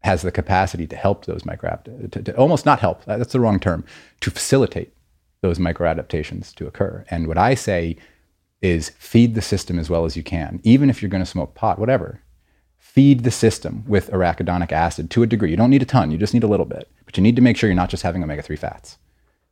[0.00, 3.40] has the capacity to help those micro to, to almost not help uh, that's the
[3.40, 3.84] wrong term
[4.20, 4.94] to facilitate
[5.40, 7.96] those microadaptations to occur and what i say
[8.62, 11.54] is feed the system as well as you can, even if you're going to smoke
[11.54, 12.22] pot, whatever.
[12.78, 15.50] Feed the system with arachidonic acid to a degree.
[15.50, 16.88] You don't need a ton, you just need a little bit.
[17.04, 18.98] But you need to make sure you're not just having omega 3 fats.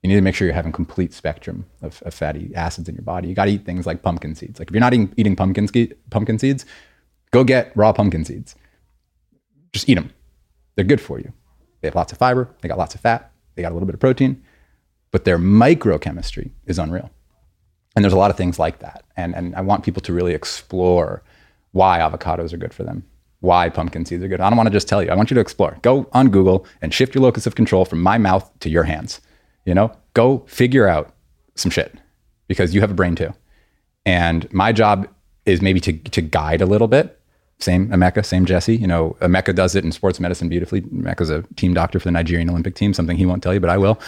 [0.03, 3.03] You need to make sure you're having complete spectrum of, of fatty acids in your
[3.03, 3.29] body.
[3.29, 4.59] You got to eat things like pumpkin seeds.
[4.59, 5.69] Like if you're not eating, eating pumpkin,
[6.09, 6.65] pumpkin seeds,
[7.31, 8.55] go get raw pumpkin seeds.
[9.73, 10.13] Just eat them.
[10.75, 11.33] They're good for you.
[11.81, 13.95] They have lots of fiber, they got lots of fat, they got a little bit
[13.95, 14.43] of protein,
[15.11, 17.11] but their microchemistry is unreal.
[17.97, 19.05] And there's a lot of things like that.
[19.17, 21.23] And, and I want people to really explore
[21.73, 23.05] why avocados are good for them,
[23.41, 24.41] why pumpkin seeds are good.
[24.41, 25.11] I don't want to just tell you.
[25.11, 25.79] I want you to explore.
[25.83, 29.21] Go on Google and shift your locus of control from my mouth to your hands.
[29.65, 31.15] You know, go figure out
[31.55, 31.99] some shit
[32.47, 33.35] because you have a brain too.
[34.07, 35.09] And my job
[35.47, 37.20] is maybe to, to guide a little bit.
[37.61, 38.77] Same Emeka, same Jesse.
[38.77, 40.81] You know, Emeka does it in sports medicine beautifully.
[40.83, 43.71] Emeka's a team doctor for the Nigerian Olympic team, something he won't tell you, but
[43.71, 44.01] I will.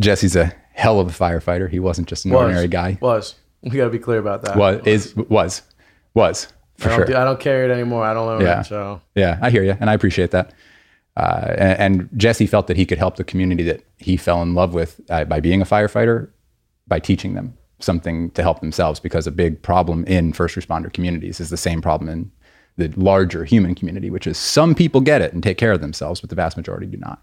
[0.00, 1.68] Jesse's a hell of a firefighter.
[1.70, 2.42] He wasn't just an Was.
[2.42, 2.98] ordinary guy.
[3.00, 3.34] Was.
[3.62, 4.56] We got to be clear about that.
[4.56, 5.62] Was is was
[6.14, 7.06] was for I don't, sure.
[7.06, 8.04] do- I don't carry it anymore.
[8.04, 8.60] I don't Yeah.
[8.60, 8.64] it.
[8.66, 10.52] So Yeah, I hear you, and I appreciate that.
[11.16, 14.54] Uh, and, and Jesse felt that he could help the community that he fell in
[14.54, 16.28] love with uh, by being a firefighter,
[16.88, 18.98] by teaching them something to help themselves.
[19.00, 22.32] Because a big problem in first responder communities is the same problem in
[22.76, 26.20] the larger human community, which is some people get it and take care of themselves,
[26.20, 27.22] but the vast majority do not.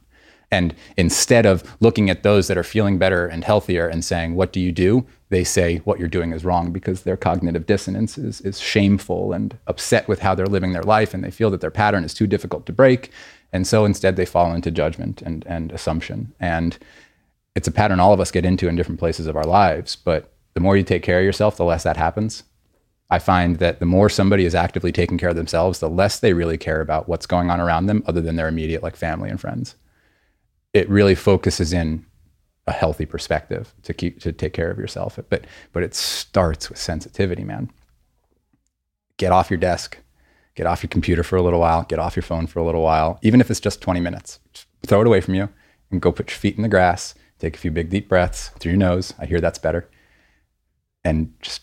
[0.52, 4.52] And instead of looking at those that are feeling better and healthier and saying, What
[4.52, 5.06] do you do?
[5.30, 9.58] they say, What you're doing is wrong because their cognitive dissonance is, is shameful and
[9.68, 11.14] upset with how they're living their life.
[11.14, 13.12] And they feel that their pattern is too difficult to break.
[13.54, 16.34] And so instead, they fall into judgment and, and assumption.
[16.40, 16.78] And
[17.56, 19.96] it's a pattern all of us get into in different places of our lives.
[19.96, 22.44] But the more you take care of yourself, the less that happens.
[23.12, 26.34] I find that the more somebody is actively taking care of themselves, the less they
[26.34, 29.40] really care about what's going on around them other than their immediate, like family and
[29.40, 29.76] friends
[30.74, 32.06] it really focuses in
[32.68, 35.20] a healthy perspective to keep to take care of yourself.
[35.30, 37.72] But but it starts with sensitivity, man.
[39.18, 39.98] Get off your desk,
[40.56, 42.82] get off your computer for a little while, get off your phone for a little
[42.82, 44.40] while, even if it's just 20 minutes.
[44.54, 45.50] Just throw it away from you
[45.92, 48.72] and go put your feet in the grass, take a few big deep breaths through
[48.72, 49.14] your nose.
[49.20, 49.90] I hear that's better.
[51.04, 51.62] And just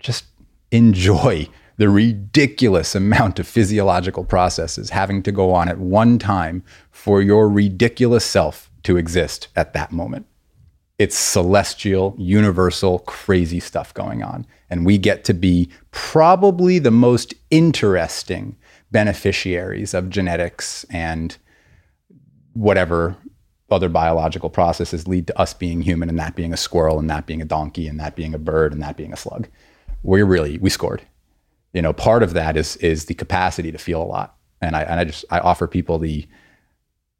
[0.00, 0.24] just
[0.70, 7.22] enjoy the ridiculous amount of physiological processes having to go on at one time for
[7.22, 10.26] your ridiculous self to exist at that moment.
[10.98, 14.44] It's celestial, universal, crazy stuff going on.
[14.68, 18.56] And we get to be probably the most interesting
[18.90, 21.36] beneficiaries of genetics and
[22.54, 23.16] whatever
[23.70, 27.26] other biological processes lead to us being human and that being a squirrel and that
[27.26, 29.46] being a donkey and that being a bird and that being a slug.
[30.02, 31.02] We're really we scored.
[31.72, 34.36] You know, part of that is is the capacity to feel a lot.
[34.60, 36.26] And I and I just I offer people the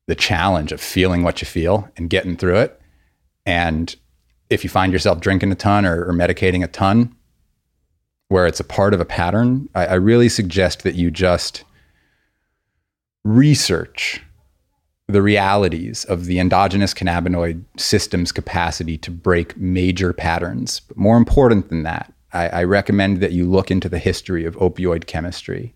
[0.06, 2.80] the challenge of feeling what you feel and getting through it.
[3.44, 3.94] And
[4.50, 7.14] if you find yourself drinking a ton or, or medicating a ton,
[8.28, 11.64] where it's a part of a pattern, I, I really suggest that you just
[13.24, 14.22] research
[15.06, 20.80] the realities of the endogenous cannabinoid system's capacity to break major patterns.
[20.80, 24.56] But more important than that, I, I, recommend that you look into the history of
[24.56, 25.74] opioid chemistry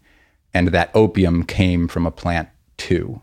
[0.52, 3.22] and that opium came from a plant too,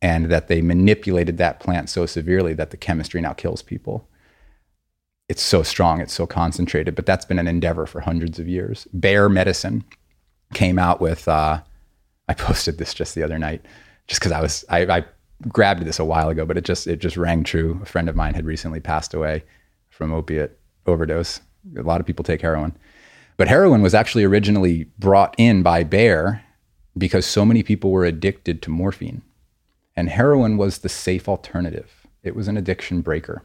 [0.00, 4.08] and that they manipulated that plant so severely that the chemistry now kills people.
[5.28, 8.86] It's so strong, it's so concentrated, but that's been an endeavor for hundreds of years.
[8.98, 9.84] Bayer Medicine
[10.54, 11.60] came out with, uh,
[12.28, 13.64] I posted this just the other night,
[14.06, 15.04] just because I was, I, I
[15.48, 17.80] grabbed this a while ago, but it just it just rang true.
[17.82, 19.44] A friend of mine had recently passed away
[19.90, 21.40] from opiate overdose.
[21.76, 22.76] A lot of people take heroin.
[23.36, 26.42] But heroin was actually originally brought in by Bayer
[26.96, 29.22] because so many people were addicted to morphine.
[29.96, 32.06] And heroin was the safe alternative.
[32.22, 33.42] It was an addiction breaker.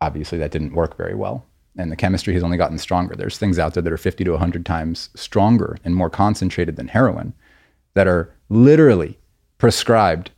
[0.00, 1.46] Obviously, that didn't work very well.
[1.76, 3.14] And the chemistry has only gotten stronger.
[3.14, 6.88] There's things out there that are 50 to 100 times stronger and more concentrated than
[6.88, 7.34] heroin
[7.94, 9.18] that are literally
[9.58, 10.30] prescribed,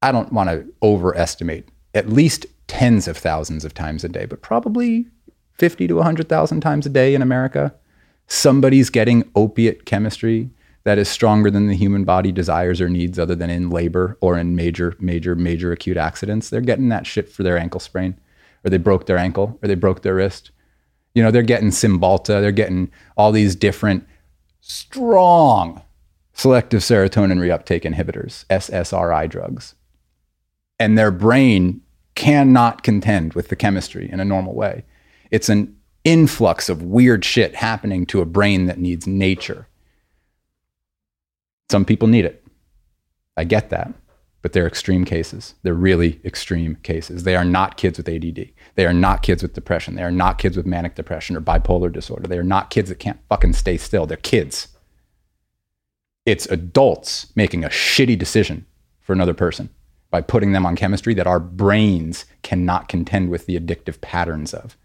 [0.00, 4.42] I don't want to overestimate, at least tens of thousands of times a day, but
[4.42, 5.06] probably
[5.54, 7.74] 50 to 100,000 times a day in America.
[8.26, 10.50] Somebody's getting opiate chemistry
[10.84, 14.38] that is stronger than the human body desires or needs, other than in labor or
[14.38, 16.50] in major, major, major acute accidents.
[16.50, 18.18] They're getting that shit for their ankle sprain,
[18.64, 20.50] or they broke their ankle, or they broke their wrist.
[21.14, 24.06] You know, they're getting Cymbalta, they're getting all these different
[24.60, 25.82] strong
[26.34, 29.74] selective serotonin reuptake inhibitors, SSRI drugs.
[30.78, 31.80] And their brain
[32.14, 34.84] cannot contend with the chemistry in a normal way.
[35.30, 39.66] It's an influx of weird shit happening to a brain that needs nature.
[41.70, 42.44] Some people need it.
[43.36, 43.92] I get that.
[44.42, 45.54] But they're extreme cases.
[45.62, 47.22] They're really extreme cases.
[47.22, 48.50] They are not kids with ADD.
[48.74, 49.94] They are not kids with depression.
[49.94, 52.28] They are not kids with manic depression or bipolar disorder.
[52.28, 54.04] They are not kids that can't fucking stay still.
[54.04, 54.68] They're kids
[56.26, 58.66] it's adults making a shitty decision
[59.00, 59.68] for another person
[60.14, 64.76] by putting them on chemistry that our brains cannot contend with the addictive patterns of.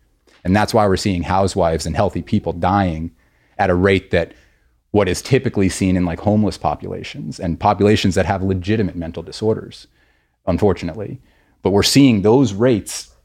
[0.43, 3.11] And that's why we're seeing housewives and healthy people dying
[3.59, 4.33] at a rate that
[4.89, 9.85] what is typically seen in like homeless populations and populations that have legitimate mental disorders,
[10.47, 11.21] unfortunately.
[11.61, 13.15] But we're seeing those rates.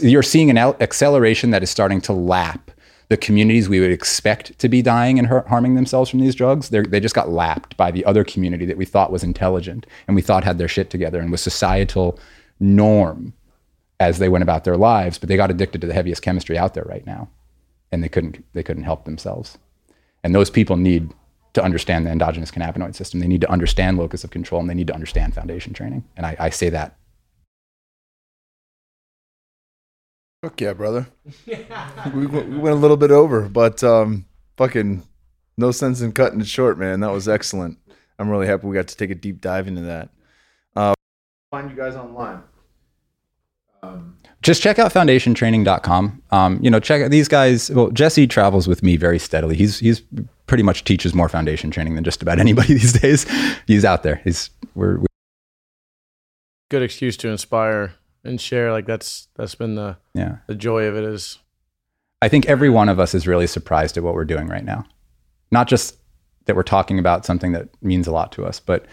[0.00, 2.70] You're seeing an acceleration that is starting to lap
[3.10, 7.00] the communities we would expect to be dying and harming themselves from these drugs, they
[7.00, 10.44] just got lapped by the other community that we thought was intelligent and we thought
[10.44, 12.20] had their shit together and was societal
[12.60, 13.32] norm
[13.98, 15.18] as they went about their lives.
[15.18, 17.28] But they got addicted to the heaviest chemistry out there right now,
[17.90, 19.58] and they couldn't they couldn't help themselves.
[20.22, 21.12] And those people need
[21.54, 23.18] to understand the endogenous cannabinoid system.
[23.18, 26.04] They need to understand locus of control, and they need to understand foundation training.
[26.16, 26.94] And I, I say that
[30.42, 31.06] Fuck yeah, brother.
[31.46, 34.24] we, went, we went a little bit over, but um,
[34.56, 35.02] fucking
[35.58, 37.00] no sense in cutting it short, man.
[37.00, 37.78] That was excellent.
[38.18, 40.08] I'm really happy we got to take a deep dive into that.
[40.74, 40.94] Uh,
[41.50, 42.42] find you guys online.
[43.82, 46.22] Um, just check out foundationtraining.com.
[46.30, 47.70] Um, you know, check out these guys.
[47.70, 49.56] Well, Jesse travels with me very steadily.
[49.56, 50.02] He's he's
[50.46, 53.26] pretty much teaches more foundation training than just about anybody these days.
[53.66, 54.22] He's out there.
[54.24, 55.06] He's we're, we're
[56.70, 57.92] good excuse to inspire
[58.24, 58.72] and share.
[58.72, 61.38] Like that's that's been the yeah the joy of it is.
[62.22, 64.84] I think every one of us is really surprised at what we're doing right now.
[65.50, 65.96] Not just
[66.44, 68.86] that we're talking about something that means a lot to us, but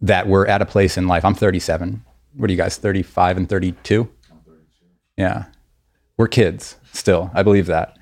[0.00, 1.24] that we're at a place in life.
[1.24, 2.04] I'm 37.
[2.36, 2.78] What are you guys?
[2.78, 4.08] 35 and 32.
[5.18, 5.44] Yeah,
[6.16, 7.30] we're kids still.
[7.34, 7.98] I believe that,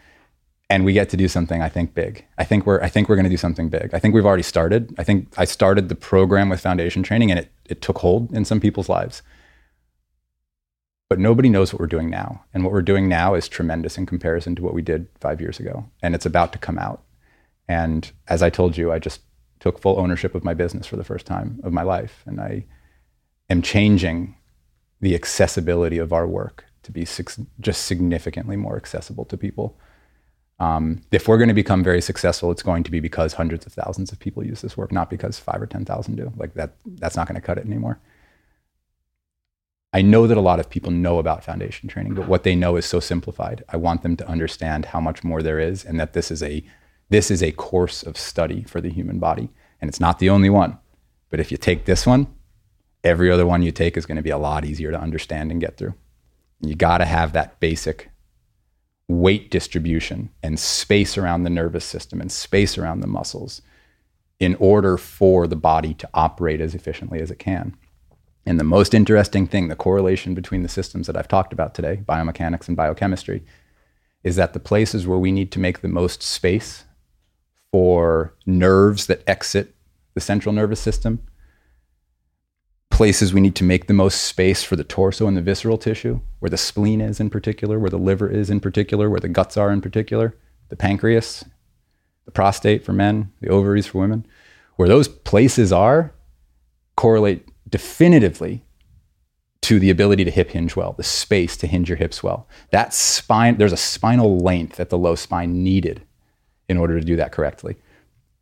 [0.70, 1.60] and we get to do something.
[1.60, 2.24] I think big.
[2.38, 2.80] I think we're.
[2.80, 3.92] I think we're going to do something big.
[3.92, 4.94] I think we've already started.
[4.96, 8.44] I think I started the program with foundation training, and it it took hold in
[8.44, 9.22] some people's lives
[11.10, 12.44] but nobody knows what we're doing now.
[12.54, 15.58] And what we're doing now is tremendous in comparison to what we did five years
[15.58, 15.84] ago.
[16.02, 17.02] And it's about to come out.
[17.68, 19.20] And as I told you, I just
[19.58, 22.22] took full ownership of my business for the first time of my life.
[22.26, 22.64] And I
[23.50, 24.36] am changing
[25.00, 29.76] the accessibility of our work to be six, just significantly more accessible to people.
[30.60, 33.72] Um, if we're going to become very successful, it's going to be because hundreds of
[33.72, 36.32] thousands of people use this work, not because five or ten thousand do.
[36.36, 37.98] Like that, that's not going to cut it anymore.
[39.92, 42.76] I know that a lot of people know about foundation training, but what they know
[42.76, 43.64] is so simplified.
[43.68, 46.64] I want them to understand how much more there is, and that this is a
[47.08, 49.50] this is a course of study for the human body,
[49.80, 50.78] and it's not the only one.
[51.28, 52.28] But if you take this one,
[53.02, 55.60] every other one you take is going to be a lot easier to understand and
[55.60, 55.94] get through.
[56.60, 58.10] You got to have that basic
[59.08, 63.60] weight distribution and space around the nervous system and space around the muscles
[64.38, 67.76] in order for the body to operate as efficiently as it can.
[68.46, 72.02] And the most interesting thing, the correlation between the systems that I've talked about today,
[72.08, 73.42] biomechanics and biochemistry,
[74.24, 76.84] is that the places where we need to make the most space
[77.70, 79.74] for nerves that exit
[80.14, 81.20] the central nervous system
[83.00, 86.20] places we need to make the most space for the torso and the visceral tissue,
[86.38, 89.56] where the spleen is in particular, where the liver is in particular, where the guts
[89.56, 90.36] are in particular,
[90.68, 91.42] the pancreas,
[92.26, 94.26] the prostate for men, the ovaries for women,
[94.76, 96.12] where those places are
[96.94, 98.62] correlate definitively
[99.62, 102.48] to the ability to hip hinge well, the space to hinge your hips well.
[102.70, 106.02] That spine, there's a spinal length at the low spine needed
[106.68, 107.76] in order to do that correctly.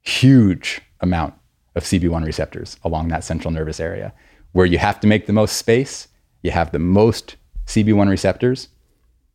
[0.02, 1.34] Huge amount
[1.74, 4.12] of CB1 receptors along that central nervous area
[4.52, 6.08] where you have to make the most space,
[6.42, 7.36] you have the most
[7.66, 8.68] CB1 receptors.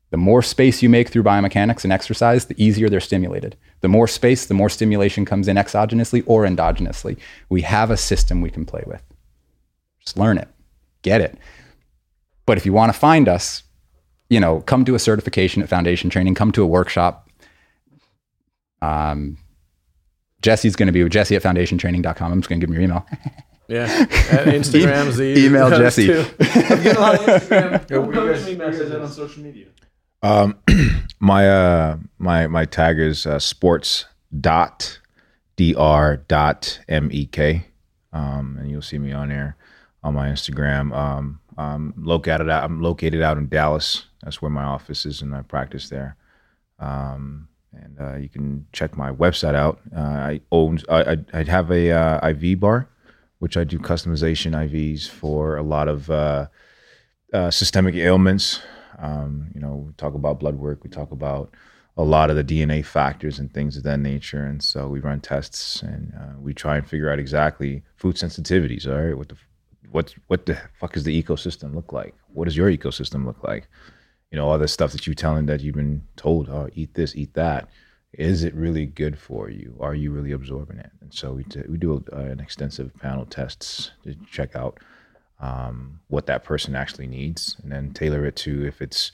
[0.09, 3.55] The more space you make through biomechanics and exercise, the easier they're stimulated.
[3.81, 7.17] The more space, the more stimulation comes in exogenously or endogenously.
[7.49, 9.03] We have a system we can play with.
[10.05, 10.47] Just learn it,
[11.01, 11.37] get it.
[12.45, 13.63] But if you want to find us,
[14.29, 17.29] you know, come to a certification at Foundation Training, come to a workshop.
[18.81, 19.37] Um,
[20.41, 22.31] Jesse's going to be with Jesse at foundationtraining.com.
[22.31, 23.07] I'm just going to give him your email.
[23.69, 23.87] Yeah,
[24.45, 26.13] Instagram's the Email Jesse.
[26.13, 28.13] I'm getting a lot of Instagram.
[28.13, 29.67] Coach me on social media.
[30.21, 30.57] Um,
[31.21, 34.05] my uh, my my tag is uh, sports
[34.37, 34.99] dot
[35.55, 37.71] dr dot mek,
[38.11, 39.55] um, and you'll see me on there
[40.03, 40.95] on my Instagram.
[40.95, 42.63] Um, I'm located out.
[42.63, 44.05] I'm located out in Dallas.
[44.23, 46.15] That's where my office is, and I practice there.
[46.79, 49.79] Um, and uh, you can check my website out.
[49.95, 50.79] Uh, I own.
[50.89, 52.89] I, I have a uh, IV bar,
[53.39, 56.47] which I do customization IVs for a lot of uh,
[57.33, 58.61] uh, systemic ailments.
[58.99, 60.83] Um, you know, we talk about blood work.
[60.83, 61.53] We talk about
[61.97, 64.43] a lot of the DNA factors and things of that nature.
[64.45, 68.87] And so we run tests and uh, we try and figure out exactly food sensitivities.
[68.87, 69.35] All right, what the
[69.93, 72.15] what what the fuck does the ecosystem look like?
[72.33, 73.67] What does your ecosystem look like?
[74.31, 77.15] You know, all the stuff that you're telling that you've been told, oh, eat this,
[77.15, 77.69] eat that.
[78.13, 79.75] Is it really good for you?
[79.79, 80.89] Are you really absorbing it?
[81.01, 84.79] And so we, t- we do a, an extensive panel tests to check out
[85.39, 89.11] um, what that person actually needs, and then tailor it to if it's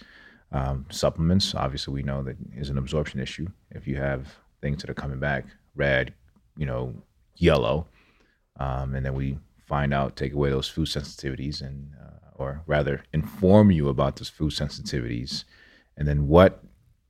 [0.54, 1.56] um, supplements.
[1.56, 3.48] Obviously, we know that is an absorption issue.
[3.72, 4.28] If you have
[4.62, 5.46] things that are coming back
[5.76, 6.14] red,
[6.58, 6.94] you know,
[7.36, 7.88] yellow,
[8.60, 9.38] um, and then we
[9.70, 14.30] find out, take away those food sensitivities, and uh, or rather inform you about those
[14.30, 15.46] food sensitivities,
[15.96, 16.64] and then what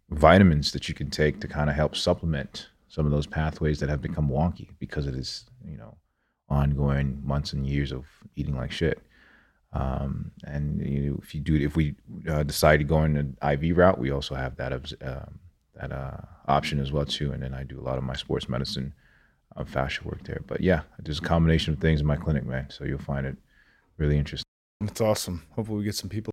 [0.10, 3.90] vitamins that you can take to kind of help supplement some of those pathways that
[3.90, 5.96] have become wonky because of this, you know,
[6.50, 8.06] ongoing months and years of
[8.36, 9.00] eating like shit.
[9.72, 11.96] Um, and you know, if you do, if we
[12.28, 15.40] uh, decide to go in an IV route, we also have that um,
[15.76, 16.18] that uh,
[16.48, 17.32] option as well too.
[17.32, 18.94] And then I do a lot of my sports medicine
[19.56, 20.42] uh, fascia work there.
[20.48, 22.68] But yeah, there's a combination of things in my clinic, man.
[22.70, 23.38] So you'll find it
[23.98, 24.46] really interesting.
[24.82, 25.44] That's awesome.
[25.56, 26.32] Hopefully, we get some people.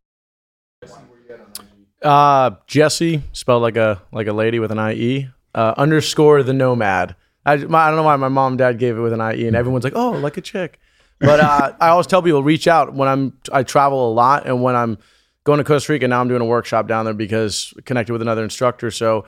[2.02, 5.28] Uh, Jesse, spelled like a like a lady with an IE.
[5.54, 7.16] Uh, underscore the nomad.
[7.46, 9.46] I, my, I don't know why my mom and dad gave it with an IE,
[9.46, 10.78] and everyone's like, oh, like a chick.
[11.18, 14.62] But uh, I always tell people reach out when I'm I travel a lot, and
[14.62, 14.98] when I'm
[15.44, 18.44] going to Costa Rica now, I'm doing a workshop down there because connected with another
[18.44, 18.90] instructor.
[18.90, 19.24] So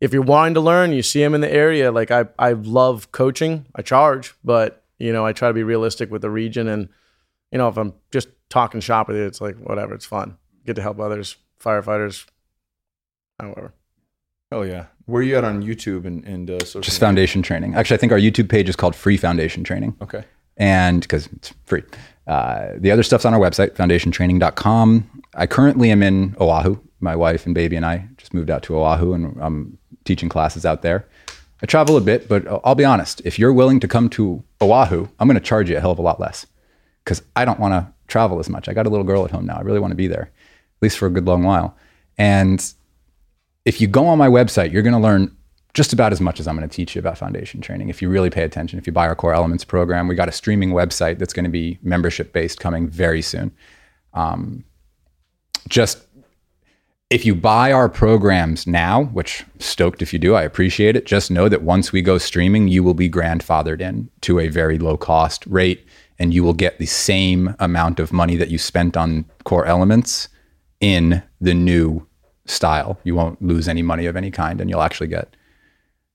[0.00, 1.92] if you're wanting to learn, you see them in the area.
[1.92, 3.66] Like I I love coaching.
[3.74, 6.88] I charge, but you know I try to be realistic with the region, and
[7.52, 9.94] you know if I'm just talking shop with you, it's like whatever.
[9.94, 10.36] It's fun.
[10.66, 12.26] Get to help others firefighters,
[13.38, 13.74] however.
[14.52, 16.80] Oh yeah, where are you at on YouTube and, and uh, social?
[16.80, 17.06] Just media?
[17.06, 17.74] foundation training.
[17.74, 19.96] Actually, I think our YouTube page is called Free Foundation Training.
[20.00, 20.24] Okay.
[20.56, 21.82] and because it's free.
[22.26, 25.22] Uh, the other stuff's on our website, foundationtraining.com.
[25.34, 26.78] I currently am in Oahu.
[27.00, 29.78] My wife and baby and I just moved out to Oahu, and I'm
[30.10, 31.06] teaching classes out there.
[31.62, 33.22] I travel a bit, but I'll be honest.
[33.24, 36.00] If you're willing to come to Oahu, I'm going to charge you a hell of
[36.00, 36.46] a lot less
[37.04, 38.68] because I don't want to travel as much.
[38.68, 39.56] I got a little girl at home now.
[39.56, 41.76] I really want to be there, at least for a good long while.
[42.18, 42.60] And
[43.64, 45.36] if you go on my website, you're going to learn
[45.74, 47.88] just about as much as I'm going to teach you about foundation training.
[47.88, 50.32] If you really pay attention, if you buy our core elements program, we got a
[50.32, 53.52] streaming website that's going to be membership based coming very soon.
[54.12, 54.64] Um,
[55.68, 55.98] just
[57.10, 61.06] if you buy our programs now, which stoked if you do, I appreciate it.
[61.06, 64.78] Just know that once we go streaming, you will be grandfathered in to a very
[64.78, 65.84] low cost rate
[66.20, 70.28] and you will get the same amount of money that you spent on core elements
[70.80, 72.06] in the new
[72.46, 72.98] style.
[73.02, 75.34] You won't lose any money of any kind and you'll actually get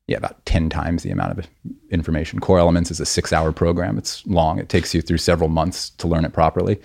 [0.08, 1.48] yeah, about 10 times the amount of
[1.90, 2.40] information.
[2.40, 3.98] Core Elements is a 6-hour program.
[3.98, 4.60] It's long.
[4.60, 6.80] It takes you through several months to learn it properly.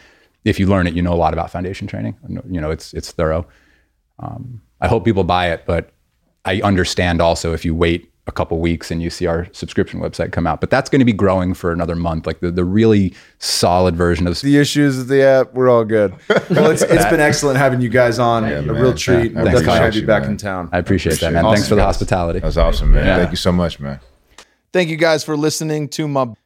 [0.44, 2.16] If you learn it, you know a lot about foundation training.
[2.48, 3.46] You know, it's it's thorough.
[4.20, 5.90] Um, I hope people buy it, but
[6.44, 10.30] I understand also if you wait a couple weeks and you see our subscription website
[10.30, 10.60] come out.
[10.60, 12.26] But that's going to be growing for another month.
[12.26, 16.14] Like the, the really solid version of the issues of the app, we're all good.
[16.50, 18.44] Well, it's, it's been excellent having you guys on.
[18.44, 18.68] a man.
[18.68, 19.32] real treat.
[19.32, 20.32] Yeah, We'll thanks, definitely have you back man.
[20.32, 20.68] in town.
[20.72, 21.44] I appreciate that, Appreciate man.
[21.44, 21.48] it.
[21.48, 22.40] Thanks Awesome, for the hospitality.
[22.40, 23.06] That was awesome, man.
[23.06, 23.16] Yeah.
[23.18, 24.00] Thank you so much, man.
[24.72, 26.30] Thank you guys for listening to my foundation.
[26.32, 26.39] Okay.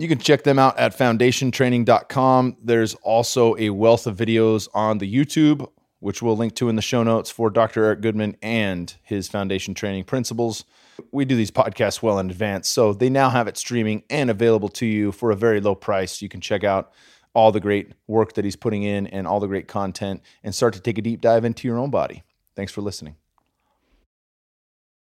[0.00, 2.56] You can check them out at foundationtraining.com.
[2.62, 5.68] There's also a wealth of videos on the YouTube,
[5.98, 7.84] which we'll link to in the show notes for Dr.
[7.84, 10.64] Eric Goodman and his foundation training principles.
[11.10, 14.68] We do these podcasts well in advance, so they now have it streaming and available
[14.70, 16.22] to you for a very low price.
[16.22, 16.92] You can check out
[17.34, 20.74] all the great work that he's putting in and all the great content and start
[20.74, 22.22] to take a deep dive into your own body.
[22.54, 23.16] Thanks for listening.